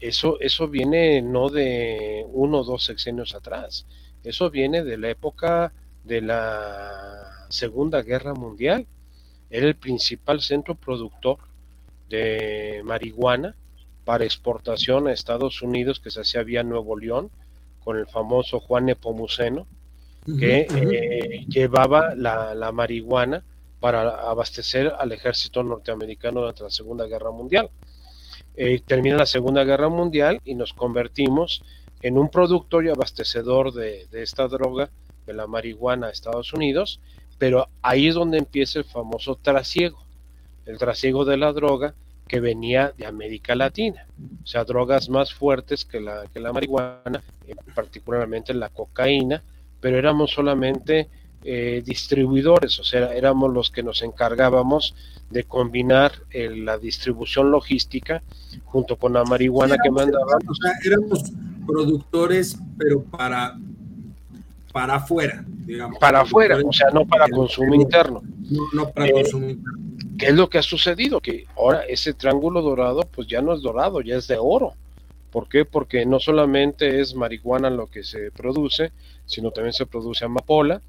eso, 0.00 0.38
eso 0.40 0.68
viene 0.68 1.22
no 1.22 1.48
de 1.48 2.26
uno 2.32 2.60
o 2.60 2.64
dos 2.64 2.84
sexenios 2.84 3.34
atrás, 3.34 3.86
eso 4.24 4.50
viene 4.50 4.84
de 4.84 4.98
la 4.98 5.10
época 5.10 5.72
de 6.04 6.20
la 6.20 7.46
Segunda 7.48 8.02
Guerra 8.02 8.34
Mundial. 8.34 8.86
Era 9.50 9.66
el 9.66 9.76
principal 9.76 10.40
centro 10.40 10.74
productor 10.74 11.38
de 12.08 12.82
marihuana 12.84 13.54
para 14.04 14.24
exportación 14.24 15.08
a 15.08 15.12
Estados 15.12 15.62
Unidos 15.62 16.00
que 16.00 16.10
se 16.10 16.20
hacía 16.20 16.42
vía 16.42 16.62
Nuevo 16.62 16.96
León 16.96 17.30
con 17.84 17.96
el 17.96 18.06
famoso 18.06 18.60
Juan 18.60 18.86
Nepomuceno 18.86 19.66
que 20.38 20.66
eh, 20.68 21.44
llevaba 21.48 22.16
la, 22.16 22.52
la, 22.54 22.72
marihuana 22.72 23.44
para 23.78 24.28
abastecer 24.28 24.92
al 24.98 25.12
ejército 25.12 25.62
norteamericano 25.62 26.40
durante 26.40 26.64
la 26.64 26.70
Segunda 26.70 27.06
Guerra 27.06 27.30
Mundial. 27.30 27.70
Eh, 28.56 28.80
termina 28.86 29.16
la 29.16 29.26
Segunda 29.26 29.64
Guerra 29.64 29.90
Mundial 29.90 30.40
y 30.44 30.54
nos 30.54 30.72
convertimos 30.72 31.62
en 32.00 32.16
un 32.16 32.30
productor 32.30 32.86
y 32.86 32.88
abastecedor 32.88 33.72
de, 33.72 34.06
esta 34.12 34.48
droga, 34.48 34.90
de 35.26 35.34
la 35.34 35.46
marihuana 35.46 36.06
a 36.06 36.10
Estados 36.10 36.52
Unidos, 36.54 37.00
pero 37.38 37.68
ahí 37.82 38.08
es 38.08 38.14
donde 38.14 38.38
empieza 38.38 38.78
el 38.78 38.86
famoso 38.86 39.36
trasiego, 39.36 39.98
el 40.64 40.78
trasiego 40.78 41.24
de 41.24 41.36
la 41.36 41.52
droga 41.52 41.94
que 42.26 42.40
venía 42.40 42.92
de 42.96 43.06
América 43.06 43.54
Latina, 43.54 44.06
o 44.42 44.46
sea, 44.46 44.64
drogas 44.64 45.08
más 45.10 45.34
fuertes 45.34 45.84
que 45.84 46.00
la, 46.00 46.24
que 46.32 46.40
la 46.40 46.52
marihuana, 46.52 47.22
eh, 47.46 47.54
particularmente 47.74 48.54
la 48.54 48.70
cocaína, 48.70 49.42
pero 49.80 49.98
éramos 49.98 50.32
solamente 50.32 51.08
eh, 51.44 51.82
distribuidores, 51.84 52.78
o 52.80 52.84
sea, 52.84 53.14
éramos 53.14 53.52
los 53.52 53.70
que 53.70 53.82
nos 53.82 54.02
encargábamos 54.02 54.94
de 55.30 55.44
combinar 55.44 56.12
la 56.32 56.78
distribución 56.78 57.50
logística 57.50 58.22
junto 58.64 58.96
con 58.96 59.12
la 59.12 59.24
marihuana 59.24 59.76
que 59.82 59.90
mandaban. 59.90 60.38
O 60.48 60.54
sea, 60.54 60.72
éramos 60.84 61.32
productores, 61.66 62.56
pero 62.78 63.02
para 63.02 63.56
para 64.76 64.96
afuera, 64.96 65.42
digamos. 65.48 65.98
Para 65.98 66.20
afuera, 66.20 66.58
o 66.62 66.70
sea, 66.70 66.90
no 66.90 67.06
para 67.06 67.26
consumo 67.30 67.74
interno. 67.74 68.20
No, 68.74 68.90
para 68.90 69.06
eh, 69.06 69.12
consumo 69.12 69.48
interno. 69.48 69.78
¿Qué 70.18 70.26
es 70.26 70.34
lo 70.34 70.50
que 70.50 70.58
ha 70.58 70.62
sucedido? 70.62 71.18
Que 71.20 71.46
ahora 71.56 71.80
ese 71.88 72.12
triángulo 72.12 72.60
dorado, 72.60 73.08
pues 73.10 73.26
ya 73.26 73.40
no 73.40 73.54
es 73.54 73.62
dorado, 73.62 74.02
ya 74.02 74.16
es 74.16 74.28
de 74.28 74.36
oro. 74.38 74.74
¿Por 75.30 75.48
qué? 75.48 75.64
Porque 75.64 76.04
no 76.04 76.20
solamente 76.20 77.00
es 77.00 77.14
marihuana 77.14 77.70
lo 77.70 77.86
que 77.86 78.04
se 78.04 78.30
produce, 78.32 78.92
sino 79.24 79.50
también 79.50 79.72
se 79.72 79.86
produce 79.86 80.26
amapola, 80.26 80.82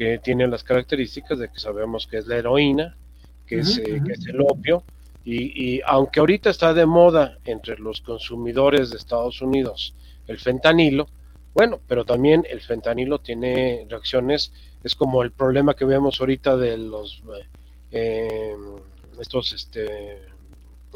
que 0.00 0.18
tiene 0.18 0.48
las 0.48 0.64
características 0.64 1.38
de 1.38 1.50
que 1.50 1.60
sabemos 1.60 2.06
que 2.06 2.16
es 2.16 2.26
la 2.26 2.38
heroína, 2.38 2.96
que, 3.46 3.58
es, 3.58 3.76
eh, 3.76 4.00
que 4.02 4.12
es 4.12 4.26
el 4.28 4.40
opio, 4.40 4.82
y, 5.26 5.82
aunque 5.84 6.20
ahorita 6.20 6.48
está 6.48 6.72
de 6.72 6.86
moda 6.86 7.36
entre 7.44 7.76
los 7.76 8.00
consumidores 8.00 8.88
de 8.88 8.96
Estados 8.96 9.42
Unidos 9.42 9.94
el 10.26 10.38
fentanilo, 10.38 11.06
bueno, 11.52 11.80
pero 11.86 12.06
también 12.06 12.46
el 12.48 12.62
fentanilo 12.62 13.18
tiene 13.18 13.84
reacciones, 13.90 14.54
es 14.82 14.94
como 14.94 15.22
el 15.22 15.32
problema 15.32 15.74
que 15.74 15.84
vemos 15.84 16.18
ahorita 16.18 16.56
de 16.56 16.78
los 16.78 17.22
eh, 17.92 18.56
estos 19.20 19.52
este 19.52 20.22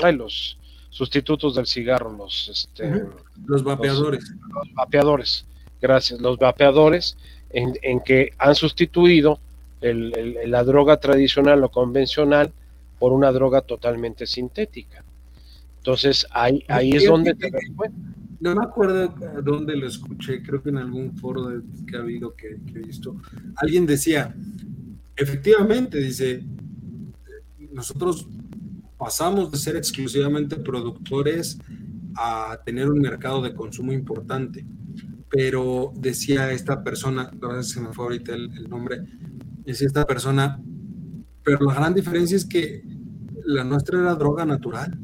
ay, 0.02 0.16
los 0.16 0.57
sustitutos 0.88 1.57
del 1.57 1.66
cigarro, 1.66 2.11
los 2.11 2.48
este, 2.48 3.05
los 3.44 3.62
vapeadores. 3.62 4.30
Los, 4.48 4.72
vapeadores, 4.72 5.46
gracias, 5.82 6.22
los 6.22 6.38
vapeadores 6.38 7.18
en, 7.55 7.74
en 7.82 8.00
que 8.00 8.32
han 8.38 8.55
sustituido 8.55 9.40
la 9.80 10.64
droga 10.64 10.98
tradicional 10.98 11.62
o 11.64 11.70
convencional 11.70 12.52
por 12.98 13.12
una 13.12 13.32
droga 13.32 13.61
totalmente 13.61 14.26
sintética. 14.26 15.05
Entonces 15.78 16.26
ahí, 16.30 16.64
ahí 16.68 16.92
es 16.92 17.07
donde 17.07 17.34
te 17.34 17.50
No 18.40 18.55
me 18.55 18.64
acuerdo 18.64 19.14
dónde 19.42 19.76
lo 19.76 19.86
escuché, 19.86 20.42
creo 20.42 20.62
que 20.62 20.70
en 20.70 20.78
algún 20.78 21.16
foro 21.16 21.62
que 21.86 21.96
ha 21.96 22.00
habido 22.00 22.34
que, 22.34 22.57
he 22.74 22.78
visto. 22.78 23.16
Alguien 23.57 23.84
decía, 23.84 24.34
efectivamente, 25.16 25.98
dice, 25.98 26.42
nosotros 27.72 28.26
pasamos 28.96 29.52
de 29.52 29.59
ser 29.59 29.76
exclusivamente 29.76 30.57
productores 30.57 31.59
a 32.16 32.59
tener 32.64 32.88
un 32.88 33.00
mercado 33.00 33.42
de 33.42 33.52
consumo 33.52 33.92
importante. 33.92 34.64
Pero 35.35 35.93
decía 35.97 36.53
esta 36.53 36.85
persona, 36.85 37.30
la 37.41 37.49
verdad 37.49 37.62
se 37.62 37.80
me 37.80 37.93
fue 37.93 38.05
ahorita 38.05 38.35
el 38.35 38.68
nombre, 38.68 39.03
decía 39.64 39.89
esta 39.89 40.07
persona, 40.07 40.61
pero 41.43 41.61
la 41.61 41.74
gran 41.74 41.93
diferencia 41.93 42.37
es 42.37 42.45
que 42.45 42.82
la 43.45 43.64
nuestra 43.64 44.01
era 44.01 44.14
droga 44.14 44.45
natural. 44.45 44.99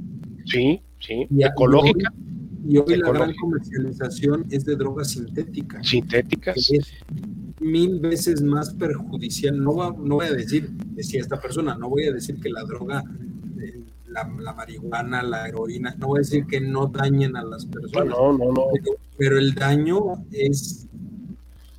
Sí, 0.47 0.81
sí, 0.99 1.27
y 1.31 1.45
ecológica. 1.45 2.13
Y 2.67 2.79
hoy, 2.79 2.97
la 2.97 3.11
gran 3.11 3.35
comercialización 3.35 4.47
es 4.51 4.65
de 4.65 4.77
drogas 4.77 5.11
sintéticas. 5.11 5.87
Sintéticas. 5.87 6.71
es 6.71 6.93
mil 7.61 8.01
veces 8.01 8.43
más 8.43 8.75
perjudicial. 8.75 9.63
No, 9.63 9.93
no 9.93 10.17
voy 10.17 10.27
a 10.27 10.33
decir, 10.33 10.71
decía 10.95 11.21
esta 11.21 11.41
persona, 11.41 11.77
no 11.77 11.89
voy 11.89 12.05
a 12.05 12.13
decir 12.13 12.39
que 12.41 12.51
la 12.51 12.63
droga, 12.65 13.03
la, 14.11 14.55
marihuana, 14.55 15.23
la 15.23 15.49
heroína, 15.49 15.95
no 15.99 16.09
voy 16.09 16.19
a 16.19 16.23
decir 16.23 16.47
que 16.47 16.61
no 16.61 16.87
dañen 16.87 17.37
a 17.37 17.45
las 17.45 17.67
personas. 17.67 18.17
No, 18.17 18.33
no, 18.33 18.53
no. 18.53 18.67
pero 19.17 19.39
el 19.39 19.55
daño 19.55 20.25
es 20.33 20.87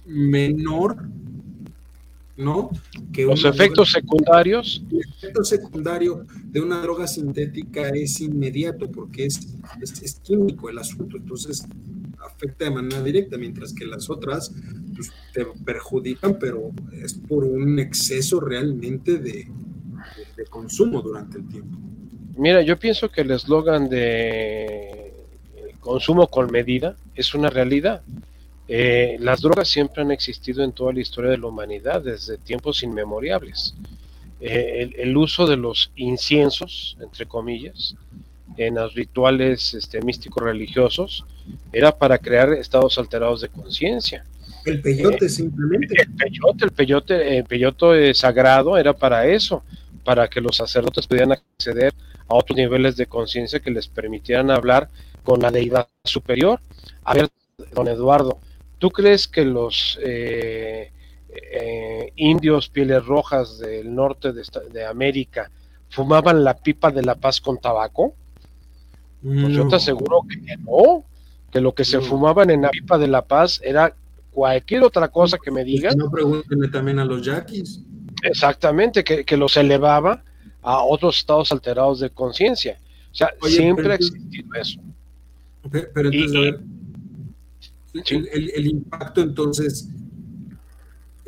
menor 0.06 0.98
¿no? 2.42 2.70
Que 3.14 3.26
Los 3.26 3.46
efectos 3.46 3.92
secundarios. 3.92 4.84
El 4.90 5.00
efecto 5.00 5.44
secundario 5.44 6.26
de 6.46 6.62
una 6.62 6.82
droga 6.82 7.08
sintética 7.08 7.90
es 7.90 8.20
inmediato 8.20 8.90
porque 8.92 9.26
es, 9.26 9.56
es, 9.82 10.16
químico 10.16 10.70
el 10.70 10.80
asunto, 10.80 11.18
entonces 11.18 11.66
afecta 12.20 12.66
de 12.66 12.72
manera 12.72 13.02
directa, 13.04 13.38
mientras 13.38 13.74
que 13.74 13.86
las 13.86 14.10
otras 14.10 14.54
pues, 14.96 15.12
te 15.34 15.46
perjudican, 15.66 16.38
pero 16.40 16.72
es 16.92 17.14
por 17.14 17.44
un 17.44 17.80
exceso 17.80 18.40
realmente 18.40 19.18
de, 19.18 19.48
de 20.38 20.46
consumo 20.50 21.02
durante 21.02 21.38
el 21.38 21.48
tiempo. 21.48 21.78
Mira, 22.36 22.62
yo 22.62 22.78
pienso 22.78 23.10
que 23.10 23.22
el 23.22 23.32
eslogan 23.32 23.90
de 23.90 25.14
consumo 25.80 26.28
con 26.28 26.52
medida 26.52 26.96
es 27.16 27.34
una 27.34 27.50
realidad. 27.50 28.02
Eh, 28.68 29.18
las 29.20 29.42
drogas 29.42 29.68
siempre 29.68 30.02
han 30.02 30.12
existido 30.12 30.64
en 30.64 30.72
toda 30.72 30.94
la 30.94 31.02
historia 31.02 31.32
de 31.32 31.38
la 31.38 31.48
humanidad, 31.48 32.02
desde 32.02 32.38
tiempos 32.38 32.84
inmemoriales. 32.84 33.76
Eh, 34.40 34.90
el, 34.98 35.18
uso 35.18 35.46
de 35.46 35.58
los 35.58 35.92
inciensos, 35.98 36.98
entre 37.02 37.26
comillas, 37.26 37.96
en 38.58 38.76
los 38.76 38.94
rituales 38.96 39.74
este, 39.74 40.02
místicos 40.02 40.44
religiosos, 40.44 41.26
era 41.74 41.92
para 41.92 42.18
crear 42.18 42.54
estados 42.54 42.98
alterados 42.98 43.42
de 43.42 43.50
conciencia. 43.50 44.24
El 44.66 44.82
peyote, 44.82 45.26
eh, 45.26 45.30
simplemente. 45.30 45.96
El 46.02 46.14
peyote, 46.14 46.66
el 46.66 46.72
peyote, 46.72 47.38
el 47.38 47.44
peyote 47.44 48.14
sagrado 48.14 48.78
era 48.78 48.94
para 48.94 49.28
eso, 49.28 49.64
para 50.04 50.30
que 50.30 50.40
los 50.40 50.56
sacerdotes 50.56 51.08
pudieran 51.08 51.34
acceder 51.34 51.94
a 52.32 52.36
otros 52.38 52.58
niveles 52.58 52.96
de 52.96 53.06
conciencia 53.06 53.60
que 53.60 53.72
les 53.72 53.88
permitieran 53.88 54.52
hablar 54.52 54.90
con 55.24 55.40
la 55.42 55.52
deidad 55.52 55.88
superior. 56.04 56.60
A 57.04 57.14
ver, 57.14 57.30
don 57.74 57.88
Eduardo, 57.88 58.40
¿Tú 58.82 58.90
crees 58.90 59.28
que 59.28 59.46
los 59.46 60.00
eh, 60.04 60.92
eh, 61.30 62.14
indios 62.16 62.68
pieles 62.68 63.06
rojas 63.06 63.60
del 63.60 63.94
norte 63.94 64.34
de, 64.34 64.86
América 64.88 65.52
fumaban 65.88 66.44
la 66.44 66.58
pipa 66.58 66.90
de 66.90 67.04
la 67.04 67.14
paz 67.14 67.40
con 67.40 67.60
tabaco? 67.60 68.16
Pues 69.22 69.50
yo 69.50 69.68
te 69.68 69.76
aseguro 69.76 70.22
que 70.28 70.58
no. 70.58 71.06
que 71.52 71.62
lo 71.62 71.76
que 71.76 71.86
se 71.86 72.02
fumaban 72.02 72.50
en 72.50 72.64
la 72.64 72.72
pipa 72.72 72.98
de 72.98 73.08
La 73.08 73.22
Paz 73.22 73.62
era 73.64 73.94
cualquier 74.32 74.82
otra 74.82 75.10
cosa 75.10 75.38
que 75.38 75.52
me 75.52 75.64
digan. 75.64 75.96
No 75.96 76.10
pregúntenme 76.10 76.68
también 76.70 76.98
a 76.98 77.06
los 77.06 77.24
yaquis. 77.24 77.82
Exactamente, 78.24 79.04
que, 79.04 79.26
que 79.26 79.38
los 79.38 79.58
elevaba 79.58 80.24
a 80.62 80.84
otros 80.84 81.18
estados 81.18 81.52
alterados 81.52 82.00
de 82.00 82.10
conciencia. 82.10 82.78
O 83.12 83.16
sea, 83.16 83.30
siempre 83.46 83.92
ha 83.92 83.96
existido 83.96 84.54
eso. 84.56 84.80
Pero, 85.70 86.10
entonces, 86.12 86.56
el, 88.56 88.68
impacto 88.68 89.22
entonces 89.22 89.90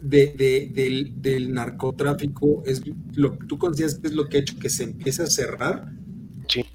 de, 0.02 1.12
del, 1.16 1.54
narcotráfico 1.54 2.64
es 2.66 2.82
lo 3.16 3.38
tú 3.48 3.58
consideras 3.58 4.00
que 4.00 4.08
es 4.08 4.14
lo 4.14 4.28
que 4.28 4.38
ha 4.38 4.40
hecho 4.42 4.58
que 4.60 4.70
se 4.70 4.84
empiece 4.84 5.24
a 5.24 5.28
cerrar 5.28 5.92
sí. 6.48 6.66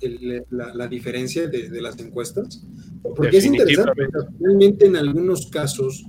la, 0.51 0.87
diferencia 0.87 1.49
de, 1.49 1.81
las 1.81 1.99
encuestas. 1.99 2.63
Porque 3.03 3.39
es 3.39 3.47
interesante, 3.47 4.09
realmente 4.41 4.87
en 4.87 4.97
algunos 4.97 5.47
casos, 5.47 6.05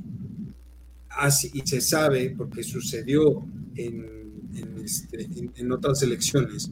así, 1.09 1.51
y 1.53 1.61
se 1.61 1.81
sabe, 1.81 2.33
porque 2.37 2.63
sucedió 2.63 3.45
en, 3.75 4.18
en, 4.59 4.83
este, 4.83 5.27
en 5.55 5.71
otras 5.71 6.01
elecciones, 6.03 6.71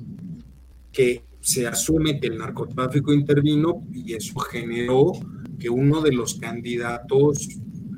que 0.91 1.23
se 1.41 1.65
asume 1.65 2.19
que 2.19 2.27
el 2.27 2.37
narcotráfico 2.37 3.13
intervino 3.13 3.83
y 3.93 4.13
eso 4.13 4.39
generó 4.39 5.13
que 5.59 5.69
uno 5.69 6.01
de 6.01 6.11
los 6.11 6.35
candidatos 6.35 7.47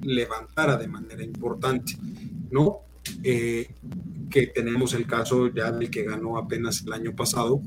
levantara 0.04 0.78
de 0.78 0.88
manera 0.88 1.24
importante, 1.24 1.98
¿no? 2.52 2.82
Eh, 3.24 3.68
que 4.30 4.48
tenemos 4.48 4.94
el 4.94 5.08
caso 5.08 5.52
ya 5.54 5.72
del 5.72 5.90
que 5.90 6.04
ganó 6.04 6.38
apenas 6.38 6.84
el 6.86 6.94
año 6.94 7.16
pasado, 7.16 7.62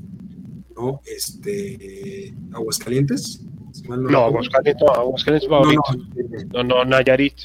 ¿no? 0.75 1.01
Este, 1.05 2.33
Aguascalientes. 2.53 3.41
no, 3.87 3.97
no, 3.97 4.19
Aguascalientes, 4.25 4.87
no, 4.87 4.93
Aguascalientes 4.93 5.51
va 5.51 5.61
no, 5.61 6.63
no, 6.63 6.63
no, 6.63 6.85
Nayarit. 6.85 7.35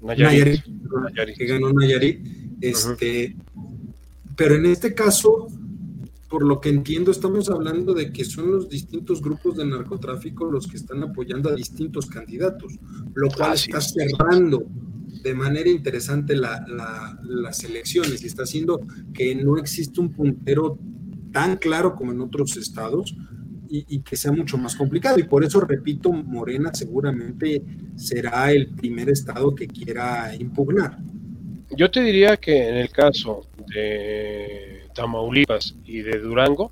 Nayarit. 0.00 0.64
Nayarit, 1.04 1.36
que 1.36 1.46
ganó 1.46 1.72
Nayarit. 1.72 2.20
Este, 2.60 3.36
Pero 4.40 4.54
en 4.54 4.64
este 4.64 4.94
caso, 4.94 5.48
por 6.30 6.46
lo 6.46 6.62
que 6.62 6.70
entiendo, 6.70 7.10
estamos 7.10 7.50
hablando 7.50 7.92
de 7.92 8.10
que 8.10 8.24
son 8.24 8.50
los 8.50 8.70
distintos 8.70 9.20
grupos 9.20 9.58
de 9.58 9.66
narcotráfico 9.66 10.50
los 10.50 10.66
que 10.66 10.78
están 10.78 11.02
apoyando 11.02 11.50
a 11.50 11.54
distintos 11.54 12.06
candidatos, 12.06 12.78
lo 13.12 13.28
cual 13.28 13.52
está 13.52 13.82
cerrando 13.82 14.64
de 15.22 15.34
manera 15.34 15.68
interesante 15.68 16.34
las 16.34 17.64
elecciones 17.64 18.22
y 18.22 18.28
está 18.28 18.44
haciendo 18.44 18.80
que 19.12 19.34
no 19.34 19.58
existe 19.58 20.00
un 20.00 20.10
puntero 20.10 20.78
tan 21.32 21.58
claro 21.58 21.94
como 21.94 22.12
en 22.12 22.22
otros 22.22 22.56
estados 22.56 23.14
y, 23.68 23.84
y, 23.94 24.00
que 24.00 24.16
sea 24.16 24.32
mucho 24.32 24.56
más 24.56 24.74
complicado. 24.74 25.18
Y 25.18 25.24
por 25.24 25.44
eso, 25.44 25.60
repito, 25.60 26.10
Morena 26.14 26.72
seguramente 26.72 27.62
será 27.94 28.50
el 28.52 28.70
primer 28.74 29.10
estado 29.10 29.54
que 29.54 29.66
quiera 29.66 30.34
impugnar. 30.34 30.96
Yo 31.70 31.90
te 31.90 32.00
diría 32.00 32.36
que 32.36 32.68
en 32.68 32.76
el 32.76 32.90
caso 32.90 33.46
de 33.68 34.88
Tamaulipas 34.92 35.76
y 35.84 36.00
de 36.00 36.18
Durango, 36.18 36.70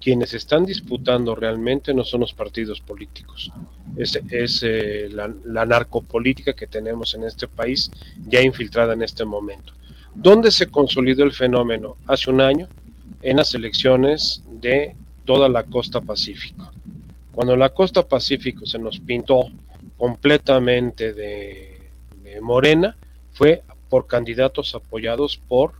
quienes 0.00 0.32
están 0.32 0.64
disputando 0.64 1.34
realmente 1.34 1.92
no 1.92 2.02
son 2.02 2.20
los 2.20 2.32
partidos 2.32 2.80
políticos, 2.80 3.52
es, 3.96 4.18
es 4.30 4.62
eh, 4.64 5.10
la, 5.10 5.66
narcopolítica 5.66 6.54
que 6.54 6.66
tenemos 6.66 7.14
en 7.14 7.24
este 7.24 7.46
país 7.46 7.90
ya 8.26 8.40
infiltrada 8.40 8.94
en 8.94 9.02
este 9.02 9.24
momento. 9.24 9.74
¿Dónde 10.14 10.50
se 10.50 10.66
consolidó 10.66 11.24
el 11.24 11.32
fenómeno? 11.32 11.96
Hace 12.06 12.30
un 12.30 12.40
año, 12.40 12.68
en 13.20 13.36
las 13.36 13.54
elecciones 13.54 14.42
de 14.50 14.96
toda 15.26 15.48
la 15.48 15.64
costa 15.64 16.00
pacífico. 16.00 16.72
Cuando 17.32 17.54
la 17.54 17.68
costa 17.68 18.02
pacífico 18.02 18.64
se 18.66 18.78
nos 18.78 18.98
pintó 18.98 19.44
completamente 19.96 21.12
de 21.12 21.78
morena, 22.40 22.96
fue 23.32 23.62
por 23.92 24.06
candidatos 24.06 24.74
apoyados 24.74 25.36
por 25.36 25.74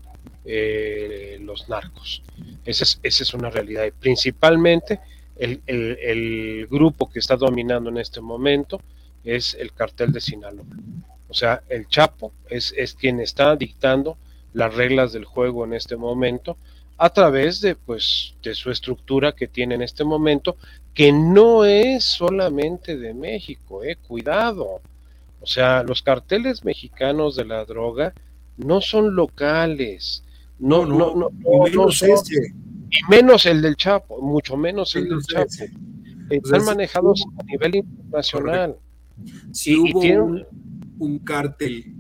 eh, 0.44 1.38
los 1.40 1.70
narcos. 1.70 2.22
Esa 2.62 2.84
es, 2.84 3.00
esa 3.02 3.22
es 3.22 3.32
una 3.32 3.48
realidad. 3.48 3.86
Y 3.86 3.90
principalmente 3.90 5.00
el, 5.38 6.66
grupo 6.70 7.08
que 7.08 7.20
está 7.20 7.36
dominando 7.36 7.88
en 7.88 7.96
este 7.96 8.20
momento 8.20 8.82
es 9.24 9.54
el 9.54 9.72
cartel 9.72 10.12
de 10.12 10.20
Sinaloa. 10.20 10.66
O 11.26 11.32
sea, 11.32 11.62
el 11.70 11.88
Chapo 11.88 12.34
es, 12.50 12.74
es 12.76 12.92
quien 12.92 13.18
está 13.18 13.56
dictando 13.56 14.18
las 14.52 14.74
reglas 14.74 15.14
del 15.14 15.24
juego 15.24 15.64
en 15.64 15.72
este 15.72 15.96
momento 15.96 16.58
a 16.98 17.08
través 17.08 17.62
de 17.62 17.76
pues 17.76 18.34
de 18.42 18.54
su 18.54 18.70
estructura 18.70 19.32
que 19.32 19.48
tiene 19.48 19.76
en 19.76 19.80
este 19.80 20.04
momento 20.04 20.58
que 20.92 21.12
no 21.12 21.64
es 21.64 22.04
solamente 22.04 22.98
de 22.98 23.14
México, 23.14 23.82
eh, 23.82 23.96
cuidado. 24.06 24.82
O 25.42 25.46
sea, 25.46 25.82
los 25.82 26.02
carteles 26.02 26.64
mexicanos 26.64 27.34
de 27.34 27.44
la 27.44 27.64
droga 27.64 28.14
no 28.56 28.80
son 28.80 29.16
locales, 29.16 30.22
no, 30.58 30.86
no, 30.86 31.16
no, 31.16 31.30
y 31.66 31.70
menos 31.70 32.02
Y 32.02 33.10
menos 33.10 33.46
el 33.46 33.60
del 33.60 33.74
Chapo, 33.74 34.22
mucho 34.22 34.56
menos 34.56 34.94
el 34.94 35.08
del 35.08 35.22
Chapo. 35.22 35.50
Están 36.30 36.64
manejados 36.64 37.24
a 37.38 37.42
nivel 37.42 37.74
internacional. 37.76 38.76
Si 39.50 39.76
hubo 39.76 40.44
un, 40.98 41.18
cártel 41.18 41.92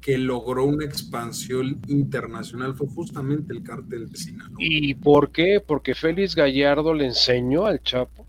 que 0.00 0.16
logró 0.18 0.64
una 0.64 0.84
expansión 0.84 1.80
internacional 1.88 2.74
fue 2.74 2.86
justamente 2.88 3.52
el 3.52 3.62
cártel 3.64 4.08
de 4.08 4.16
Sinaloa. 4.16 4.56
¿Y 4.58 4.94
por 4.94 5.32
qué? 5.32 5.60
Porque 5.64 5.94
Félix 5.94 6.36
Gallardo 6.36 6.94
le 6.94 7.06
enseñó 7.06 7.66
al 7.66 7.82
Chapo 7.82 8.21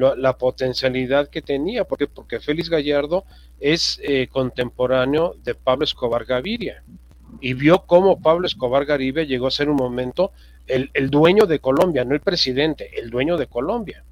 la, 0.00 0.38
potencialidad 0.38 1.28
que 1.28 1.42
tenía, 1.42 1.84
porque, 1.84 2.06
porque 2.06 2.40
Félix 2.40 2.68
Gallardo 2.68 3.24
es 3.60 4.00
eh, 4.02 4.28
contemporáneo 4.28 5.36
de 5.44 5.54
Pablo 5.54 5.84
Escobar 5.84 6.24
Gaviria 6.24 6.82
y 7.40 7.54
vio 7.54 7.84
cómo 7.86 8.20
Pablo 8.20 8.46
Escobar 8.46 8.84
Garibia 8.84 9.24
llegó 9.24 9.46
a 9.46 9.50
ser 9.50 9.68
un 9.68 9.76
momento 9.76 10.32
el, 10.66 11.10
dueño 11.10 11.46
de 11.46 11.58
Colombia, 11.58 12.04
no 12.04 12.14
el 12.14 12.20
presidente, 12.20 12.90
el 13.00 13.10
dueño 13.10 13.36
de 13.36 13.46
Colombia. 13.48 14.04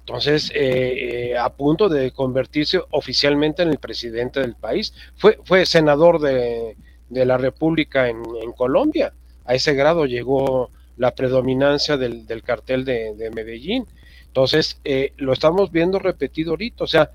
Entonces, 0.00 0.50
eh, 0.54 1.30
eh, 1.30 1.38
a 1.38 1.50
punto 1.50 1.88
de 1.88 2.10
convertirse 2.10 2.80
oficialmente 2.90 3.62
en 3.62 3.68
el 3.68 3.78
presidente 3.78 4.40
del 4.40 4.56
país, 4.56 4.92
fue, 5.16 5.38
fue 5.44 5.66
senador 5.66 6.20
de, 6.20 6.76
la 7.10 7.36
República 7.36 8.08
en, 8.08 8.22
Colombia. 8.56 9.12
A 9.44 9.54
ese 9.54 9.74
grado 9.74 10.06
llegó 10.06 10.70
la 10.96 11.14
predominancia 11.14 11.96
del, 11.96 12.42
cartel 12.42 12.84
de, 12.84 13.30
Medellín. 13.32 13.86
Entonces, 14.28 14.78
eh, 14.84 15.12
lo 15.16 15.32
estamos 15.32 15.72
viendo 15.72 15.98
repetido 15.98 16.50
ahorita. 16.50 16.84
O 16.84 16.86
sea, 16.86 17.10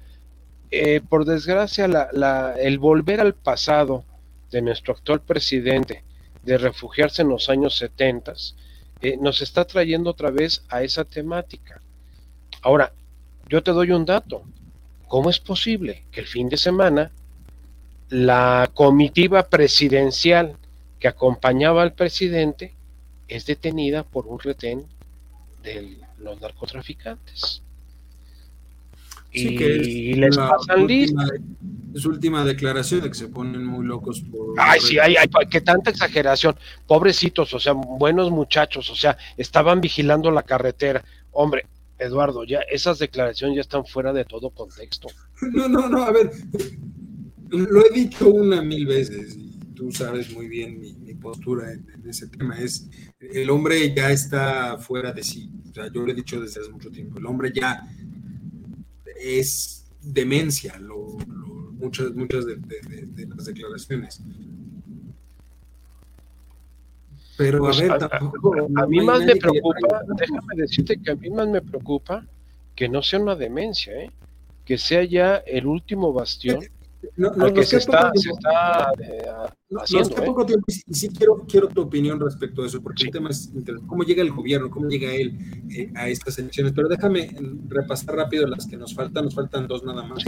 por 1.07 1.24
desgracia, 1.24 1.86
el 1.86 2.80
volver 2.80 3.22
al 3.22 3.36
pasado 3.36 4.03
de 4.49 4.61
nuestro 4.61 4.93
actual 4.93 5.22
presidente 5.22 6.03
de 6.43 6.57
refugiarse 6.57 7.22
en 7.22 7.30
los 7.30 7.49
años 7.49 7.78
70, 7.78 8.34
eh, 9.01 9.18
nos 9.20 9.41
está 9.41 9.66
trayendo 9.66 10.11
otra 10.11 10.30
vez 10.30 10.64
a 10.70 10.84
esa 10.84 11.03
temática. 11.03 11.82
Ahora, 12.61 12.93
yo 13.49 13.64
te 13.64 13.72
doy 13.72 13.91
un 13.91 14.05
dato. 14.05 14.43
¿Cómo 15.07 15.30
es 15.30 15.39
posible 15.39 16.03
que 16.11 16.22
el 16.22 16.28
fin 16.28 16.49
de 16.49 16.57
semana 16.57 17.11
la 18.09 18.70
comitiva 18.74 19.43
presidencial 19.43 20.55
que 20.99 21.07
acompañaba 21.07 21.82
al 21.82 21.93
presidente 21.93 22.74
es 23.28 23.45
detenida 23.45 24.03
por 24.03 24.28
un 24.28 24.39
retén 24.39 24.86
de 25.64 25.97
los 26.24 26.39
narcotraficantes? 26.41 27.61
y 29.36 30.13
les 30.13 30.38
pasan 30.38 30.86
listas 30.86 31.32
su 31.95 32.09
última 32.09 32.43
declaración 32.43 33.01
de 33.01 33.09
que 33.09 33.15
se 33.15 33.28
ponen 33.28 33.65
muy 33.65 33.86
locos 33.86 34.21
por... 34.21 34.55
Ay, 34.57 34.80
sí, 34.80 34.97
hay, 34.99 35.15
hay, 35.15 35.28
qué 35.49 35.61
tanta 35.61 35.91
exageración. 35.91 36.55
Pobrecitos, 36.88 37.53
o 37.53 37.59
sea, 37.59 37.74
buenos 37.74 38.32
muchachos, 38.32 38.89
o 38.89 38.95
sea, 38.95 39.17
estaban 39.38 39.82
vigilando 39.82 40.32
la 40.32 40.43
carretera. 40.43 41.03
Hombre, 41.32 41.67
Eduardo, 41.99 42.43
ya 42.43 42.59
esas 42.61 42.99
declaraciones 42.99 43.55
ya 43.55 43.61
están 43.61 43.86
fuera 43.86 44.13
de 44.13 44.26
todo 44.26 44.49
contexto. 44.49 45.07
No, 45.51 45.67
no, 45.67 45.89
no, 45.89 46.03
a 46.03 46.11
ver, 46.11 46.32
lo 47.49 47.86
he 47.86 47.89
dicho 47.89 48.30
una 48.30 48.61
mil 48.61 48.86
veces 48.86 49.36
y 49.36 49.53
tú 49.74 49.91
sabes 49.91 50.32
muy 50.32 50.47
bien 50.47 50.80
mi, 50.80 51.13
postura 51.15 51.71
en, 51.71 51.86
ese 52.07 52.28
tema. 52.28 52.57
Es, 52.59 52.89
el 53.19 53.49
hombre 53.49 53.93
ya 53.93 54.11
está 54.11 54.78
fuera 54.78 55.11
de 55.11 55.24
sí. 55.24 55.49
O 55.69 55.74
sea, 55.74 55.91
yo 55.91 56.01
lo 56.01 56.11
he 56.11 56.15
dicho 56.15 56.39
desde 56.39 56.61
hace 56.61 56.71
mucho 56.71 56.91
tiempo. 56.91 57.19
El 57.19 57.26
hombre 57.26 57.51
ya 57.53 57.88
es 59.19 59.86
demencia, 60.01 60.78
lo 60.80 61.17
muchas, 61.84 62.13
muchas 62.13 62.45
de, 62.45 62.57
las 63.28 63.45
declaraciones. 63.45 64.21
Pero 67.38 67.57
a 67.57 67.61
pues, 67.61 67.82
ver, 67.82 67.97
tampoco. 67.97 68.55
A, 68.76 68.88
mí 68.88 69.01
más 69.01 69.26
me 69.26 69.36
preocupa, 69.36 70.01
déjame 70.17 70.55
decirte 70.55 71.01
que 71.01 71.11
a 71.11 71.15
mí 71.15 71.30
más 71.30 71.47
me 71.47 71.61
preocupa 71.61 72.26
que 72.76 72.88
no 72.88 73.01
sea 73.01 73.19
una 73.19 73.36
demencia, 73.36 73.93
¿eh? 73.93 74.11
que 74.65 74.78
sea 74.78 75.03
ya 75.03 75.38
el 75.38 75.65
último 75.65 76.13
bastión 76.13 76.59
al 77.39 77.53
que 77.53 77.64
se 77.64 77.78
está, 77.78 78.11
se 78.16 78.30
está 78.30 78.91
eh, 78.99 79.24
haciendo. 79.80 80.18
¿eh? 80.18 80.26
poco 80.26 80.45
tiempo 80.45 80.66
y 80.68 80.93
sí 80.93 81.09
quiero, 81.09 81.45
quiero 81.47 81.68
tu 81.68 81.82
opinión 81.82 82.20
respecto 82.20 82.64
a 82.64 82.68
eso, 82.68 82.82
porque 82.82 83.03
el 83.03 83.11
tema 83.11 83.30
es 83.30 83.51
cómo 83.88 84.03
llega 84.03 84.24
el 84.24 84.32
gobierno, 84.32 84.70
cómo 84.70 84.89
llega 84.89 85.14
él 85.14 85.38
eh, 85.70 85.91
a 85.95 86.09
estas 86.09 86.39
elecciones. 86.39 86.74
Pero 86.74 86.88
déjame 86.88 87.36
repasar 87.68 88.16
rápido 88.16 88.47
las 88.47 88.66
que 88.66 88.78
nos 88.78 88.95
faltan, 88.95 89.26
nos 89.26 89.36
faltan 89.36 89.68
dos 89.68 89.84
nada 89.84 90.03
más. 90.03 90.24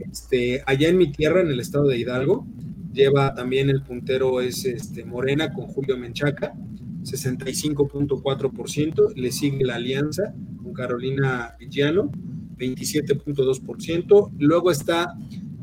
Este, 0.00 0.62
allá 0.66 0.88
en 0.88 0.98
mi 0.98 1.12
tierra, 1.12 1.42
en 1.42 1.48
el 1.48 1.60
estado 1.60 1.86
de 1.86 1.98
Hidalgo, 1.98 2.46
lleva 2.92 3.34
también 3.34 3.70
el 3.70 3.82
puntero 3.82 4.40
es 4.40 4.64
este, 4.64 5.04
Morena 5.04 5.52
con 5.52 5.66
Julio 5.66 5.96
Menchaca, 5.96 6.54
65.4%, 7.02 9.14
le 9.14 9.32
sigue 9.32 9.64
la 9.64 9.76
alianza 9.76 10.34
con 10.62 10.72
Carolina 10.72 11.54
Villano, 11.58 12.10
27.2%, 12.56 14.32
luego 14.38 14.70
está 14.70 15.14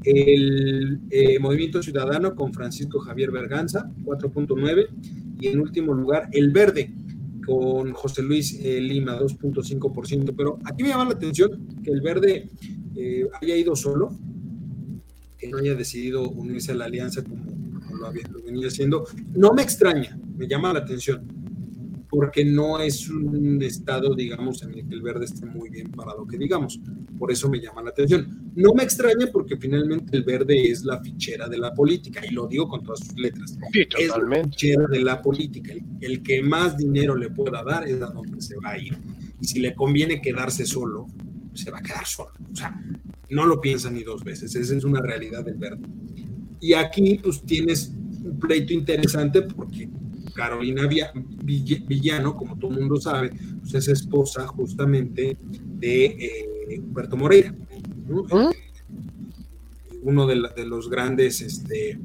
el 0.08 1.02
eh, 1.10 1.38
Movimiento 1.40 1.84
Ciudadano 1.84 2.34
con 2.34 2.54
Francisco 2.54 3.00
Javier 3.00 3.30
Berganza, 3.30 3.92
4.9%, 4.04 4.88
y 5.40 5.48
en 5.48 5.60
último 5.60 5.94
lugar 5.94 6.30
el 6.32 6.52
Verde 6.52 6.94
con 7.46 7.94
José 7.94 8.24
Luis 8.24 8.60
eh, 8.64 8.80
Lima, 8.80 9.20
2.5%, 9.20 10.34
pero 10.36 10.60
aquí 10.64 10.84
me 10.84 10.90
llama 10.90 11.06
la 11.06 11.12
atención 11.12 11.68
que 11.84 11.92
el 11.92 12.02
Verde 12.02 12.50
eh, 12.96 13.28
haya 13.42 13.56
ido 13.56 13.76
solo, 13.76 14.18
que 15.38 15.48
no 15.50 15.58
haya 15.58 15.76
decidido 15.76 16.30
unirse 16.30 16.72
a 16.72 16.76
la 16.76 16.86
alianza 16.86 17.24
como, 17.24 17.44
lo, 17.98 18.08
había, 18.08 18.24
venido 18.46 18.68
haciendo. 18.70 19.06
No 19.34 19.54
me 19.54 19.62
extraña, 19.62 20.18
me 20.38 20.48
llama 20.48 20.72
la 20.74 20.80
atención, 20.80 21.26
porque 22.10 22.46
no 22.46 22.80
es 22.80 23.10
un 23.10 23.62
estado, 23.62 24.16
digamos, 24.16 24.64
en 24.64 24.74
el 24.74 24.88
que 24.88 24.96
el 24.96 25.02
verde 25.02 25.26
esté 25.26 25.46
muy 25.46 25.70
bien 25.70 25.92
parado, 25.92 26.26
que 26.26 26.38
digamos. 26.38 26.80
Por 27.20 27.32
eso 27.32 27.50
me 27.50 27.60
llama 27.60 27.82
la 27.82 27.90
atención. 27.90 28.47
No 28.58 28.74
me 28.74 28.82
extraña 28.82 29.28
porque 29.32 29.56
finalmente 29.56 30.18
el 30.18 30.24
verde 30.24 30.72
es 30.72 30.84
la 30.84 31.00
fichera 31.00 31.48
de 31.48 31.60
la 31.60 31.76
política, 31.76 32.22
y 32.28 32.34
lo 32.34 32.48
digo 32.48 32.68
con 32.68 32.84
todas 32.84 33.02
sus 33.02 33.16
letras. 33.16 33.56
Es 33.72 34.10
la 34.10 34.44
fichera 34.44 34.88
de 34.88 35.00
la 35.00 35.22
política. 35.22 35.74
El, 35.74 35.84
el 36.02 36.24
que 36.24 36.42
más 36.42 36.76
dinero 36.76 37.16
le 37.16 37.30
pueda 37.30 37.64
dar 37.64 37.88
es 37.88 38.02
a 38.02 38.08
donde 38.08 38.42
se 38.42 38.56
va 38.58 38.72
a 38.72 38.78
ir. 38.80 38.98
Y 39.40 39.46
si 39.46 39.60
le 39.60 39.76
conviene 39.76 40.20
quedarse 40.20 40.66
solo, 40.66 41.06
se 41.54 41.70
va 41.70 41.78
a 41.78 41.82
quedar 41.84 42.08
solo. 42.08 42.32
O 42.52 42.56
sea, 42.56 42.82
no 43.30 43.46
lo 43.46 43.62
piensa 43.62 43.92
ni 43.92 44.02
dos 44.02 44.24
veces, 44.24 44.56
esa 44.56 44.76
es 44.76 44.84
una 44.84 45.02
realidad 45.02 45.46
del 45.46 45.58
verde. 45.58 45.86
Y 46.60 46.74
aquí 46.74 47.20
pues 47.22 47.44
tienes 47.44 47.94
un 48.24 48.40
pleito 48.40 48.74
interesante 48.74 49.44
porque 49.44 49.88
Carolina 50.34 50.88
Villano, 50.88 52.36
como 52.36 52.58
todo 52.58 52.72
el 52.72 52.80
mundo 52.80 52.98
sabe, 52.98 53.32
pues 53.60 53.74
es 53.76 53.88
esposa 53.88 54.48
justamente 54.48 55.38
de 55.80 56.06
eh, 56.06 56.80
Humberto 56.80 57.18
Moreira, 57.18 57.54
¿Mm? 58.08 58.50
uno 60.04 60.26
de, 60.26 60.66
los 60.66 60.90
grandes 60.90 61.42
este, 61.42 62.00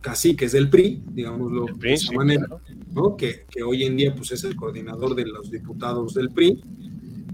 caciques 0.00 0.52
del 0.52 0.68
PRI, 0.68 1.02
digámoslo 1.12 1.66
de 1.78 1.94
esa 1.94 2.12
manera, 2.12 2.46
¿no? 2.92 3.16
que, 3.16 3.46
que, 3.48 3.62
hoy 3.62 3.84
en 3.84 3.96
día 3.96 4.14
pues, 4.14 4.32
es 4.32 4.44
el 4.44 4.54
coordinador 4.54 5.14
de 5.14 5.26
los 5.26 5.50
diputados 5.50 6.14
del 6.14 6.30
PRI, 6.30 6.62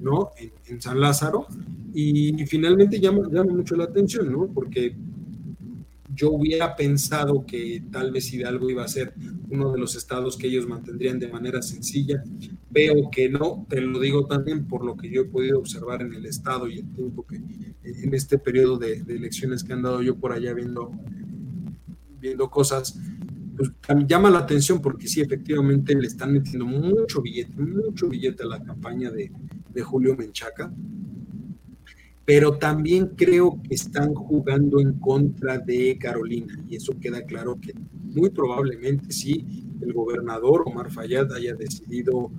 ¿no? 0.01 0.31
en 0.67 0.81
San 0.81 1.01
Lázaro, 1.01 1.47
y, 1.95 2.45
finalmente 2.47 3.01
llama, 3.01 3.29
llama 3.31 3.53
mucho 3.53 3.77
la 3.77 3.85
atención, 3.85 4.31
¿no? 4.31 4.49
Porque 4.49 4.97
yo 6.15 6.31
hubiera 6.31 6.77
pensado 6.77 7.45
que 7.47 7.83
tal 7.91 8.13
vez 8.13 8.33
Hidalgo 8.33 8.71
iba 8.71 8.85
a 8.85 8.89
ser 8.89 9.15
uno 9.49 9.73
de 9.73 9.79
los 9.79 9.97
estados 9.97 10.37
que 10.37 10.47
ellos 10.47 10.69
mantendrían 10.69 11.19
de 11.19 11.29
manera 11.29 11.61
sencilla. 11.63 12.23
Veo 12.71 13.11
que 13.11 13.29
no, 13.29 13.67
te 13.69 13.81
lo 13.81 13.99
digo 13.99 14.27
también 14.27 14.67
por 14.67 14.85
lo 14.85 14.97
que 14.97 15.11
yo 15.11 15.23
he 15.23 15.25
podido 15.27 15.59
observar 15.59 16.03
en 16.03 16.15
el 16.15 16.27
estado 16.27 16.69
y 16.69 16.79
el 16.79 16.93
tiempo 16.93 17.27
que 17.27 17.37
en 17.37 18.15
este 18.15 18.39
periodo 18.39 18.79
de, 18.79 19.05
elecciones 19.09 19.65
que 19.65 19.73
han 19.73 19.83
dado 19.83 20.03
yo 20.03 20.17
por 20.17 20.33
allá 20.33 20.53
viendo, 20.55 20.93
viendo 22.21 22.49
cosas, 22.49 22.99
pues 23.57 23.71
llama 24.07 24.31
la 24.31 24.41
atención 24.41 24.81
porque 24.81 25.09
sí, 25.09 25.21
efectivamente 25.21 25.95
le 25.95 26.07
están 26.07 26.33
metiendo 26.33 26.67
mucho 26.67 27.23
billete, 27.23 27.55
mucho 27.61 28.09
billete 28.09 28.43
a 28.43 28.47
la 28.47 28.63
campaña 28.63 29.11
de, 29.11 29.31
de 29.73 29.83
Julio 29.83 30.17
Menchaca 30.17 30.73
pero 32.25 32.57
también 32.57 33.09
creo 33.17 33.61
que 33.63 33.75
están 33.75 34.15
jugando 34.15 34.81
en 34.81 34.95
contra 34.95 35.59
de 35.59 35.99
Carolina 35.99 36.59
y 36.69 36.77
eso 36.77 36.95
queda 36.99 37.23
claro 37.23 37.59
que 37.61 37.75
muy 38.03 38.31
probablemente 38.31 39.13
sí 39.13 39.45
el 39.81 39.93
gobernador 39.93 40.63
Omar 40.67 40.91
Fayad 40.91 41.33
haya 41.33 41.55
decidido, 41.55 42.31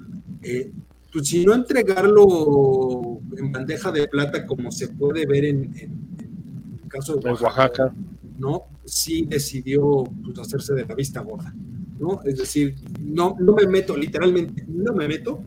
eh, 0.42 0.72
pues 1.12 1.28
si 1.28 1.46
no 1.46 1.54
entregarlo 1.54 3.20
en 3.38 3.52
bandeja 3.52 3.92
de 3.92 4.08
plata 4.08 4.46
como 4.46 4.72
se 4.72 4.88
puede 4.88 5.26
ver 5.28 5.46
en, 5.46 5.76
el 5.76 6.90
caso 6.90 7.18
de 7.18 7.30
Oaxaca, 7.30 7.94
no, 8.40 8.64
sí 8.86 9.26
decidió 9.28 10.04
pues, 10.24 10.40
hacerse 10.40 10.74
de 10.74 10.86
la 10.86 10.96
vista 10.96 11.22
gorda, 11.22 11.54
¿no? 12.00 12.22
Es 12.24 12.38
decir, 12.38 12.76
no, 13.02 13.36
no 13.40 13.54
me 13.54 13.68
meto, 13.68 13.96
literalmente, 13.96 14.66
no 14.68 14.94
me 14.94 15.08
meto, 15.08 15.42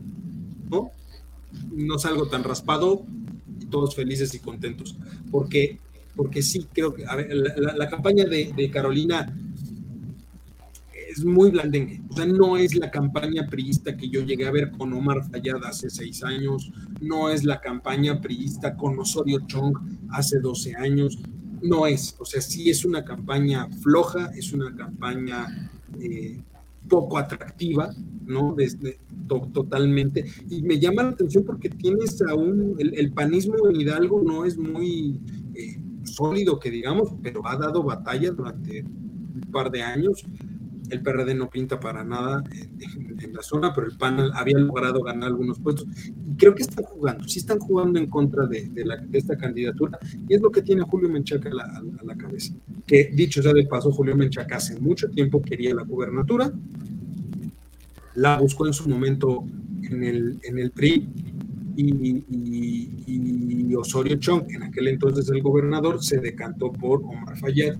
¿no? 0.69 0.91
No 1.71 1.97
salgo 1.97 2.27
tan 2.27 2.43
raspado, 2.43 3.03
todos 3.69 3.95
felices 3.95 4.33
y 4.33 4.39
contentos, 4.39 4.95
porque, 5.31 5.79
porque 6.15 6.41
sí, 6.41 6.67
creo 6.73 6.93
que 6.93 7.03
la, 7.03 7.89
campaña 7.89 8.25
de, 8.25 8.69
Carolina 8.71 9.33
es 11.09 11.23
muy 11.23 11.49
blandengue, 11.49 12.01
o 12.09 12.15
sea, 12.15 12.25
no 12.25 12.57
es 12.57 12.75
la 12.75 12.91
campaña 12.91 13.47
priista 13.47 13.97
que 13.97 14.09
yo 14.09 14.21
llegué 14.21 14.45
a 14.45 14.51
ver 14.51 14.71
con 14.71 14.93
Omar 14.93 15.29
Fayad 15.29 15.63
hace 15.63 15.89
seis 15.89 16.23
años, 16.23 16.71
no 17.01 17.29
es 17.29 17.43
la 17.43 17.59
campaña 17.59 18.21
priista 18.21 18.75
con 18.75 18.99
Osorio 18.99 19.39
Chong 19.47 19.75
hace 20.11 20.39
12 20.39 20.75
años, 20.75 21.17
no 21.61 21.87
es, 21.87 22.15
o 22.19 22.25
sea, 22.25 22.41
sí 22.41 22.69
es 22.69 22.85
una 22.85 23.03
campaña 23.03 23.67
floja, 23.81 24.31
es 24.35 24.53
una 24.53 24.75
campaña 24.75 25.71
eh, 25.99 26.39
poco 26.89 27.17
atractiva, 27.17 27.93
¿no? 28.25 28.53
Desde, 28.55 28.99
totalmente. 29.53 30.25
Y 30.49 30.61
me 30.63 30.79
llama 30.79 31.03
la 31.03 31.09
atención 31.09 31.43
porque 31.45 31.69
tienes 31.69 32.21
aún, 32.21 32.75
el, 32.79 33.11
panismo 33.13 33.55
en 33.69 33.79
Hidalgo 33.79 34.21
no 34.21 34.45
es 34.45 34.57
muy 34.57 35.19
eh, 35.55 35.79
sólido, 36.03 36.59
que 36.59 36.71
digamos, 36.71 37.13
pero 37.21 37.47
ha 37.47 37.55
dado 37.55 37.83
batalla 37.83 38.31
durante 38.31 38.81
un 38.81 39.51
par 39.51 39.71
de 39.71 39.81
años. 39.81 40.23
El 40.89 41.01
PRD 41.01 41.35
no 41.35 41.49
pinta 41.49 41.79
para 41.79 42.03
nada 42.03 42.43
en, 42.51 43.33
la 43.33 43.41
zona, 43.43 43.73
pero 43.73 43.87
el 43.87 43.97
PAN 43.97 44.31
había 44.33 44.57
logrado 44.57 45.03
ganar 45.03 45.29
algunos 45.29 45.59
puestos. 45.59 45.87
Y 46.07 46.35
creo 46.35 46.55
que 46.55 46.63
están 46.63 46.85
jugando, 46.85 47.27
sí 47.27 47.39
están 47.39 47.59
jugando 47.59 47.99
en 47.99 48.07
contra 48.07 48.47
de, 48.47 48.71
esta 49.13 49.37
candidatura, 49.37 49.99
y 50.27 50.33
es 50.33 50.41
lo 50.41 50.51
que 50.51 50.61
tiene 50.61 50.81
Julio 50.81 51.09
Menchaca 51.09 51.49
a 51.49 51.81
la, 52.03 52.15
cabeza. 52.15 52.53
Que 52.85 53.11
dicho 53.13 53.41
sea 53.41 53.53
de 53.53 53.65
paso, 53.65 53.91
Julio 53.91 54.15
Menchaca 54.15 54.57
hace 54.57 54.79
mucho 54.79 55.09
tiempo 55.09 55.41
quería 55.41 55.75
la 55.75 55.83
gubernatura, 55.83 56.51
la 58.15 58.37
buscó 58.39 58.67
en 58.67 58.73
su 58.73 58.89
momento 58.89 59.45
en 59.83 60.03
el, 60.03 60.39
en 60.43 60.59
el 60.59 60.71
PRI 60.71 61.07
y, 61.87 63.75
Osorio 63.75 64.17
Chong, 64.17 64.43
en 64.49 64.63
aquel 64.63 64.87
entonces 64.89 65.29
el 65.29 65.41
gobernador, 65.41 66.03
se 66.03 66.17
decantó 66.19 66.71
por 66.71 67.01
Omar 67.03 67.37
Fayad, 67.37 67.77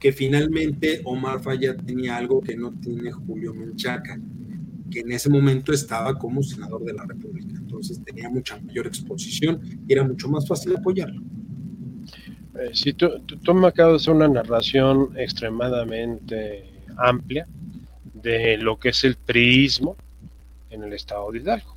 que 0.00 0.12
finalmente 0.12 1.02
Omar 1.04 1.40
Fayad 1.40 1.76
tenía 1.76 2.16
algo 2.16 2.40
que 2.40 2.56
no 2.56 2.72
tiene 2.72 3.12
Julio 3.12 3.54
Menchaca, 3.54 4.18
que 4.90 5.00
en 5.00 5.12
ese 5.12 5.28
momento 5.28 5.72
estaba 5.72 6.18
como 6.18 6.42
senador 6.42 6.82
de 6.84 6.94
la 6.94 7.04
República, 7.04 7.54
entonces 7.56 8.02
tenía 8.04 8.28
mucha 8.28 8.58
mayor 8.58 8.86
exposición 8.86 9.60
y 9.86 9.92
era 9.92 10.02
mucho 10.02 10.28
más 10.28 10.48
fácil 10.48 10.74
apoyarlo. 10.74 11.22
Eh, 12.58 12.70
si 12.72 12.94
tú, 12.94 13.08
tú 13.20 13.54
me 13.54 13.68
acabas 13.68 13.92
de 13.92 13.96
hacer 13.96 14.14
una 14.14 14.28
narración 14.28 15.12
extremadamente 15.16 16.64
amplia, 16.96 17.46
de 18.22 18.56
lo 18.58 18.78
que 18.78 18.90
es 18.90 19.04
el 19.04 19.16
priismo 19.16 19.96
en 20.70 20.84
el 20.84 20.92
estado 20.92 21.30
de 21.30 21.38
Hidalgo. 21.38 21.76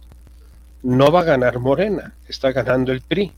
No 0.81 1.11
va 1.11 1.21
a 1.21 1.25
ganar 1.25 1.59
Morena, 1.59 2.15
está 2.27 2.51
ganando 2.51 2.91
el 2.91 3.01
PRI 3.01 3.31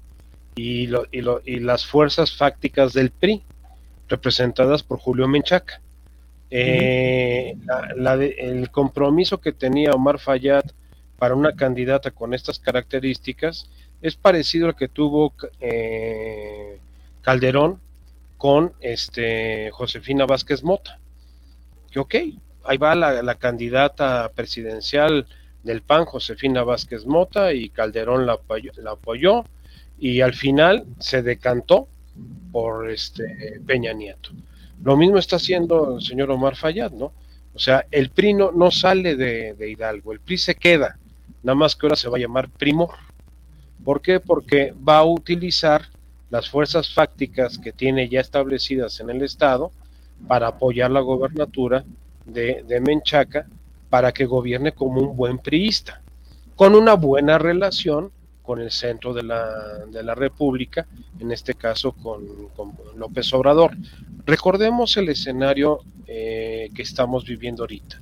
y 0.56 0.88
las 0.88 1.86
fuerzas 1.86 2.36
fácticas 2.36 2.94
del 2.94 3.12
PRI, 3.12 3.44
representadas 4.08 4.84
por 4.84 4.99
Julio 4.99 5.28
Menchaca. 5.28 5.82
Eh, 6.49 7.58
el 8.38 8.70
compromiso 8.72 9.41
que 9.41 9.51
tenía 9.51 9.91
Omar 9.91 10.20
Fayad 10.20 10.64
para 11.18 11.36
una 11.36 11.56
candidata 11.56 12.12
con 12.12 12.34
estas 12.34 12.60
características 12.60 13.70
es 14.01 14.16
parecido 14.16 14.68
al 14.68 14.76
que 14.76 14.88
tuvo 14.88 15.34
eh, 15.60 16.80
Calderón 17.22 17.80
con 18.38 18.74
este 18.82 19.72
Josefina 19.72 20.26
Vázquez 20.26 20.64
Mota. 20.64 20.99
Que 21.89 21.99
ok, 21.99 22.16
ahí 22.66 22.78
va 22.78 22.93
la, 22.93 23.36
candidata 23.36 24.32
presidencial 24.36 25.26
del 25.64 25.82
PAN, 25.82 26.06
Josefina 26.06 26.64
Vázquez 26.64 27.06
Mota, 27.06 27.53
y 27.53 27.70
Calderón 27.70 28.26
la 28.28 28.39
apoyó, 28.91 29.45
y 29.97 30.22
al 30.22 30.34
final 30.34 30.86
se 30.99 31.24
decantó 31.24 31.88
por 32.51 32.89
este 32.89 33.59
Peña 33.66 33.93
Nieto. 33.93 34.32
Lo 34.84 34.97
mismo 34.97 35.18
está 35.18 35.38
haciendo 35.38 35.97
el 35.97 36.01
señor 36.01 36.32
Omar 36.32 36.55
Fayad, 36.55 36.91
¿no? 36.91 37.11
O 37.53 37.59
sea, 37.59 37.86
el 37.91 38.09
PRI 38.09 38.34
no, 38.34 38.72
sale 38.72 39.16
de, 39.16 39.53
de, 39.53 39.70
Hidalgo, 39.72 40.11
el 40.11 40.20
PRI 40.20 40.38
se 40.38 40.55
queda, 40.55 40.97
nada 41.41 41.55
más 41.55 41.76
que 41.76 41.86
ahora 41.86 41.95
se 41.95 42.09
va 42.09 42.18
a 42.18 42.20
llamar 42.20 42.49
Primor. 42.49 42.95
¿Por 43.84 44.01
qué? 44.01 44.20
Porque 44.20 44.74
va 44.88 44.97
a 44.97 45.05
utilizar 45.05 45.84
las 46.30 46.49
fuerzas 46.49 46.93
fácticas 46.93 47.57
que 47.57 47.72
tiene 47.72 48.09
ya 48.09 48.20
establecidas 48.20 48.99
en 48.99 49.09
el 49.09 49.22
Estado 49.22 49.72
para 50.28 50.47
apoyar 50.47 50.91
la 50.91 50.99
gobernatura 50.99 51.86
de, 52.26 52.63
de 52.68 52.82
Menchaca 52.82 53.47
para 53.89 54.11
que 54.11 54.26
gobierne 54.26 54.74
como 54.74 55.01
un 55.01 55.16
buen 55.16 55.38
priista, 55.38 56.01
con 56.55 56.76
una 56.76 56.95
buena 56.95 57.38
relación 57.38 58.11
con 58.46 58.62
el 58.62 58.72
centro 58.72 59.14
de 59.14 59.24
la, 59.24 59.86
de 59.88 60.04
la 60.04 60.16
República, 60.16 60.88
en 61.20 61.32
este 61.32 61.56
caso 61.56 61.93
con, 61.93 62.24
López 62.96 63.34
Obrador. 63.34 63.76
Recordemos 64.26 64.96
el 64.98 65.10
escenario 65.10 65.80
eh, 66.08 66.70
que 66.74 66.82
estamos 66.82 67.26
viviendo 67.26 67.64
ahorita. 67.64 68.02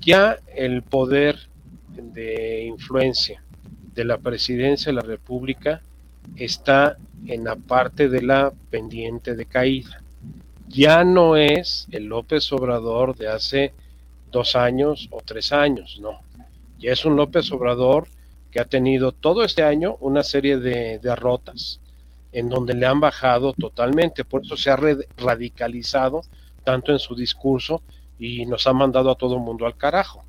Ya 0.00 0.38
el 0.54 0.82
poder 0.82 1.38
de 1.88 2.64
influencia 2.64 3.42
de 3.94 4.04
la 4.04 4.18
presidencia 4.18 4.90
de 4.90 4.96
la 4.96 5.02
República 5.02 5.80
está 6.36 6.96
en 7.26 7.44
la 7.44 7.56
parte 7.56 8.08
de 8.08 8.22
la 8.22 8.52
pendiente 8.70 9.34
de 9.34 9.46
caída. 9.46 10.02
Ya 10.68 11.04
no 11.04 11.36
es 11.36 11.86
el 11.90 12.06
López 12.06 12.52
Obrador 12.52 13.16
de 13.16 13.28
hace 13.28 13.72
dos 14.32 14.56
años 14.56 15.08
o 15.10 15.20
tres 15.24 15.52
años, 15.52 15.98
no. 16.00 16.20
Ya 16.78 16.92
es 16.92 17.04
un 17.04 17.16
López 17.16 17.52
Obrador 17.52 18.08
que 18.54 18.60
ha 18.60 18.66
tenido 18.66 19.10
todo 19.10 19.42
este 19.42 19.64
año 19.64 19.96
una 19.98 20.22
serie 20.22 20.58
de 20.58 21.00
derrotas 21.00 21.80
en 22.30 22.48
donde 22.48 22.72
le 22.74 22.86
han 22.86 23.00
bajado 23.00 23.52
totalmente, 23.52 24.24
por 24.24 24.44
eso 24.44 24.56
se 24.56 24.70
ha 24.70 24.76
radicalizado 25.16 26.20
tanto 26.62 26.92
en 26.92 27.00
su 27.00 27.16
discurso 27.16 27.82
y 28.16 28.46
nos 28.46 28.68
ha 28.68 28.72
mandado 28.72 29.10
a 29.10 29.16
todo 29.16 29.34
el 29.34 29.40
mundo 29.40 29.66
al 29.66 29.76
carajo. 29.76 30.24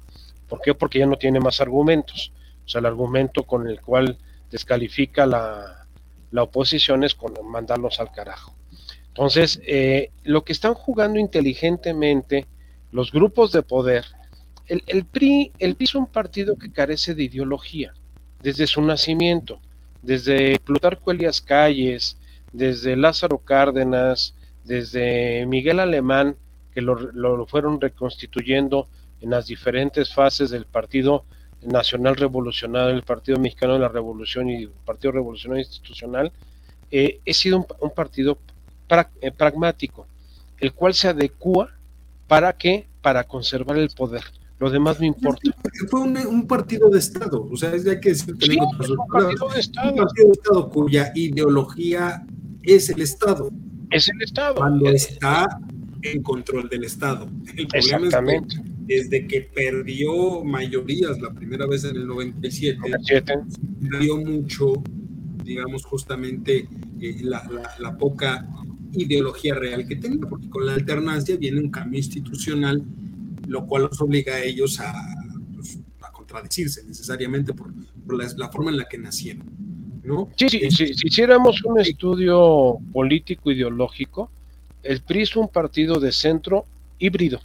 ¿Por 0.50 0.60
qué? 0.60 0.74
Porque 0.74 0.98
ya 0.98 1.06
no 1.06 1.18
tiene 1.18 1.40
más 1.40 1.62
argumentos. 1.62 2.32
O 2.66 2.68
sea, 2.68 2.80
el 2.80 2.88
argumento 2.88 3.44
con 3.44 3.68
el 3.68 3.80
cual 3.80 4.18
descalifica 4.50 5.28
la, 5.28 5.86
la 6.32 6.42
oposición 6.42 7.04
es 7.04 7.14
con 7.14 7.32
mandarlos 7.48 8.00
al 8.00 8.12
carajo. 8.12 8.56
Entonces, 9.10 9.62
eh, 9.68 10.10
lo 10.24 10.44
que 10.44 10.54
están 10.54 10.74
jugando 10.74 11.20
inteligentemente 11.20 12.48
los 12.92 13.12
grupos 13.12 13.52
de 13.52 13.62
poder, 13.62 14.04
el, 14.66 14.84
el, 14.88 15.06
PRI, 15.06 15.52
el 15.60 15.76
PRI 15.76 15.84
es 15.84 15.94
un 15.94 16.08
partido 16.08 16.56
que 16.58 16.72
carece 16.72 17.14
de 17.14 17.26
ideología 17.26 17.94
desde 18.46 18.68
su 18.68 18.80
nacimiento, 18.80 19.60
desde 20.04 20.60
Plutarco 20.60 21.10
Elias 21.10 21.42
Calles, 21.42 22.16
desde 22.54 22.96
Lázaro 22.96 23.40
Cárdenas, 23.40 24.36
desde 24.64 25.48
Miguel 25.48 25.80
Alemán, 25.80 26.36
que 26.72 26.82
lo, 26.82 27.48
fueron 27.48 27.82
reconstituyendo 27.82 28.88
en 29.20 29.32
las 29.32 29.48
diferentes 29.48 30.14
fases 30.14 30.52
del 30.52 30.66
Partido 30.66 31.26
Nacional 31.64 32.18
Revolucionario, 32.18 32.96
el 32.96 33.02
Partido 33.02 33.40
Mexicano 33.40 33.74
de 33.74 33.80
la 33.80 33.88
Revolución 33.88 34.48
y 34.48 34.66
el 34.66 34.70
Partido 34.70 35.14
Revolucionario 35.14 35.64
Institucional, 35.64 36.32
eh, 36.92 37.22
he 37.26 37.34
sido 37.34 37.66
un, 37.80 37.90
partido 37.96 38.38
eh, 39.22 39.32
pragmático, 39.32 40.06
el 40.60 40.72
cual 40.74 40.94
se 40.94 41.08
adecua 41.08 41.72
para 42.28 42.54
qué? 42.54 42.86
Para 43.02 43.24
conservar 43.24 43.80
el 43.80 43.90
poder 43.90 44.22
lo 44.60 44.70
demás 44.70 45.00
no 45.00 45.06
importa. 45.06 45.52
Fue 45.90 46.02
un, 46.02 46.48
partido 46.48 46.90
de 46.90 47.00
Estado, 47.00 47.48
o 47.52 47.58
sea, 47.58 47.74
es 47.74 47.84
de 47.84 48.00
que 48.00 48.16
sí, 48.16 48.32
un 48.32 49.08
partido 49.08 49.50
de 49.54 49.60
Estado. 49.60 49.92
Un 49.92 49.98
partido 49.98 50.28
de 50.28 50.34
Estado 50.34 50.70
cuya 50.70 51.12
ideología 51.16 52.26
es 52.64 52.90
el 52.90 53.02
Estado. 53.02 53.52
Es 53.92 54.08
el 54.08 54.22
Estado. 54.22 54.56
Cuando 54.56 54.90
está 54.90 55.48
en 56.02 56.24
control 56.24 56.70
del 56.70 56.86
Estado. 56.86 57.28
El 57.56 57.68
problema 57.68 58.06
Exactamente. 58.06 58.56
es 58.56 58.62
que 58.62 58.76
desde 58.86 59.28
que 59.28 59.42
perdió 59.42 60.44
mayorías 60.44 61.20
la 61.20 61.34
primera 61.34 61.66
vez 61.66 61.84
en 61.86 61.96
el 61.96 62.08
97, 62.08 62.78
97. 62.80 63.34
perdió 63.90 64.18
mucho, 64.18 64.74
digamos, 65.44 65.84
justamente 65.84 66.68
eh, 67.02 67.18
la, 67.22 67.44
la 67.80 67.98
poca 67.98 68.48
ideología 68.94 69.56
real 69.56 69.88
que 69.88 69.96
tenía, 69.96 70.22
porque 70.30 70.50
con 70.50 70.66
la 70.66 70.74
alternancia 70.74 71.36
viene 71.36 71.60
un 71.60 71.70
cambio 71.70 71.98
institucional 71.98 72.84
lo 73.48 73.66
cual 73.66 73.84
los 73.84 74.02
obliga 74.02 74.36
a 74.36 74.42
ellos 74.42 74.80
a, 74.80 74.94
pues, 75.56 75.80
contradecirse 76.12 76.84
necesariamente 76.86 77.54
por, 77.54 77.74
la, 78.38 78.50
forma 78.50 78.72
en 78.72 78.78
la 78.78 78.86
que 78.86 78.98
nacieron. 78.98 79.46
¿no? 80.04 80.30
Sí, 80.38 80.50
sí, 80.50 80.70
si 80.70 81.08
hiciéramos 81.08 81.64
un 81.64 81.80
estudio 81.80 82.78
político 82.94 83.52
ideológico, 83.52 84.30
el 84.84 85.02
PRI 85.02 85.24
es 85.24 85.36
un 85.36 85.48
partido 85.48 86.00
de 86.00 86.12
centro 86.12 86.66
híbrido. 87.00 87.42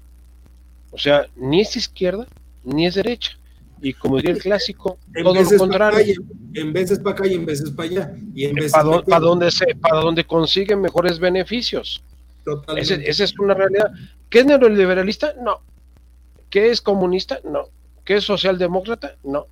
O 0.91 0.99
sea, 0.99 1.27
ni 1.37 1.61
es 1.61 1.77
izquierda 1.77 2.27
ni 2.65 2.87
es 2.87 2.95
derecha. 2.95 3.33
Y 3.83 3.95
como 3.95 4.17
diría 4.17 4.33
el 4.33 4.39
clásico, 4.39 4.99
todo 5.23 5.35
lo 5.35 5.59
contrario. 5.59 6.23
en 6.53 6.73
veces 6.73 6.99
para 6.99 7.13
acá 7.13 7.27
y 7.27 7.35
en 7.35 7.47
veces 7.47 7.71
para 7.71 7.89
allá. 7.89 8.15
Y 8.35 8.45
en 8.45 8.55
veces 8.55 8.73
para, 8.73 9.03
para 9.03 9.21
donde 9.21 9.51
se, 9.51 9.75
para 9.75 10.01
donde 10.01 10.25
consiguen 10.25 10.83
mejores 10.83 11.19
beneficios. 11.19 12.03
esa 12.77 13.25
es 13.25 13.39
una 13.39 13.55
realidad. 13.55 13.91
¿Qué 14.29 14.41
es 14.41 14.47
neoliberalista? 14.47 15.35
No, 15.43 15.61
¿Qué 16.51 16.71
es 16.71 16.81
comunista? 16.81 17.39
No. 17.45 17.65
¿Qué 18.05 18.17
es 18.17 18.25
socialdemócrata? 18.25 19.17
No. 19.23 19.47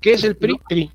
¿Qué 0.00 0.14
es 0.14 0.24
el 0.24 0.36
PRI? 0.36 0.58
PRI. 0.68 0.90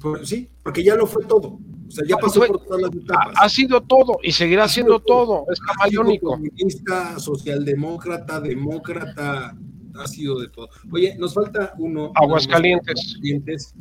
Pues 0.00 0.28
sí, 0.28 0.48
porque 0.62 0.84
ya 0.84 0.94
lo 0.94 1.06
fue 1.06 1.24
todo. 1.24 1.58
O 1.88 1.90
sea, 1.90 2.04
ya 2.06 2.16
pasó 2.16 2.40
por 2.46 2.64
todas 2.64 2.82
las 2.82 2.94
etapas. 2.94 3.34
Ha, 3.40 3.48
sido 3.48 3.80
todo 3.80 4.18
y 4.22 4.32
seguirá 4.32 4.68
siendo 4.68 5.00
todo. 5.00 5.44
Es 5.50 5.60
camaleónico. 5.60 6.30
Comunista, 6.30 7.18
socialdemócrata, 7.18 8.40
demócrata, 8.40 9.56
ha 9.94 10.06
sido 10.06 10.40
de 10.40 10.48
todo. 10.48 10.68
Oye, 10.92 11.16
nos 11.18 11.34
falta 11.34 11.74
uno. 11.78 12.12
Aguascalientes. 12.14 13.74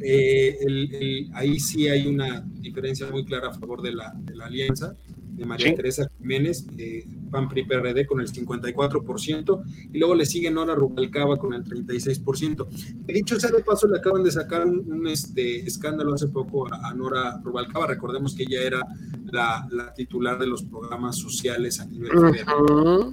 Eh, 0.00 1.28
ahí 1.32 1.58
sí 1.58 1.88
hay 1.88 2.06
una 2.06 2.44
diferencia 2.60 3.08
muy 3.10 3.24
clara 3.24 3.48
a 3.48 3.54
favor 3.54 3.80
de 3.80 3.92
la, 3.92 4.12
de 4.14 4.34
la 4.36 4.46
alianza 4.46 4.96
de 5.36 5.44
María 5.44 5.74
Teresa 5.74 6.08
Jiménez, 6.18 6.66
eh, 6.78 7.06
PAN 7.30 7.48
PRI 7.48 7.64
PRD 7.64 8.06
con 8.06 8.20
el 8.20 8.28
54%, 8.28 9.62
y 9.92 9.98
luego 9.98 10.14
le 10.14 10.26
sigue 10.26 10.50
Nora 10.50 10.74
Rubalcaba 10.74 11.36
con 11.36 11.54
el 11.54 11.64
36%. 11.64 12.66
Dicho 13.06 13.38
sea 13.38 13.50
de 13.50 13.62
paso, 13.62 13.88
le 13.88 13.98
acaban 13.98 14.22
de 14.22 14.30
sacar 14.30 14.66
un, 14.66 15.06
este, 15.06 15.66
escándalo 15.66 16.14
hace 16.14 16.28
poco 16.28 16.72
a, 16.72 16.94
Nora 16.94 17.40
Rubalcaba, 17.42 17.86
recordemos 17.86 18.34
que 18.34 18.44
ella 18.44 18.62
era 18.62 18.80
la, 19.32 19.92
titular 19.96 20.38
de 20.38 20.46
los 20.46 20.62
programas 20.62 21.16
sociales 21.16 21.80
a 21.80 21.86
nivel 21.86 22.10
federal. 22.10 23.12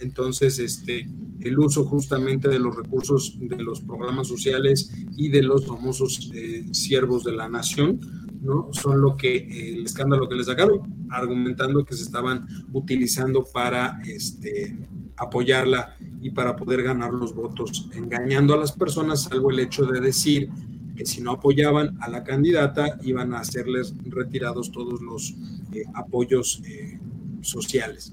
Entonces, 0.00 0.58
este, 0.58 1.08
el 1.40 1.58
uso 1.58 1.84
justamente 1.84 2.48
de 2.48 2.58
los 2.58 2.74
recursos 2.76 3.36
de 3.40 3.62
los 3.62 3.80
programas 3.80 4.28
sociales 4.28 4.90
y 5.16 5.28
de 5.28 5.42
los 5.42 5.66
famosos 5.66 6.30
eh, 6.34 6.66
siervos 6.72 7.24
de 7.24 7.32
la 7.32 7.48
nación, 7.48 8.00
¿no? 8.40 8.68
Son 8.72 9.00
lo 9.00 9.16
que 9.16 9.36
el 9.72 9.84
escándalo 9.84 10.28
que 10.28 10.34
le 10.34 10.44
sacaron, 10.44 11.06
argumentando 11.10 11.84
que 11.84 11.94
se 11.94 12.02
estaban 12.02 12.46
utilizando 12.72 13.44
para 13.44 14.00
este, 14.04 14.76
apoyarla 15.16 15.96
y 16.20 16.30
para 16.30 16.56
poder 16.56 16.82
ganar 16.82 17.12
los 17.12 17.34
votos, 17.34 17.88
engañando 17.94 18.54
a 18.54 18.56
las 18.58 18.72
personas, 18.72 19.24
salvo 19.24 19.50
el 19.50 19.60
hecho 19.60 19.84
de 19.84 20.00
decir 20.00 20.50
que 20.96 21.06
si 21.06 21.20
no 21.20 21.32
apoyaban 21.32 21.96
a 22.00 22.08
la 22.08 22.24
candidata 22.24 22.98
iban 23.02 23.32
a 23.34 23.40
hacerles 23.40 23.94
retirados 24.04 24.70
todos 24.70 25.00
los 25.00 25.34
eh, 25.72 25.84
apoyos 25.94 26.62
eh, 26.66 26.98
sociales. 27.42 28.12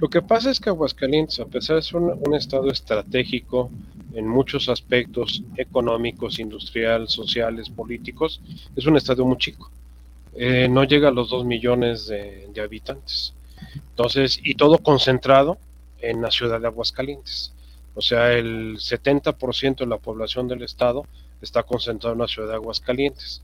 Lo 0.00 0.08
que 0.08 0.22
pasa 0.22 0.50
es 0.50 0.60
que 0.60 0.70
Aguascalientes, 0.70 1.40
a 1.40 1.46
pesar 1.46 1.76
de 1.76 1.82
ser 1.82 1.96
un 1.96 2.34
estado 2.34 2.70
estratégico, 2.70 3.70
en 4.18 4.26
muchos 4.26 4.68
aspectos 4.68 5.44
económicos, 5.56 6.40
industrial, 6.40 7.08
sociales, 7.08 7.70
políticos, 7.70 8.40
es 8.74 8.84
un 8.84 8.96
estadio 8.96 9.24
muy 9.24 9.38
chico. 9.38 9.70
Eh, 10.34 10.68
no 10.68 10.82
llega 10.82 11.08
a 11.08 11.12
los 11.12 11.30
dos 11.30 11.44
millones 11.44 12.08
de, 12.08 12.50
habitantes. 12.60 13.32
Entonces, 13.90 14.40
y 14.42 14.56
todo 14.56 14.78
concentrado 14.78 15.56
en 16.00 16.20
la 16.20 16.32
ciudad 16.32 16.60
de 16.60 16.66
Aguascalientes. 16.66 17.52
O 17.94 18.00
sea, 18.00 18.32
el 18.32 18.78
70% 18.78 19.78
de 19.78 19.86
la 19.86 19.98
población 19.98 20.48
del 20.48 20.62
estado 20.62 21.06
está 21.40 21.62
concentrado 21.62 22.14
en 22.14 22.20
la 22.20 22.28
ciudad 22.28 22.48
de 22.48 22.54
Aguascalientes. 22.54 23.42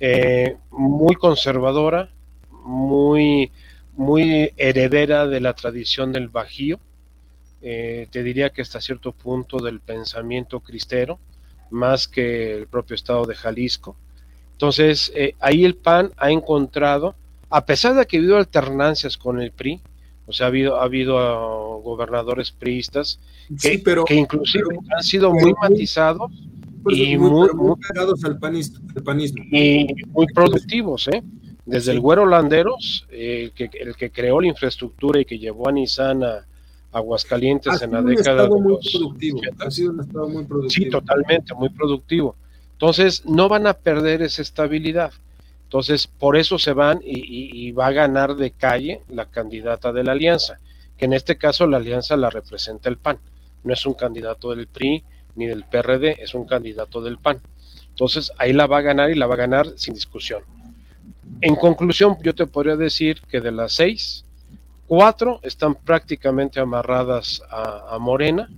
Eh, 0.00 0.56
muy 0.70 1.16
conservadora, 1.16 2.08
muy, 2.64 3.50
muy 3.94 4.52
heredera 4.56 5.26
de 5.26 5.40
la 5.40 5.52
tradición 5.52 6.12
del 6.12 6.28
Bajío, 6.28 6.80
eh, 7.66 8.08
te 8.10 8.22
diría 8.22 8.50
que 8.50 8.60
hasta 8.60 8.78
cierto 8.78 9.12
punto 9.12 9.56
del 9.56 9.80
pensamiento 9.80 10.60
cristero, 10.60 11.18
más 11.70 12.06
que 12.06 12.58
el 12.58 12.66
propio 12.66 12.94
estado 12.94 13.24
de 13.24 13.34
Jalisco. 13.34 13.96
Entonces, 14.52 15.10
eh, 15.14 15.34
ahí 15.40 15.64
el 15.64 15.74
PAN 15.74 16.10
ha 16.18 16.30
encontrado, 16.30 17.14
a 17.48 17.64
pesar 17.64 17.94
de 17.94 18.04
que 18.04 18.18
ha 18.18 18.20
habido 18.20 18.36
alternancias 18.36 19.16
con 19.16 19.40
el 19.40 19.50
PRI, 19.50 19.80
o 20.26 20.32
sea, 20.34 20.44
ha 20.44 20.48
habido, 20.50 20.78
ha 20.78 20.84
habido 20.84 21.18
ah, 21.18 21.80
gobernadores 21.82 22.50
priistas 22.50 23.18
que, 23.62 23.80
pero, 23.82 24.04
que 24.04 24.14
inclusive 24.14 24.64
han 24.94 25.02
sido 25.02 25.32
muy 25.32 25.54
matizados 25.54 26.32
pues, 26.82 26.98
y 26.98 27.16
muy, 27.16 27.48
muy, 27.54 27.76
pegados 27.76 28.22
al, 28.24 28.38
panismo, 28.38 29.42
Y 29.50 29.86
muy 30.08 30.26
productivos, 30.34 31.08
¿eh? 31.08 31.22
Desde 31.64 31.92
el 31.92 32.00
Güero 32.00 32.26
Landeros, 32.26 33.06
eh, 33.10 33.52
que, 33.54 33.70
el 33.72 33.96
que 33.96 34.10
creó 34.10 34.38
la 34.38 34.48
infraestructura 34.48 35.18
y 35.18 35.24
que 35.24 35.38
llevó 35.38 35.66
a 35.66 35.72
Nissan 35.72 36.22
a, 36.22 36.46
Aguascalientes 36.94 37.82
en 37.82 37.92
la 37.92 38.02
década 38.02 38.44
de 38.44 38.48
muy 38.50 38.78
productivo, 38.92 39.40
ha 39.58 39.70
sido 39.70 39.90
un 39.90 40.00
estado 40.00 40.28
muy 40.28 40.44
productivo. 40.44 40.84
Sí, 40.84 40.90
totalmente, 40.90 41.52
muy 41.54 41.68
productivo. 41.68 42.36
Entonces, 42.72 43.24
no 43.26 43.48
van 43.48 43.66
a 43.66 43.74
perder 43.74 44.22
esa 44.22 44.42
estabilidad. 44.42 45.12
Entonces, 45.64 46.06
por 46.06 46.36
eso 46.36 46.56
se 46.56 46.72
van 46.72 47.00
y, 47.04 47.72
va 47.72 47.88
a 47.88 47.92
ganar 47.92 48.36
de 48.36 48.52
calle 48.52 49.02
la 49.08 49.26
candidata 49.26 49.92
de 49.92 50.04
la 50.04 50.12
alianza, 50.12 50.58
que 50.96 51.06
en 51.06 51.14
este 51.14 51.36
caso 51.36 51.66
la 51.66 51.78
alianza 51.78 52.16
la 52.16 52.30
representa 52.30 52.88
el 52.88 52.96
PAN. 52.96 53.18
No 53.64 53.72
es 53.72 53.84
un 53.86 53.94
candidato 53.94 54.54
del 54.54 54.68
PRI 54.68 55.02
ni 55.34 55.46
del 55.46 55.64
PRD, 55.64 56.22
es 56.22 56.32
un 56.34 56.46
candidato 56.46 57.02
del 57.02 57.18
PAN. 57.18 57.40
Entonces, 57.88 58.30
ahí 58.38 58.52
la 58.52 58.68
va 58.68 58.78
a 58.78 58.82
ganar 58.82 59.10
y 59.10 59.16
la 59.16 59.26
va 59.26 59.34
a 59.34 59.38
ganar 59.38 59.66
sin 59.76 59.94
discusión. 59.94 60.42
En 61.40 61.56
conclusión, 61.56 62.16
yo 62.22 62.36
te 62.36 62.46
podría 62.46 62.76
decir 62.76 63.20
que 63.28 63.40
de 63.40 63.50
las 63.50 63.72
seis, 63.72 64.24
cuatro 64.86 65.40
están 65.42 65.74
prácticamente 65.74 66.60
amarradas 66.60 67.42
a, 67.50 67.96
Morena, 67.98 68.48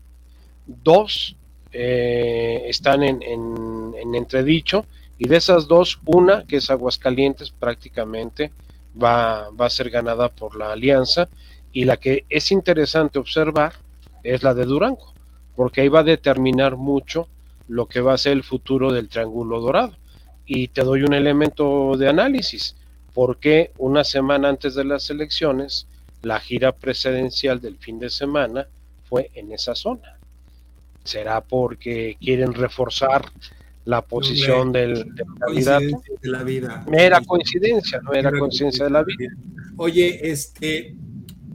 dos 0.67 1.37
eh, 1.73 2.65
están 2.67 3.03
en, 3.03 3.23
en 3.23 4.15
entredicho 4.15 4.87
y 5.19 5.29
de 5.29 5.37
esas 5.37 5.67
dos, 5.67 5.99
una, 6.05 6.45
que 6.47 6.57
es 6.57 6.71
Aguascalientes, 6.71 7.51
prácticamente 7.51 8.53
va, 9.03 9.51
va 9.51 9.67
a 9.67 9.71
ser 9.71 9.91
ganada 9.91 10.29
por 10.29 10.57
la 10.57 10.73
alianza. 10.73 11.29
Y 11.73 11.85
la 11.85 11.97
que 11.97 12.25
es 12.29 12.53
interesante 12.53 13.19
observar 13.19 13.75
es 14.23 14.43
la 14.43 14.55
de 14.55 14.65
Durango, 14.65 15.13
porque 15.55 15.81
ahí 15.81 15.89
va 15.89 16.01
a 16.01 16.05
determinar 16.05 16.77
mucho 16.77 17.29
lo 17.69 17.87
que 17.87 18.01
va 18.01 18.15
a 18.15 18.19
ser 18.19 18.33
el 18.33 18.43
futuro 18.43 18.93
del 18.93 19.09
Triángulo 19.09 19.61
Dorado. 19.61 19.95
Y 20.45 20.69
te 20.69 20.83
doy 20.83 21.03
un 21.03 21.15
elemento 21.15 21.97
de 21.97 22.09
análisis. 22.09 22.77
porque 23.15 23.73
una 23.79 24.05
semana 24.05 24.51
antes 24.51 24.75
de 24.75 24.85
las 24.85 25.09
elecciones 25.09 25.87
la 26.23 26.41
gira 26.41 26.73
presidencial 26.73 27.61
del 27.61 27.77
fin 27.77 27.99
de 27.99 28.11
semana 28.11 28.67
fue 29.09 29.31
en 29.35 29.53
esa 29.53 29.75
zona? 29.75 30.19
¿Será 31.05 31.41
porque 31.41 32.17
quieren 32.21 32.53
reforzar 32.53 33.25
la 33.87 34.03
posición 34.03 34.73
del, 34.73 35.07
candidato. 35.39 36.03
De 36.21 36.29
la 36.29 36.43
vida. 36.43 36.85
Mera 36.89 37.21
coincidencia, 37.21 38.01
no 38.03 38.13
era 38.13 38.31
coincidencia 38.37 38.85
de 38.85 38.91
la 38.91 39.05
vida. 39.05 39.31
Oye, 39.77 40.29
este, 40.29 40.95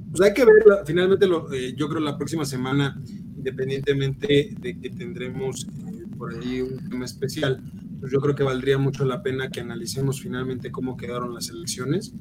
pues 0.10 0.22
hay 0.22 0.34
que 0.34 0.46
ver, 0.46 0.64
finalmente 0.86 1.28
lo, 1.28 1.52
eh, 1.54 1.74
yo 1.76 1.90
creo 1.90 2.00
la 2.00 2.18
próxima 2.18 2.46
semana, 2.46 3.00
independientemente 3.36 4.54
de 4.60 4.80
que 4.80 4.90
tendremos 4.92 5.66
eh, 5.66 6.06
por 6.18 6.34
ahí 6.34 6.62
un 6.62 6.90
tema 6.90 7.04
especial, 7.04 7.62
pues 8.02 8.12
yo 8.12 8.20
creo 8.20 8.34
que 8.34 8.42
valdría 8.42 8.80
mucho 8.80 9.06
la 9.06 9.22
pena 9.22 9.50
que 9.50 9.62
analicemos 9.62 10.20
finalmente 10.20 10.72
cómo 10.72 10.98
quedaron 10.98 11.36
las 11.36 11.50
elecciones, 11.50 12.16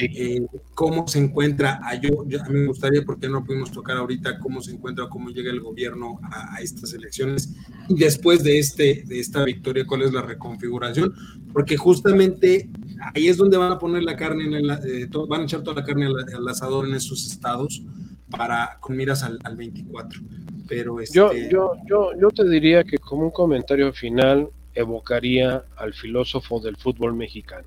eh, 0.00 0.46
cómo 0.74 1.08
se 1.08 1.18
encuentra, 1.18 1.80
a, 1.82 1.96
yo, 1.96 2.20
a 2.20 2.48
mí 2.48 2.60
me 2.60 2.66
gustaría, 2.68 3.02
porque 3.02 3.28
no 3.28 3.44
pudimos 3.44 3.72
tocar 3.72 3.96
ahorita, 3.96 4.38
cómo 4.38 4.62
se 4.62 4.70
encuentra, 4.70 5.08
cómo 5.08 5.30
llega 5.30 5.50
el 5.50 5.60
gobierno 5.60 6.20
a, 6.22 6.60
estas 6.62 6.94
elecciones 6.94 7.52
y 7.88 7.96
después 7.96 8.44
de, 8.44 8.60
este, 8.60 9.02
de 9.06 9.18
esta 9.18 9.42
victoria, 9.42 9.84
cuál 9.84 10.02
es 10.02 10.12
la 10.12 10.22
reconfiguración, 10.22 11.12
porque 11.52 11.76
justamente 11.76 12.70
ahí 13.12 13.26
es 13.26 13.36
donde 13.36 13.56
van 13.56 13.72
a 13.72 13.78
poner 13.80 14.04
la 14.04 14.14
carne, 14.14 14.44
en 14.44 14.54
el, 14.54 14.70
eh, 14.70 15.08
van 15.28 15.40
a 15.40 15.44
echar 15.44 15.64
toda 15.64 15.80
la 15.80 15.84
carne 15.84 16.06
al, 16.06 16.48
asador 16.48 16.86
en 16.86 16.94
esos 16.94 17.26
estados 17.26 17.82
para 18.30 18.78
con 18.78 18.96
miras 18.96 19.24
al, 19.24 19.56
24. 19.56 20.20
Pero 20.68 21.02
yo, 21.12 21.32
este 21.32 21.50
yo, 21.50 21.72
yo, 21.90 22.10
yo 22.18 22.30
te 22.30 22.48
diría 22.48 22.84
que 22.84 22.98
como 22.98 23.24
un 23.24 23.30
comentario 23.32 23.92
final, 23.92 24.48
evocaría 24.74 25.64
al 25.76 25.94
filósofo 25.94 26.60
del 26.60 26.76
fútbol 26.76 27.14
mexicano. 27.14 27.66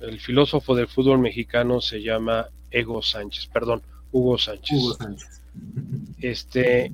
El 0.00 0.20
filósofo 0.20 0.74
del 0.74 0.88
fútbol 0.88 1.18
mexicano 1.18 1.80
se 1.80 2.02
llama 2.02 2.48
Ego 2.70 3.02
Sánchez, 3.02 3.46
perdón, 3.46 3.82
Hugo 4.12 4.38
Sánchez. 4.38 4.78
Hugo 4.78 4.94
Sánchez. 4.94 5.40
Este, 6.20 6.92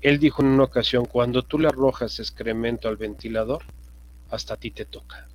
él 0.00 0.18
dijo 0.18 0.42
en 0.42 0.48
una 0.48 0.64
ocasión, 0.64 1.06
cuando 1.06 1.42
tú 1.42 1.58
le 1.58 1.68
arrojas 1.68 2.18
excremento 2.18 2.88
al 2.88 2.96
ventilador, 2.96 3.62
hasta 4.30 4.54
a 4.54 4.56
ti 4.56 4.70
te 4.70 4.84
toca. 4.84 5.28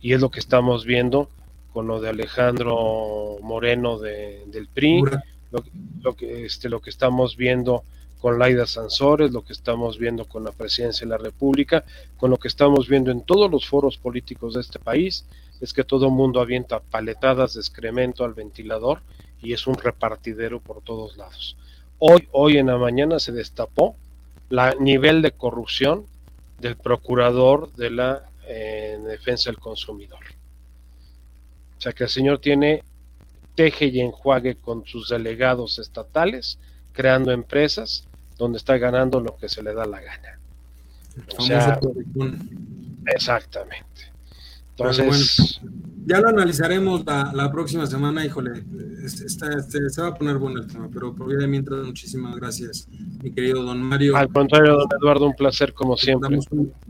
Y 0.00 0.12
es 0.12 0.20
lo 0.20 0.30
que 0.30 0.40
estamos 0.40 0.84
viendo 0.84 1.30
con 1.72 1.86
lo 1.86 2.00
de 2.00 2.10
Alejandro 2.10 3.38
Moreno 3.40 3.98
de, 3.98 4.44
del 4.46 4.68
PRI, 4.68 5.02
lo, 6.02 6.14
que, 6.14 6.44
este, 6.44 6.68
lo 6.68 6.80
que 6.80 6.90
estamos 6.90 7.36
viendo 7.36 7.84
con 8.22 8.38
Laida 8.38 8.68
Sansores, 8.68 9.32
lo 9.32 9.44
que 9.44 9.52
estamos 9.52 9.98
viendo 9.98 10.26
con 10.26 10.44
la 10.44 10.52
presidencia 10.52 11.04
de 11.04 11.10
la 11.10 11.18
República, 11.18 11.84
con 12.16 12.30
lo 12.30 12.36
que 12.36 12.46
estamos 12.46 12.88
viendo 12.88 13.10
en 13.10 13.22
todos 13.22 13.50
los 13.50 13.66
foros 13.66 13.98
políticos 13.98 14.54
de 14.54 14.60
este 14.60 14.78
país, 14.78 15.26
es 15.60 15.72
que 15.72 15.82
todo 15.82 16.06
el 16.06 16.12
mundo 16.12 16.40
avienta 16.40 16.78
paletadas 16.78 17.54
de 17.54 17.60
excremento 17.60 18.24
al 18.24 18.32
ventilador 18.32 19.02
y 19.42 19.52
es 19.52 19.66
un 19.66 19.74
repartidero 19.74 20.60
por 20.60 20.82
todos 20.82 21.16
lados. 21.16 21.56
Hoy, 21.98 22.28
hoy 22.30 22.58
en 22.58 22.68
la 22.68 22.78
mañana 22.78 23.18
se 23.18 23.32
destapó 23.32 23.96
el 24.50 24.60
nivel 24.78 25.20
de 25.20 25.32
corrupción 25.32 26.06
del 26.60 26.76
procurador 26.76 27.72
de 27.72 27.90
la 27.90 28.30
eh, 28.46 29.00
defensa 29.04 29.50
del 29.50 29.58
consumidor. 29.58 30.22
O 31.76 31.80
sea 31.80 31.92
que 31.92 32.04
el 32.04 32.10
señor 32.10 32.38
tiene 32.38 32.84
teje 33.56 33.86
y 33.86 34.00
enjuague 34.00 34.54
con 34.54 34.86
sus 34.86 35.08
delegados 35.08 35.80
estatales, 35.80 36.60
creando 36.92 37.32
empresas 37.32 38.06
donde 38.38 38.58
está 38.58 38.78
ganando 38.78 39.20
lo 39.20 39.36
que 39.36 39.48
se 39.48 39.62
le 39.62 39.74
da 39.74 39.86
la 39.86 40.00
gana. 40.00 40.38
O 41.38 41.42
sea, 41.42 41.78
exactamente. 43.06 44.11
Entonces, 44.76 45.60
ya 46.04 46.20
lo 46.20 46.28
analizaremos 46.28 47.04
la, 47.06 47.50
próxima 47.52 47.86
semana, 47.86 48.24
híjole, 48.24 48.64
este, 49.04 49.26
este, 49.26 49.90
se 49.90 50.02
va 50.02 50.08
a 50.08 50.14
poner 50.14 50.38
bueno 50.38 50.60
el 50.60 50.66
tema, 50.66 50.88
pero 50.92 51.14
por 51.14 51.28
vida 51.28 51.46
mientras, 51.46 51.84
muchísimas 51.84 52.34
gracias, 52.36 52.88
mi 53.22 53.30
querido 53.32 53.62
don 53.62 53.82
Mario. 53.82 54.16
Al 54.16 54.28
contrario, 54.32 54.72
don 54.72 54.88
Eduardo, 54.98 55.26
un 55.26 55.34
placer 55.34 55.72
como 55.74 55.96
siempre. 55.96 56.38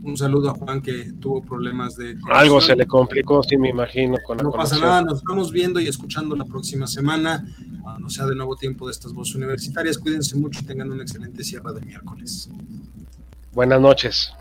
un, 0.01 0.17
saludo 0.17 0.49
a 0.49 0.53
Juan 0.53 0.81
que 0.81 1.11
tuvo 1.19 1.41
problemas 1.41 1.95
de... 1.95 2.15
Algo 2.31 2.59
se 2.61 2.75
le 2.75 2.87
complicó, 2.87 3.43
sí, 3.43 3.57
me 3.57 3.69
imagino. 3.69 4.17
Con 4.25 4.37
no 4.37 4.51
pasa 4.51 4.79
nada, 4.79 5.01
nos 5.01 5.21
vamos 5.23 5.51
viendo 5.51 5.79
y 5.79 5.87
escuchando 5.87 6.35
la 6.35 6.45
próxima 6.45 6.87
semana, 6.87 7.45
cuando 7.81 8.09
sea 8.09 8.25
de 8.25 8.35
nuevo 8.35 8.55
tiempo 8.55 8.87
de 8.87 8.93
estas 8.93 9.13
voces 9.13 9.35
universitarias. 9.35 9.97
Cuídense 9.97 10.37
mucho 10.37 10.61
y 10.61 10.65
tengan 10.65 10.91
un 10.91 11.01
excelente 11.01 11.43
cierre 11.43 11.73
de 11.73 11.81
miércoles. 11.81 12.49
Buenas 13.51 13.79
noches. 13.79 14.33